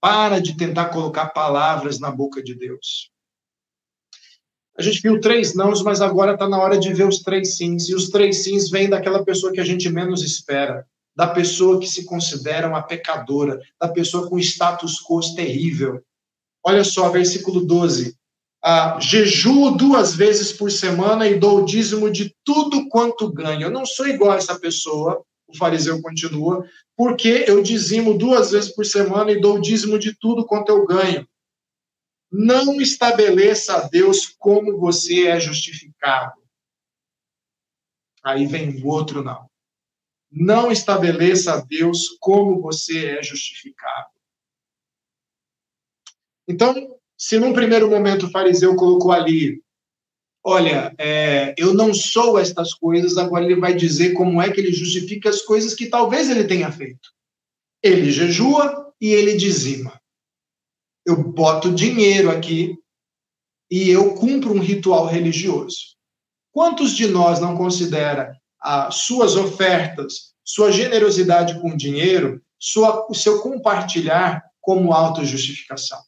Para 0.00 0.40
de 0.40 0.56
tentar 0.56 0.90
colocar 0.90 1.28
palavras 1.30 1.98
na 1.98 2.10
boca 2.10 2.42
de 2.42 2.54
Deus. 2.54 3.10
A 4.78 4.82
gente 4.82 5.00
viu 5.00 5.20
três 5.20 5.54
nãos, 5.54 5.82
mas 5.82 6.00
agora 6.00 6.34
está 6.34 6.48
na 6.48 6.58
hora 6.58 6.78
de 6.78 6.92
ver 6.92 7.08
os 7.08 7.18
três 7.18 7.56
sims. 7.56 7.88
E 7.88 7.94
os 7.94 8.10
três 8.10 8.44
sims 8.44 8.70
vêm 8.70 8.88
daquela 8.88 9.24
pessoa 9.24 9.52
que 9.52 9.60
a 9.60 9.64
gente 9.64 9.88
menos 9.88 10.22
espera, 10.22 10.86
da 11.16 11.26
pessoa 11.26 11.80
que 11.80 11.86
se 11.88 12.04
considera 12.04 12.68
uma 12.68 12.82
pecadora, 12.82 13.60
da 13.80 13.88
pessoa 13.88 14.28
com 14.28 14.38
status 14.38 15.02
quo 15.02 15.18
terrível. 15.34 16.00
Olha 16.64 16.84
só, 16.84 17.08
versículo 17.08 17.66
12. 17.66 18.14
Ah, 18.62 18.98
jejuo 19.00 19.76
duas 19.76 20.14
vezes 20.14 20.52
por 20.52 20.70
semana 20.70 21.26
e 21.26 21.38
dou 21.38 21.58
o 21.58 21.64
dízimo 21.64 22.10
de 22.10 22.32
tudo 22.44 22.88
quanto 22.88 23.32
ganho. 23.32 23.62
Eu 23.62 23.70
não 23.70 23.84
sou 23.84 24.06
igual 24.06 24.32
a 24.32 24.36
essa 24.36 24.58
pessoa, 24.60 25.24
o 25.48 25.56
fariseu 25.56 26.00
continua, 26.02 26.68
porque 26.96 27.44
eu 27.46 27.62
dizimo 27.62 28.16
duas 28.16 28.50
vezes 28.50 28.74
por 28.74 28.84
semana 28.84 29.32
e 29.32 29.40
dou 29.40 29.60
dízimo 29.60 29.98
de 29.98 30.14
tudo 30.14 30.46
quanto 30.46 30.68
eu 30.68 30.86
ganho. 30.86 31.26
Não 32.30 32.80
estabeleça 32.80 33.76
a 33.76 33.88
Deus 33.88 34.26
como 34.38 34.78
você 34.78 35.28
é 35.28 35.40
justificado. 35.40 36.38
Aí 38.22 38.46
vem 38.46 38.82
o 38.82 38.86
outro 38.88 39.22
não. 39.22 39.48
Não 40.30 40.70
estabeleça 40.70 41.54
a 41.54 41.60
Deus 41.60 42.18
como 42.20 42.60
você 42.60 43.18
é 43.18 43.22
justificado. 43.22 44.10
Então, 46.46 46.98
se 47.16 47.38
num 47.38 47.54
primeiro 47.54 47.88
momento 47.88 48.26
o 48.26 48.30
fariseu 48.30 48.76
colocou 48.76 49.12
ali 49.12 49.62
olha, 50.44 50.94
é, 50.98 51.54
eu 51.56 51.74
não 51.74 51.92
sou 51.92 52.38
estas 52.38 52.74
coisas, 52.74 53.16
agora 53.16 53.44
ele 53.44 53.60
vai 53.60 53.74
dizer 53.74 54.12
como 54.14 54.40
é 54.40 54.50
que 54.50 54.60
ele 54.60 54.72
justifica 54.72 55.28
as 55.28 55.42
coisas 55.42 55.74
que 55.74 55.86
talvez 55.86 56.30
ele 56.30 56.44
tenha 56.44 56.70
feito. 56.70 57.10
Ele 57.82 58.10
jejua 58.10 58.92
e 59.00 59.08
ele 59.08 59.36
dizima. 59.36 60.00
Eu 61.06 61.22
boto 61.22 61.72
dinheiro 61.72 62.30
aqui 62.30 62.76
e 63.70 63.90
eu 63.90 64.14
cumpro 64.14 64.52
um 64.52 64.60
ritual 64.60 65.06
religioso. 65.06 65.96
Quantos 66.52 66.92
de 66.92 67.06
nós 67.06 67.40
não 67.40 67.56
considera 67.56 68.36
as 68.60 68.96
suas 68.96 69.36
ofertas, 69.36 70.32
sua 70.44 70.72
generosidade 70.72 71.60
com 71.60 71.76
dinheiro, 71.76 72.42
sua, 72.58 73.06
o 73.08 73.14
seu 73.14 73.40
compartilhar 73.40 74.42
como 74.60 74.92
autojustificação? 74.92 76.07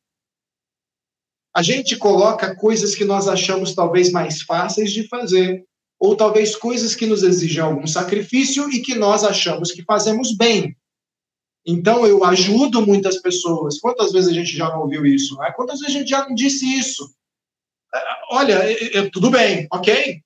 A 1.55 1.63
gente 1.63 1.97
coloca 1.97 2.55
coisas 2.55 2.95
que 2.95 3.05
nós 3.05 3.29
achamos 3.29 3.75
talvez 3.75 4.11
mais 4.11 4.43
fáceis 4.43 4.93
de 4.93 5.09
fazer, 5.09 5.65
ou 5.99 6.17
talvez 6.17 6.57
coisas 6.57 6.95
que 6.95 7.07
nos 7.07 7.23
exigem 7.23 7.63
algum 7.63 7.87
sacrifício 7.87 8.71
e 8.71 8.81
que 8.81 8.95
nós 8.95 9.25
achamos 9.25 9.73
que 9.73 9.83
fazemos 9.83 10.35
bem. 10.35 10.77
Então, 11.67 12.07
eu 12.07 12.25
ajudo 12.25 12.87
muitas 12.87 13.21
pessoas. 13.21 13.79
Quantas 13.79 14.13
vezes 14.13 14.31
a 14.31 14.33
gente 14.33 14.57
já 14.57 14.71
não 14.71 14.83
ouviu 14.83 15.05
isso? 15.05 15.37
Né? 15.37 15.53
Quantas 15.55 15.81
vezes 15.81 15.95
a 15.95 15.99
gente 15.99 16.09
já 16.09 16.27
não 16.27 16.35
disse 16.35 16.65
isso? 16.67 17.15
É, 17.95 17.99
olha, 18.31 18.73
eu, 18.95 19.11
tudo 19.11 19.31
bem, 19.31 19.67
ok? 19.71 20.21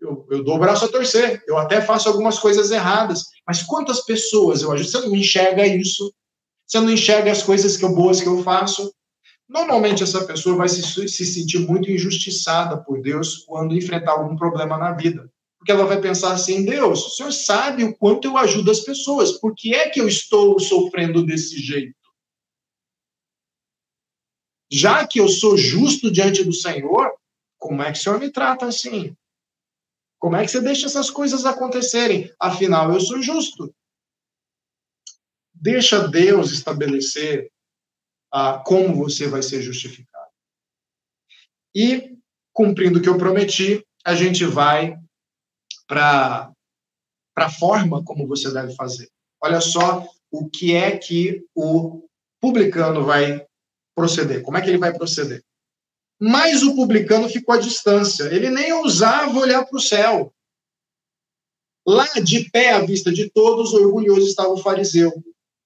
Eu, 0.00 0.26
eu, 0.30 0.42
dou 0.42 0.56
o 0.56 0.58
braço 0.58 0.86
a 0.86 0.88
torcer, 0.88 1.44
eu 1.46 1.58
até 1.58 1.80
faço 1.80 2.08
algumas 2.08 2.38
coisas 2.38 2.70
erradas, 2.70 3.26
mas 3.46 3.62
quantas 3.62 4.00
pessoas 4.00 4.62
eu 4.62 4.72
ajudo? 4.72 4.90
Você 4.90 5.00
não 5.00 5.14
enxerga 5.14 5.66
isso? 5.66 6.12
Você 6.66 6.80
não 6.80 6.90
enxerga 6.90 7.30
as 7.30 7.42
coisas 7.42 7.76
que 7.76 7.84
eu, 7.84 7.94
boas 7.94 8.20
que 8.20 8.26
eu 8.26 8.42
faço? 8.42 8.92
Normalmente, 9.50 10.04
essa 10.04 10.24
pessoa 10.24 10.54
vai 10.54 10.68
se, 10.68 10.80
se 11.08 11.26
sentir 11.26 11.58
muito 11.58 11.90
injustiçada 11.90 12.76
por 12.76 13.02
Deus 13.02 13.38
quando 13.38 13.76
enfrentar 13.76 14.12
algum 14.12 14.36
problema 14.36 14.78
na 14.78 14.92
vida. 14.92 15.28
Porque 15.58 15.72
ela 15.72 15.84
vai 15.84 16.00
pensar 16.00 16.32
assim: 16.32 16.64
Deus, 16.64 17.04
o 17.04 17.10
senhor 17.10 17.32
sabe 17.32 17.82
o 17.82 17.92
quanto 17.96 18.28
eu 18.28 18.38
ajudo 18.38 18.70
as 18.70 18.78
pessoas, 18.78 19.32
por 19.32 19.52
que 19.56 19.74
é 19.74 19.90
que 19.90 20.00
eu 20.00 20.06
estou 20.06 20.60
sofrendo 20.60 21.26
desse 21.26 21.58
jeito? 21.58 21.96
Já 24.70 25.04
que 25.04 25.18
eu 25.18 25.28
sou 25.28 25.56
justo 25.56 26.12
diante 26.12 26.44
do 26.44 26.52
Senhor, 26.52 27.12
como 27.58 27.82
é 27.82 27.90
que 27.90 27.98
o 27.98 28.00
senhor 28.00 28.20
me 28.20 28.30
trata 28.30 28.66
assim? 28.66 29.16
Como 30.20 30.36
é 30.36 30.44
que 30.44 30.50
você 30.52 30.60
deixa 30.60 30.86
essas 30.86 31.10
coisas 31.10 31.44
acontecerem? 31.44 32.32
Afinal, 32.38 32.92
eu 32.92 33.00
sou 33.00 33.20
justo. 33.20 33.74
Deixa 35.52 36.06
Deus 36.06 36.52
estabelecer 36.52 37.50
ah, 38.32 38.62
como 38.64 38.94
você 38.94 39.26
vai 39.26 39.42
ser 39.42 39.62
justificado. 39.62 40.30
E, 41.74 42.16
cumprindo 42.52 42.98
o 42.98 43.02
que 43.02 43.08
eu 43.08 43.18
prometi, 43.18 43.84
a 44.04 44.14
gente 44.14 44.44
vai 44.44 44.98
para 45.86 46.52
a 47.36 47.50
forma 47.50 48.04
como 48.04 48.26
você 48.26 48.52
deve 48.52 48.74
fazer. 48.74 49.08
Olha 49.42 49.60
só 49.60 50.06
o 50.30 50.48
que 50.48 50.74
é 50.74 50.96
que 50.96 51.44
o 51.54 52.08
publicano 52.40 53.04
vai 53.04 53.44
proceder, 53.94 54.42
como 54.42 54.56
é 54.56 54.62
que 54.62 54.68
ele 54.68 54.78
vai 54.78 54.92
proceder. 54.92 55.42
Mas 56.20 56.62
o 56.62 56.74
publicano 56.74 57.28
ficou 57.28 57.54
à 57.54 57.58
distância, 57.58 58.24
ele 58.24 58.50
nem 58.50 58.72
ousava 58.74 59.38
olhar 59.38 59.64
para 59.64 59.76
o 59.76 59.80
céu. 59.80 60.32
Lá 61.86 62.06
de 62.22 62.48
pé 62.50 62.74
à 62.74 62.80
vista 62.80 63.10
de 63.10 63.30
todos, 63.30 63.72
orgulhoso 63.72 64.26
estava 64.26 64.50
o 64.50 64.58
fariseu, 64.58 65.12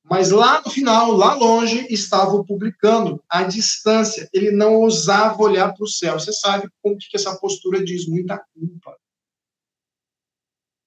mas 0.05 0.31
lá 0.31 0.61
no 0.61 0.71
final, 0.71 1.13
lá 1.13 1.35
longe, 1.35 1.87
estava 1.89 2.33
o 2.33 2.45
publicano, 2.45 3.23
à 3.27 3.43
distância. 3.43 4.29
Ele 4.35 4.51
não 4.51 4.75
ousava 4.75 5.43
olhar 5.43 5.73
para 5.73 5.83
o 5.83 5.89
céu. 5.89 6.21
Você 6.21 6.31
sabe 6.31 6.69
como 6.83 6.99
que 6.99 7.17
essa 7.17 7.35
postura 7.39 7.83
diz? 7.83 8.07
Muita 8.07 8.39
culpa. 8.55 8.95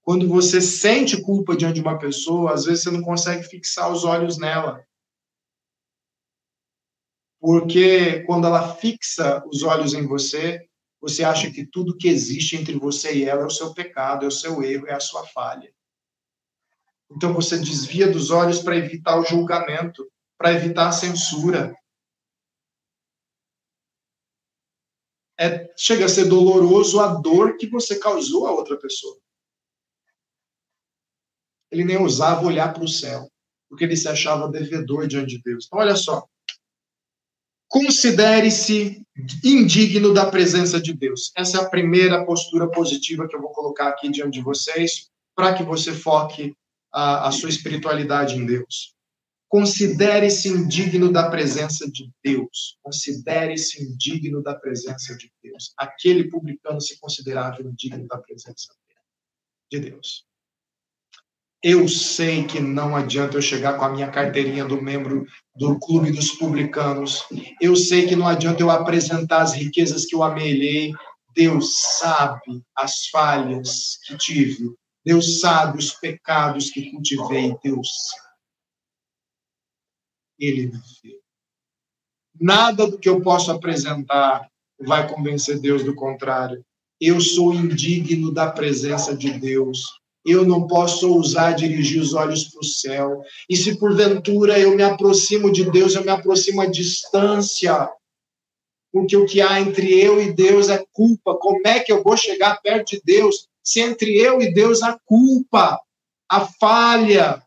Quando 0.04 0.28
você 0.30 0.62
sente 0.62 1.20
culpa 1.22 1.58
diante 1.58 1.76
de 1.76 1.82
uma 1.82 1.98
pessoa, 1.98 2.54
às 2.54 2.66
vezes 2.66 2.84
você 2.84 2.92
não 2.92 3.02
consegue 3.02 3.44
fixar 3.44 3.92
os 3.92 4.06
olhos 4.06 4.38
nela. 4.38 4.86
Porque 7.40 8.24
quando 8.24 8.46
ela 8.46 8.76
fixa 8.76 9.44
os 9.48 9.64
olhos 9.64 9.96
em 9.96 10.06
você, 10.06 10.64
você 11.02 11.24
acha 11.24 11.52
que 11.52 11.66
tudo 11.66 11.98
que 11.98 12.08
existe 12.08 12.56
entre 12.56 12.78
você 12.78 13.16
e 13.16 13.26
ela 13.26 13.42
é 13.42 13.46
o 13.46 13.50
seu 13.50 13.74
pecado, 13.74 14.26
é 14.26 14.28
o 14.28 14.32
seu 14.32 14.64
erro, 14.64 14.88
é 14.88 14.94
a 14.94 15.00
sua 15.00 15.26
falha. 15.26 15.74
Então 17.12 17.34
você 17.34 17.58
desvia 17.58 18.12
dos 18.12 18.30
olhos 18.30 18.60
para 18.60 18.76
evitar 18.76 19.20
o 19.20 19.24
julgamento, 19.24 20.10
para 20.38 20.54
evitar 20.54 20.90
a 20.90 20.92
censura. 20.92 21.76
É, 25.40 25.72
chega 25.78 26.06
a 26.06 26.10
ser 26.10 26.26
doloroso 26.26 27.00
a 27.00 27.14
dor 27.14 27.58
que 27.58 27.68
você 27.70 28.00
causou 28.00 28.48
a 28.48 28.52
outra 28.52 28.78
pessoa. 28.78 29.18
Ele 31.72 31.84
nem 31.84 31.98
ousava 31.98 32.46
olhar 32.46 32.74
para 32.74 32.84
o 32.84 32.88
céu, 32.88 33.30
porque 33.70 33.84
ele 33.84 33.96
se 33.96 34.08
achava 34.08 34.50
devedor 34.50 35.08
diante 35.08 35.38
de 35.38 35.42
Deus. 35.44 35.66
Então, 35.66 35.80
olha 35.80 35.96
só. 35.96 36.26
Considere-se 37.70 39.06
indigno 39.44 40.14
da 40.14 40.32
presença 40.32 40.80
de 40.80 40.94
Deus. 40.94 41.32
Essa 41.36 41.58
é 41.58 41.62
a 41.62 41.70
primeira 41.70 42.26
postura 42.26 42.70
positiva 42.72 43.28
que 43.28 43.36
eu 43.36 43.42
vou 43.42 43.52
colocar 43.52 43.90
aqui 43.90 44.10
diante 44.10 44.36
de 44.36 44.42
vocês, 44.42 45.10
para 45.36 45.54
que 45.54 45.64
você 45.64 45.94
foque 45.94 46.56
a, 46.94 47.28
a 47.28 47.32
sua 47.32 47.50
espiritualidade 47.50 48.36
em 48.36 48.46
Deus. 48.46 48.96
Considere-se 49.48 50.50
indigno 50.50 51.12
da 51.12 51.30
presença 51.30 51.90
de 51.90 52.12
Deus. 52.24 52.78
Considere-se 52.84 53.82
indigno 53.82 54.44
da 54.44 54.54
presença 54.54 55.16
de 55.16 55.32
Deus. 55.42 55.74
Aquele 55.78 56.30
publicano 56.30 56.82
se 56.82 57.00
considerava 57.00 57.62
indigno 57.62 58.06
da 58.08 58.18
presença 58.18 58.74
de 59.72 59.80
Deus. 59.80 60.26
Eu 61.64 61.88
sei 61.88 62.46
que 62.46 62.60
não 62.60 62.96
adianta 62.96 63.38
eu 63.38 63.42
chegar 63.42 63.78
com 63.78 63.86
a 63.86 63.90
minha 63.90 64.12
carteirinha 64.12 64.64
do 64.66 64.82
membro 64.82 65.26
do 65.56 65.80
Clube 65.80 66.12
dos 66.12 66.32
Publicanos. 66.32 67.24
Eu 67.60 67.76
sei 67.76 68.06
que 68.06 68.16
não 68.16 68.28
adianta 68.28 68.62
eu 68.62 68.70
apresentar 68.70 69.42
as 69.42 69.54
riquezas 69.54 70.06
que 70.06 70.16
eu 70.16 70.24
amelhei. 70.24 70.94
Deus 71.34 71.98
sabe 72.00 72.64
as 72.76 73.08
falhas 73.08 73.98
que 74.06 74.18
tive. 74.18 74.76
Deus 75.08 75.40
sabe 75.40 75.78
os 75.78 75.92
pecados 75.92 76.70
que 76.70 76.92
cultivei. 76.92 77.56
Deus 77.64 77.88
sabe 78.10 78.28
ele 80.38 80.68
me 80.68 80.80
fez. 81.02 81.16
Nada 82.40 82.86
do 82.86 83.00
que 83.00 83.08
eu 83.08 83.22
posso 83.22 83.50
apresentar 83.50 84.52
vai 84.78 85.10
convencer 85.10 85.62
Deus 85.62 85.82
do 85.82 85.96
contrário. 85.96 86.62
Eu 87.00 87.22
sou 87.22 87.54
indigno 87.54 88.34
da 88.34 88.52
presença 88.52 89.16
de 89.16 89.40
Deus. 89.40 89.80
Eu 90.26 90.46
não 90.46 90.68
posso 90.68 91.10
ousar 91.10 91.56
dirigir 91.56 92.02
os 92.02 92.14
olhos 92.14 92.44
para 92.50 92.60
o 92.60 92.66
céu. 92.66 93.22
E 93.50 93.56
se 93.56 93.80
porventura 93.80 94.60
eu 94.60 94.76
me 94.76 94.84
aproximo 94.84 95.50
de 95.50 95.72
Deus, 95.72 95.96
eu 95.96 96.04
me 96.04 96.12
aproximo 96.12 96.60
à 96.60 96.66
distância. 96.66 97.90
Porque 98.92 99.16
o 99.16 99.26
que 99.26 99.40
há 99.40 99.62
entre 99.62 99.88
eu 100.00 100.22
e 100.22 100.34
Deus 100.34 100.68
é 100.68 100.86
culpa. 100.92 101.34
Como 101.38 101.66
é 101.66 101.80
que 101.80 101.94
eu 101.94 102.04
vou 102.04 102.18
chegar 102.18 102.62
perto 102.62 102.90
de 102.90 103.02
Deus 103.06 103.48
se 103.68 103.82
entre 103.82 104.16
eu 104.16 104.42
e 104.42 104.54
Deus 104.54 104.82
há 104.82 104.98
culpa, 105.04 105.78
a 106.30 106.48
falha, 106.48 107.46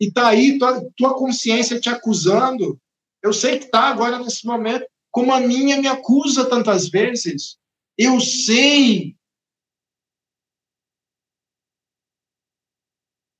e 0.00 0.10
tá 0.10 0.28
aí 0.28 0.58
tua, 0.58 0.90
tua 0.96 1.14
consciência 1.14 1.78
te 1.78 1.90
acusando. 1.90 2.80
Eu 3.22 3.30
sei 3.30 3.58
que 3.58 3.66
tá 3.66 3.90
agora 3.90 4.18
nesse 4.18 4.46
momento, 4.46 4.86
como 5.10 5.34
a 5.34 5.40
minha 5.40 5.78
me 5.78 5.86
acusa 5.86 6.48
tantas 6.48 6.88
vezes. 6.88 7.58
Eu 7.98 8.18
sei. 8.20 9.14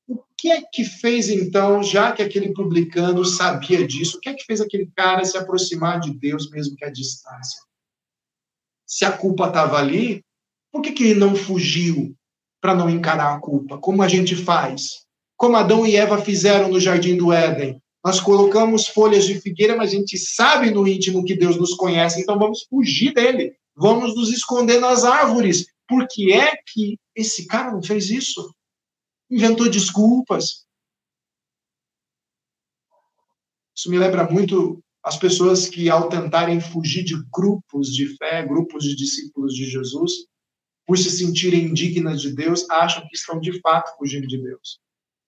O 0.06 0.22
que 0.36 0.50
é 0.50 0.60
que 0.60 0.84
fez 0.84 1.30
então, 1.30 1.82
já 1.82 2.12
que 2.12 2.20
aquele 2.20 2.52
publicano 2.52 3.24
sabia 3.24 3.86
disso, 3.86 4.18
o 4.18 4.20
que 4.20 4.28
é 4.28 4.34
que 4.34 4.44
fez 4.44 4.60
aquele 4.60 4.90
cara 4.94 5.24
se 5.24 5.38
aproximar 5.38 6.00
de 6.00 6.12
Deus 6.12 6.50
mesmo 6.50 6.76
que 6.76 6.84
a 6.84 6.92
distância? 6.92 7.62
Se 8.84 9.06
a 9.06 9.16
culpa 9.16 9.46
estava 9.48 9.78
ali, 9.78 10.22
por 10.72 10.82
que, 10.82 10.92
que 10.92 11.04
ele 11.04 11.20
não 11.20 11.34
fugiu 11.34 12.14
para 12.60 12.74
não 12.74 12.88
encarar 12.88 13.34
a 13.34 13.40
culpa? 13.40 13.78
Como 13.78 14.02
a 14.02 14.08
gente 14.08 14.36
faz? 14.36 15.00
como 15.40 15.56
Adão 15.56 15.86
e 15.86 15.96
Eva 15.96 16.20
fizeram 16.20 16.68
no 16.68 16.78
jardim 16.78 17.16
do 17.16 17.32
Éden. 17.32 17.82
Nós 18.04 18.20
colocamos 18.20 18.88
folhas 18.88 19.24
de 19.24 19.40
figueira, 19.40 19.74
mas 19.74 19.90
a 19.90 19.96
gente 19.96 20.18
sabe 20.18 20.70
no 20.70 20.86
íntimo 20.86 21.24
que 21.24 21.34
Deus 21.34 21.56
nos 21.56 21.72
conhece, 21.72 22.20
então 22.20 22.38
vamos 22.38 22.64
fugir 22.68 23.14
dele. 23.14 23.54
Vamos 23.74 24.14
nos 24.14 24.28
esconder 24.28 24.78
nas 24.80 25.02
árvores. 25.02 25.64
Por 25.88 26.06
que 26.06 26.30
é 26.30 26.58
que 26.66 26.98
esse 27.16 27.46
cara 27.46 27.72
não 27.72 27.82
fez 27.82 28.10
isso? 28.10 28.54
Inventou 29.30 29.70
desculpas. 29.70 30.66
Isso 33.74 33.90
me 33.90 33.98
lembra 33.98 34.30
muito 34.30 34.84
as 35.02 35.16
pessoas 35.16 35.70
que, 35.70 35.88
ao 35.88 36.10
tentarem 36.10 36.60
fugir 36.60 37.02
de 37.02 37.14
grupos 37.32 37.88
de 37.88 38.14
fé, 38.18 38.44
grupos 38.44 38.84
de 38.84 38.94
discípulos 38.94 39.54
de 39.54 39.64
Jesus, 39.64 40.26
por 40.90 40.98
se 40.98 41.10
sentirem 41.10 41.66
indignas 41.66 42.20
de 42.20 42.34
Deus, 42.34 42.68
acham 42.68 43.06
que 43.08 43.16
estão 43.16 43.38
de 43.38 43.60
fato 43.60 43.96
fugindo 43.96 44.26
de 44.26 44.42
Deus 44.42 44.80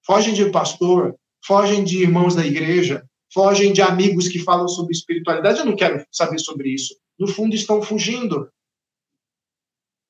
fogem 0.04 0.34
de 0.34 0.50
pastor, 0.50 1.16
fogem 1.44 1.84
de 1.84 2.02
irmãos 2.02 2.34
da 2.34 2.44
igreja, 2.44 3.04
fogem 3.32 3.72
de 3.72 3.80
amigos 3.80 4.28
que 4.28 4.38
falam 4.38 4.68
sobre 4.68 4.92
espiritualidade. 4.92 5.60
Eu 5.60 5.66
não 5.66 5.76
quero 5.76 6.04
saber 6.10 6.38
sobre 6.38 6.70
isso. 6.70 6.94
No 7.18 7.26
fundo, 7.28 7.54
estão 7.54 7.80
fugindo. 7.82 8.50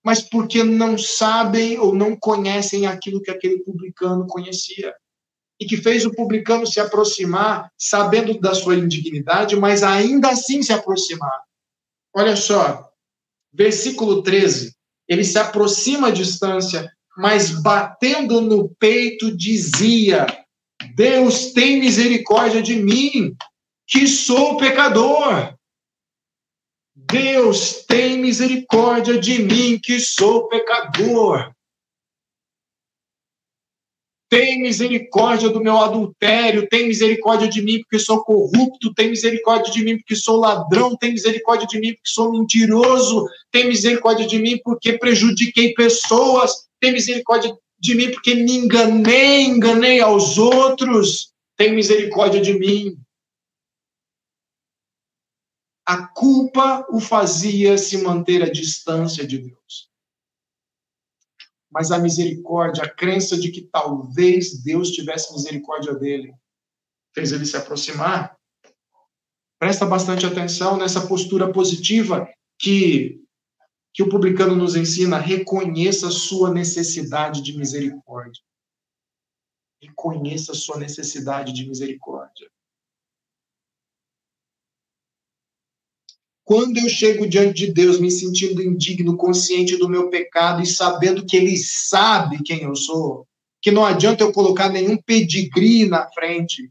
Mas 0.04 0.20
porque 0.20 0.64
não 0.64 0.98
sabem 0.98 1.78
ou 1.78 1.94
não 1.94 2.16
conhecem 2.16 2.86
aquilo 2.86 3.22
que 3.22 3.30
aquele 3.30 3.62
publicano 3.62 4.26
conhecia. 4.26 4.94
E 5.60 5.66
que 5.66 5.76
fez 5.76 6.04
o 6.04 6.12
publicano 6.12 6.66
se 6.66 6.80
aproximar, 6.80 7.70
sabendo 7.78 8.38
da 8.40 8.52
sua 8.52 8.74
indignidade, 8.74 9.54
mas 9.54 9.84
ainda 9.84 10.30
assim 10.30 10.60
se 10.60 10.72
aproximar. 10.72 11.40
Olha 12.12 12.34
só, 12.34 12.90
versículo 13.52 14.22
13. 14.22 14.74
Ele 15.12 15.24
se 15.24 15.38
aproxima 15.38 16.08
à 16.08 16.10
distância, 16.10 16.90
mas 17.18 17.50
batendo 17.50 18.40
no 18.40 18.70
peito 18.76 19.36
dizia: 19.36 20.26
Deus 20.94 21.52
tem 21.52 21.78
misericórdia 21.78 22.62
de 22.62 22.76
mim, 22.76 23.36
que 23.86 24.08
sou 24.08 24.56
pecador. 24.56 25.54
Deus 26.96 27.84
tem 27.86 28.16
misericórdia 28.16 29.18
de 29.18 29.42
mim, 29.42 29.78
que 29.78 30.00
sou 30.00 30.48
pecador. 30.48 31.52
Tem 34.32 34.62
misericórdia 34.62 35.50
do 35.50 35.62
meu 35.62 35.76
adultério, 35.76 36.66
tem 36.66 36.88
misericórdia 36.88 37.46
de 37.46 37.60
mim 37.60 37.80
porque 37.80 37.98
sou 37.98 38.24
corrupto, 38.24 38.94
tem 38.94 39.10
misericórdia 39.10 39.70
de 39.70 39.84
mim 39.84 39.98
porque 39.98 40.16
sou 40.16 40.40
ladrão, 40.40 40.96
tem 40.96 41.12
misericórdia 41.12 41.66
de 41.66 41.78
mim 41.78 41.92
porque 41.92 42.08
sou 42.08 42.32
mentiroso, 42.32 43.26
tem 43.50 43.68
misericórdia 43.68 44.26
de 44.26 44.38
mim 44.38 44.58
porque 44.64 44.96
prejudiquei 44.96 45.74
pessoas, 45.74 46.66
tem 46.80 46.92
misericórdia 46.92 47.54
de 47.78 47.94
mim 47.94 48.10
porque 48.10 48.34
me 48.34 48.56
enganei, 48.56 49.42
enganei 49.42 50.00
aos 50.00 50.38
outros, 50.38 51.34
tem 51.54 51.74
misericórdia 51.74 52.40
de 52.40 52.58
mim. 52.58 52.96
A 55.84 56.06
culpa 56.06 56.86
o 56.88 57.00
fazia 57.00 57.76
se 57.76 57.98
manter 57.98 58.42
à 58.42 58.50
distância 58.50 59.26
de 59.26 59.36
Deus. 59.36 59.91
Mas 61.72 61.90
a 61.90 61.98
misericórdia, 61.98 62.84
a 62.84 62.88
crença 62.88 63.36
de 63.36 63.50
que 63.50 63.62
talvez 63.62 64.62
Deus 64.62 64.90
tivesse 64.90 65.32
misericórdia 65.32 65.94
dele, 65.94 66.34
fez 67.14 67.32
ele 67.32 67.46
se 67.46 67.56
aproximar. 67.56 68.36
Presta 69.58 69.86
bastante 69.86 70.26
atenção 70.26 70.76
nessa 70.76 71.06
postura 71.06 71.50
positiva 71.52 72.28
que 72.58 73.22
que 73.94 74.02
o 74.02 74.08
publicano 74.08 74.56
nos 74.56 74.74
ensina, 74.74 75.18
reconheça 75.18 76.10
sua 76.10 76.50
necessidade 76.50 77.42
de 77.42 77.56
misericórdia. 77.56 78.42
Reconheça 79.82 80.54
sua 80.54 80.78
necessidade 80.78 81.52
de 81.52 81.66
misericórdia. 81.68 82.21
Quando 86.52 86.76
eu 86.76 86.86
chego 86.86 87.26
diante 87.26 87.64
de 87.64 87.72
Deus 87.72 87.98
me 87.98 88.10
sentindo 88.10 88.60
indigno, 88.60 89.16
consciente 89.16 89.78
do 89.78 89.88
meu 89.88 90.10
pecado 90.10 90.60
e 90.60 90.66
sabendo 90.66 91.24
que 91.24 91.34
Ele 91.34 91.56
sabe 91.56 92.42
quem 92.42 92.64
eu 92.64 92.76
sou, 92.76 93.26
que 93.62 93.70
não 93.70 93.82
adianta 93.82 94.22
eu 94.22 94.34
colocar 94.34 94.68
nenhum 94.68 95.00
pedigree 95.00 95.88
na 95.88 96.06
frente, 96.12 96.70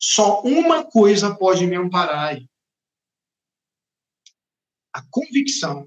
só 0.00 0.40
uma 0.40 0.82
coisa 0.82 1.34
pode 1.34 1.66
me 1.66 1.76
amparar. 1.76 2.40
A 4.94 5.02
convicção 5.10 5.86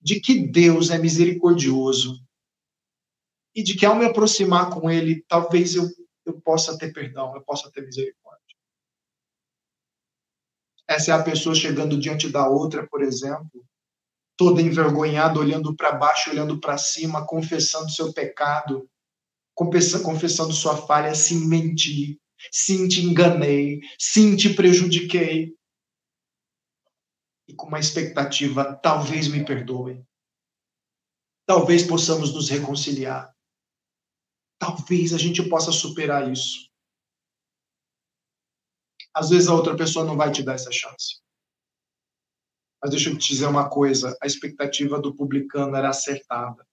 de 0.00 0.18
que 0.18 0.48
Deus 0.48 0.88
é 0.88 0.96
misericordioso 0.96 2.18
e 3.54 3.62
de 3.62 3.76
que 3.76 3.84
ao 3.84 3.96
me 3.96 4.06
aproximar 4.06 4.70
com 4.70 4.90
Ele, 4.90 5.22
talvez 5.28 5.74
eu, 5.74 5.86
eu 6.24 6.40
possa 6.40 6.78
ter 6.78 6.90
perdão, 6.94 7.36
eu 7.36 7.42
possa 7.42 7.70
ter 7.70 7.84
misericórdia. 7.84 8.25
Essa 10.88 11.12
é 11.12 11.14
a 11.14 11.22
pessoa 11.22 11.54
chegando 11.54 11.98
diante 11.98 12.28
da 12.28 12.48
outra, 12.48 12.86
por 12.86 13.02
exemplo, 13.02 13.64
toda 14.36 14.62
envergonhada, 14.62 15.40
olhando 15.40 15.74
para 15.74 15.92
baixo, 15.92 16.30
olhando 16.30 16.60
para 16.60 16.78
cima, 16.78 17.26
confessando 17.26 17.90
seu 17.90 18.12
pecado, 18.12 18.88
confessando 19.54 20.52
sua 20.52 20.76
falha, 20.76 21.14
sim, 21.14 21.46
menti, 21.46 22.20
sim, 22.52 22.86
te 22.86 23.00
enganei, 23.00 23.80
sim, 23.98 24.36
te 24.36 24.54
prejudiquei 24.54 25.56
e 27.48 27.54
com 27.54 27.68
uma 27.68 27.78
expectativa, 27.78 28.74
talvez 28.82 29.28
me 29.28 29.44
perdoem. 29.44 30.04
Talvez 31.46 31.84
possamos 31.84 32.34
nos 32.34 32.48
reconciliar. 32.48 33.32
Talvez 34.58 35.12
a 35.12 35.18
gente 35.18 35.48
possa 35.48 35.70
superar 35.70 36.30
isso. 36.30 36.68
Às 39.16 39.30
vezes 39.30 39.48
a 39.48 39.54
outra 39.54 39.74
pessoa 39.74 40.04
não 40.04 40.14
vai 40.14 40.30
te 40.30 40.42
dar 40.42 40.56
essa 40.56 40.70
chance. 40.70 41.22
Mas 42.82 42.90
deixa 42.90 43.08
eu 43.08 43.16
te 43.16 43.28
dizer 43.28 43.46
uma 43.46 43.70
coisa: 43.70 44.14
a 44.20 44.26
expectativa 44.26 45.00
do 45.00 45.16
publicano 45.16 45.74
era 45.74 45.88
acertada. 45.88 46.68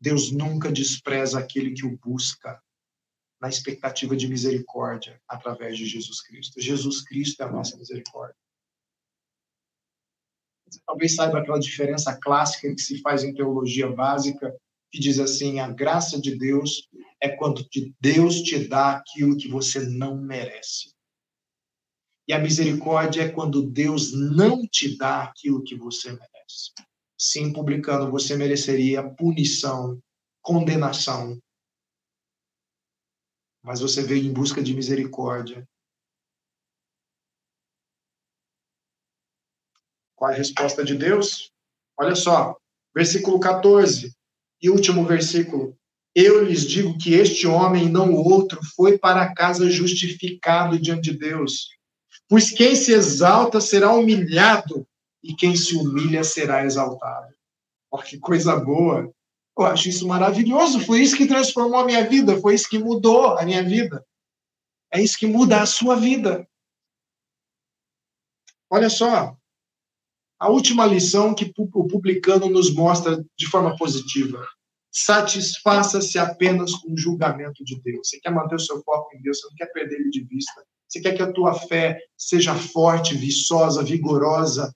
Deus 0.00 0.32
nunca 0.32 0.70
despreza 0.70 1.38
aquele 1.38 1.72
que 1.72 1.86
o 1.86 1.96
busca. 1.96 2.60
na 3.40 3.48
expectativa 3.48 4.16
de 4.16 4.26
misericórdia 4.26 5.20
através 5.28 5.76
de 5.78 5.86
Jesus 5.86 6.22
Cristo. 6.22 6.60
Jesus 6.60 7.02
Cristo 7.04 7.42
é 7.42 7.44
a 7.44 7.52
nossa 7.52 7.76
misericórdia. 7.76 8.34
Você 10.66 10.80
talvez 10.84 11.14
saiba 11.14 11.38
aquela 11.38 11.60
diferença 11.60 12.18
clássica 12.20 12.74
que 12.74 12.80
se 12.80 13.00
faz 13.00 13.22
em 13.22 13.32
teologia 13.32 13.88
básica, 13.92 14.52
que 14.90 14.98
diz 14.98 15.20
assim: 15.20 15.60
a 15.60 15.70
graça 15.70 16.20
de 16.20 16.36
Deus 16.36 16.88
é 17.20 17.28
quando 17.28 17.64
Deus 18.00 18.40
te 18.40 18.66
dá 18.66 18.96
aquilo 18.96 19.36
que 19.36 19.46
você 19.46 19.80
não 19.86 20.16
merece. 20.16 20.95
E 22.28 22.32
a 22.32 22.38
misericórdia 22.38 23.22
é 23.22 23.28
quando 23.28 23.62
Deus 23.62 24.12
não 24.12 24.66
te 24.66 24.96
dá 24.96 25.22
aquilo 25.22 25.62
que 25.62 25.76
você 25.76 26.10
merece. 26.10 26.72
Sim, 27.16 27.52
publicano, 27.52 28.10
você 28.10 28.36
mereceria 28.36 29.02
punição, 29.02 30.00
condenação. 30.42 31.40
Mas 33.62 33.80
você 33.80 34.02
veio 34.02 34.24
em 34.24 34.32
busca 34.32 34.62
de 34.62 34.74
misericórdia. 34.74 35.66
Qual 40.16 40.30
é 40.30 40.34
a 40.34 40.36
resposta 40.36 40.84
de 40.84 40.94
Deus? 40.94 41.52
Olha 41.98 42.14
só, 42.14 42.56
versículo 42.94 43.38
14 43.38 44.12
e 44.60 44.70
último 44.70 45.04
versículo. 45.04 45.76
Eu 46.14 46.42
lhes 46.42 46.66
digo 46.66 46.96
que 46.96 47.12
este 47.12 47.46
homem, 47.46 47.90
não 47.90 48.12
o 48.14 48.24
outro, 48.24 48.58
foi 48.74 48.98
para 48.98 49.34
casa 49.34 49.70
justificado 49.70 50.78
diante 50.80 51.12
de 51.12 51.18
Deus. 51.18 51.68
Pois 52.28 52.50
quem 52.50 52.74
se 52.74 52.92
exalta 52.92 53.60
será 53.60 53.92
humilhado, 53.92 54.86
e 55.22 55.34
quem 55.34 55.56
se 55.56 55.76
humilha 55.76 56.22
será 56.24 56.64
exaltado. 56.64 57.34
Olha 57.90 58.04
que 58.04 58.18
coisa 58.18 58.56
boa! 58.56 59.12
Eu 59.58 59.64
acho 59.64 59.88
isso 59.88 60.06
maravilhoso. 60.06 60.80
Foi 60.80 61.00
isso 61.00 61.16
que 61.16 61.26
transformou 61.26 61.80
a 61.80 61.84
minha 61.84 62.06
vida, 62.06 62.38
foi 62.40 62.54
isso 62.54 62.68
que 62.68 62.78
mudou 62.78 63.38
a 63.38 63.44
minha 63.44 63.62
vida. 63.62 64.04
É 64.92 65.00
isso 65.00 65.18
que 65.18 65.26
muda 65.26 65.62
a 65.62 65.66
sua 65.66 65.96
vida. 65.96 66.46
Olha 68.70 68.90
só, 68.90 69.36
a 70.38 70.50
última 70.50 70.84
lição 70.84 71.34
que 71.34 71.52
o 71.56 71.86
publicano 71.86 72.48
nos 72.48 72.72
mostra 72.72 73.24
de 73.36 73.46
forma 73.48 73.76
positiva. 73.76 74.46
Satisfaça-se 74.92 76.18
apenas 76.18 76.72
com 76.74 76.92
o 76.92 76.98
julgamento 76.98 77.64
de 77.64 77.80
Deus. 77.80 78.08
Você 78.08 78.20
quer 78.20 78.30
manter 78.30 78.56
o 78.56 78.60
seu 78.60 78.82
foco 78.82 79.14
em 79.16 79.22
Deus, 79.22 79.40
você 79.40 79.46
não 79.48 79.54
quer 79.56 79.72
perder 79.72 79.96
ele 79.96 80.10
de 80.10 80.24
vista. 80.24 80.64
Você 80.96 81.02
quer 81.02 81.14
que 81.14 81.22
a 81.22 81.30
tua 81.30 81.52
fé 81.52 81.98
seja 82.16 82.54
forte, 82.54 83.14
viçosa, 83.14 83.82
vigorosa. 83.82 84.74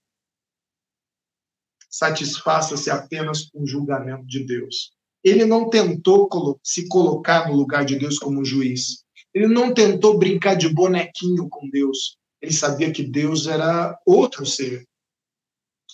Satisfaça-se 1.88 2.90
apenas 2.90 3.48
com 3.48 3.62
o 3.62 3.66
julgamento 3.66 4.26
de 4.26 4.44
Deus. 4.44 4.92
Ele 5.24 5.46
não 5.46 5.70
tentou 5.70 6.28
se 6.62 6.86
colocar 6.88 7.48
no 7.48 7.56
lugar 7.56 7.86
de 7.86 7.98
Deus 7.98 8.18
como 8.18 8.44
juiz. 8.44 9.02
Ele 9.32 9.46
não 9.46 9.72
tentou 9.72 10.18
brincar 10.18 10.56
de 10.56 10.68
bonequinho 10.68 11.48
com 11.48 11.70
Deus. 11.70 12.18
Ele 12.42 12.52
sabia 12.52 12.92
que 12.92 13.02
Deus 13.02 13.46
era 13.46 13.98
outro 14.06 14.44
ser. 14.44 14.84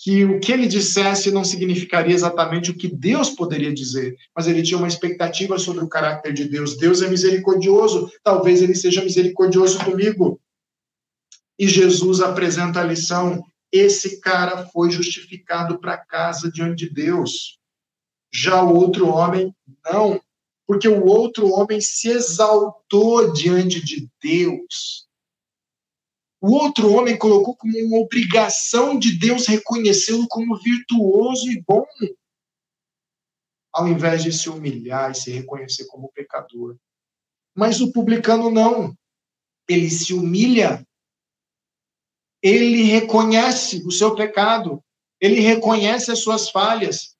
Que 0.06 0.24
o 0.24 0.38
que 0.38 0.52
ele 0.52 0.68
dissesse 0.68 1.32
não 1.32 1.42
significaria 1.42 2.14
exatamente 2.14 2.70
o 2.70 2.76
que 2.76 2.86
Deus 2.86 3.30
poderia 3.30 3.74
dizer, 3.74 4.14
mas 4.32 4.46
ele 4.46 4.62
tinha 4.62 4.78
uma 4.78 4.86
expectativa 4.86 5.58
sobre 5.58 5.82
o 5.82 5.88
caráter 5.88 6.32
de 6.32 6.44
Deus. 6.44 6.76
Deus 6.76 7.02
é 7.02 7.08
misericordioso, 7.08 8.08
talvez 8.22 8.62
ele 8.62 8.76
seja 8.76 9.02
misericordioso 9.02 9.84
comigo. 9.84 10.40
E 11.58 11.66
Jesus 11.66 12.20
apresenta 12.20 12.78
a 12.78 12.84
lição: 12.84 13.42
esse 13.72 14.20
cara 14.20 14.64
foi 14.66 14.92
justificado 14.92 15.80
para 15.80 15.98
casa 15.98 16.52
diante 16.52 16.86
de 16.86 16.94
Deus. 16.94 17.58
Já 18.32 18.62
o 18.62 18.76
outro 18.76 19.08
homem, 19.08 19.52
não, 19.90 20.20
porque 20.68 20.86
o 20.86 21.04
outro 21.04 21.50
homem 21.50 21.80
se 21.80 22.10
exaltou 22.10 23.32
diante 23.32 23.84
de 23.84 24.08
Deus. 24.22 25.05
O 26.46 26.52
outro 26.52 26.92
homem 26.92 27.18
colocou 27.18 27.56
como 27.56 27.76
uma 27.76 27.98
obrigação 27.98 28.96
de 28.96 29.18
Deus 29.18 29.48
reconhecê-lo 29.48 30.28
como 30.28 30.56
virtuoso 30.56 31.50
e 31.50 31.60
bom, 31.60 31.84
ao 33.72 33.88
invés 33.88 34.22
de 34.22 34.32
se 34.32 34.48
humilhar 34.48 35.10
e 35.10 35.14
se 35.16 35.32
reconhecer 35.32 35.86
como 35.86 36.12
pecador. 36.12 36.76
Mas 37.52 37.80
o 37.80 37.90
publicano 37.90 38.48
não. 38.48 38.96
Ele 39.68 39.90
se 39.90 40.14
humilha. 40.14 40.86
Ele 42.40 42.84
reconhece 42.84 43.82
o 43.84 43.90
seu 43.90 44.14
pecado. 44.14 44.80
Ele 45.20 45.40
reconhece 45.40 46.12
as 46.12 46.20
suas 46.20 46.48
falhas. 46.48 47.16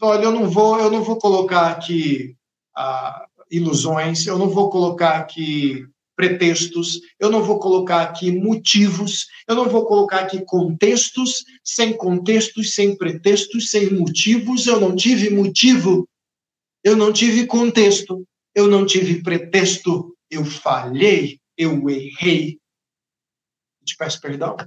Olha, 0.00 0.24
eu 0.24 0.32
não 0.32 0.48
vou, 0.48 0.80
eu 0.80 0.90
não 0.90 1.04
vou 1.04 1.18
colocar 1.18 1.72
aqui 1.72 2.34
ah, 2.74 3.28
ilusões, 3.50 4.26
eu 4.26 4.38
não 4.38 4.48
vou 4.48 4.70
colocar 4.70 5.18
aqui 5.18 5.86
pretextos, 6.20 7.00
eu 7.18 7.30
não 7.30 7.42
vou 7.42 7.58
colocar 7.58 8.02
aqui 8.02 8.30
motivos, 8.30 9.26
eu 9.48 9.54
não 9.54 9.70
vou 9.70 9.86
colocar 9.86 10.20
aqui 10.20 10.44
contextos, 10.44 11.46
sem 11.64 11.96
contextos, 11.96 12.74
sem 12.74 12.94
pretextos, 12.94 13.70
sem 13.70 13.90
motivos, 13.94 14.66
eu 14.66 14.78
não 14.78 14.94
tive 14.94 15.30
motivo, 15.30 16.06
eu 16.84 16.94
não 16.94 17.10
tive 17.10 17.46
contexto, 17.46 18.22
eu 18.54 18.68
não 18.68 18.84
tive 18.84 19.22
pretexto, 19.22 20.14
eu 20.30 20.44
falhei, 20.44 21.40
eu 21.56 21.88
errei. 21.88 22.60
Te 23.82 23.96
peço 23.96 24.20
perdão. 24.20 24.58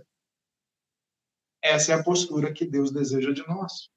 Essa 1.62 1.92
é 1.92 1.96
a 1.96 2.04
postura 2.04 2.52
que 2.52 2.66
Deus 2.66 2.92
deseja 2.92 3.32
de 3.32 3.48
nós. 3.48 3.92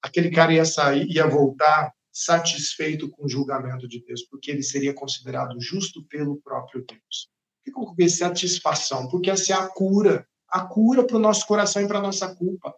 Aquele 0.00 0.30
cara 0.30 0.54
ia 0.54 0.64
sair, 0.64 1.10
ia 1.10 1.26
voltar 1.26 1.95
satisfeito 2.18 3.10
com 3.10 3.26
o 3.26 3.28
julgamento 3.28 3.86
de 3.86 4.02
Deus, 4.02 4.22
porque 4.22 4.50
ele 4.50 4.62
seria 4.62 4.94
considerado 4.94 5.60
justo 5.60 6.02
pelo 6.06 6.40
próprio 6.40 6.82
Deus. 6.82 7.28
Por 7.74 7.94
que 7.94 8.08
satisfação? 8.08 9.06
Porque 9.08 9.30
essa 9.30 9.52
é 9.52 9.56
a 9.56 9.68
cura, 9.68 10.26
a 10.48 10.64
cura 10.64 11.06
para 11.06 11.16
o 11.16 11.20
nosso 11.20 11.46
coração 11.46 11.82
e 11.82 11.86
para 11.86 11.98
a 11.98 12.02
nossa 12.02 12.34
culpa. 12.34 12.74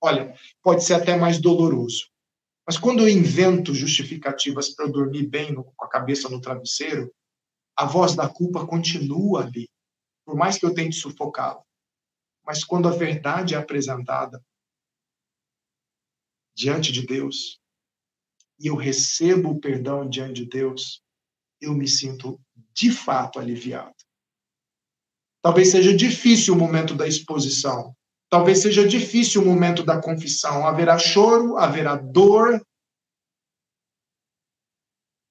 Olha, 0.00 0.34
pode 0.62 0.82
ser 0.82 0.94
até 0.94 1.14
mais 1.14 1.38
doloroso, 1.38 2.08
mas 2.66 2.78
quando 2.78 3.00
eu 3.00 3.08
invento 3.08 3.74
justificativas 3.74 4.70
para 4.70 4.86
eu 4.86 4.92
dormir 4.92 5.26
bem 5.26 5.52
no, 5.52 5.64
com 5.64 5.84
a 5.84 5.88
cabeça 5.88 6.26
no 6.30 6.40
travesseiro, 6.40 7.12
a 7.76 7.84
voz 7.84 8.16
da 8.16 8.30
culpa 8.30 8.66
continua 8.66 9.44
ali, 9.44 9.68
por 10.24 10.36
mais 10.36 10.56
que 10.56 10.64
eu 10.64 10.72
tente 10.72 10.96
sufocá-la. 10.96 11.62
Mas 12.46 12.64
quando 12.64 12.88
a 12.88 12.92
verdade 12.92 13.54
é 13.54 13.58
apresentada 13.58 14.42
diante 16.54 16.90
de 16.90 17.06
Deus, 17.06 17.61
e 18.62 18.68
eu 18.68 18.76
recebo 18.76 19.50
o 19.50 19.60
perdão 19.60 20.08
diante 20.08 20.34
de 20.34 20.46
Deus, 20.46 21.02
eu 21.60 21.74
me 21.74 21.88
sinto 21.88 22.40
de 22.72 22.92
fato 22.92 23.40
aliviado. 23.40 23.96
Talvez 25.42 25.72
seja 25.72 25.92
difícil 25.94 26.54
o 26.54 26.56
momento 26.56 26.94
da 26.94 27.08
exposição, 27.08 27.96
talvez 28.30 28.60
seja 28.60 28.86
difícil 28.86 29.42
o 29.42 29.44
momento 29.44 29.82
da 29.82 30.00
confissão. 30.00 30.64
Haverá 30.64 30.96
choro, 30.96 31.58
haverá 31.58 31.96
dor, 31.96 32.64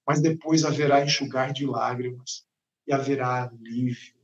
mas 0.06 0.22
depois 0.22 0.66
haverá 0.66 1.02
enxugar 1.02 1.54
de 1.54 1.66
lágrimas 1.66 2.46
e 2.86 2.92
haverá 2.92 3.46
alívio. 3.46 4.20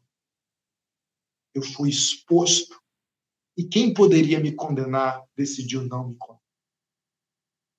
Eu 1.55 1.61
fui 1.61 1.89
exposto 1.89 2.77
e 3.55 3.63
quem 3.63 3.93
poderia 3.93 4.41
me 4.41 4.51
condenar 4.51 5.23
decidiu 5.33 5.83
não 5.83 6.09
me 6.09 6.15
condenar. 6.17 6.36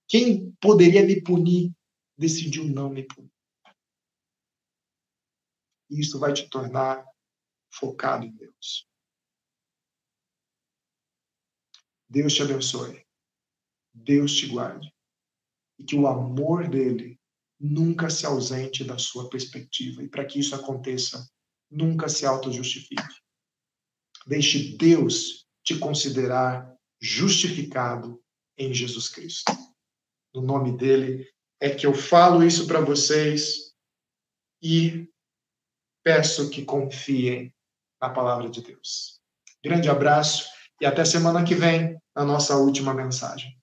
Quem 0.08 0.52
poderia 0.52 1.04
me 1.04 1.22
punir 1.22 1.70
decidiu 2.16 2.64
não 2.64 2.88
me 2.88 3.02
punir. 3.06 3.30
E 5.90 6.00
isso 6.00 6.18
vai 6.18 6.32
te 6.32 6.48
tornar 6.48 7.04
focado 7.70 8.24
em 8.24 8.34
Deus. 8.34 8.88
Deus 12.08 12.34
te 12.34 12.42
abençoe. 12.42 13.06
Deus 13.92 14.34
te 14.34 14.46
guarde. 14.46 14.90
E 15.78 15.84
que 15.84 15.94
o 15.94 16.06
amor 16.06 16.68
dele 16.68 17.20
nunca 17.60 18.08
se 18.08 18.24
ausente 18.24 18.84
da 18.84 18.96
sua 18.96 19.28
perspectiva. 19.28 20.02
E 20.02 20.08
para 20.08 20.24
que 20.24 20.38
isso 20.40 20.54
aconteça, 20.54 21.30
nunca 21.70 22.08
se 22.08 22.24
auto-justifique. 22.24 23.02
Deixe 24.26 24.76
Deus 24.76 25.46
te 25.62 25.78
considerar 25.78 26.74
justificado 27.00 28.22
em 28.56 28.72
Jesus 28.72 29.08
Cristo 29.08 29.67
no 30.40 30.46
nome 30.46 30.76
dele, 30.76 31.28
é 31.60 31.70
que 31.70 31.86
eu 31.86 31.94
falo 31.94 32.44
isso 32.44 32.66
para 32.66 32.80
vocês 32.80 33.74
e 34.62 35.08
peço 36.04 36.50
que 36.50 36.64
confiem 36.64 37.52
na 38.00 38.08
palavra 38.08 38.48
de 38.48 38.62
Deus. 38.62 39.20
Grande 39.62 39.88
abraço 39.88 40.48
e 40.80 40.86
até 40.86 41.04
semana 41.04 41.44
que 41.44 41.54
vem 41.54 42.00
na 42.14 42.24
nossa 42.24 42.56
última 42.56 42.94
mensagem. 42.94 43.58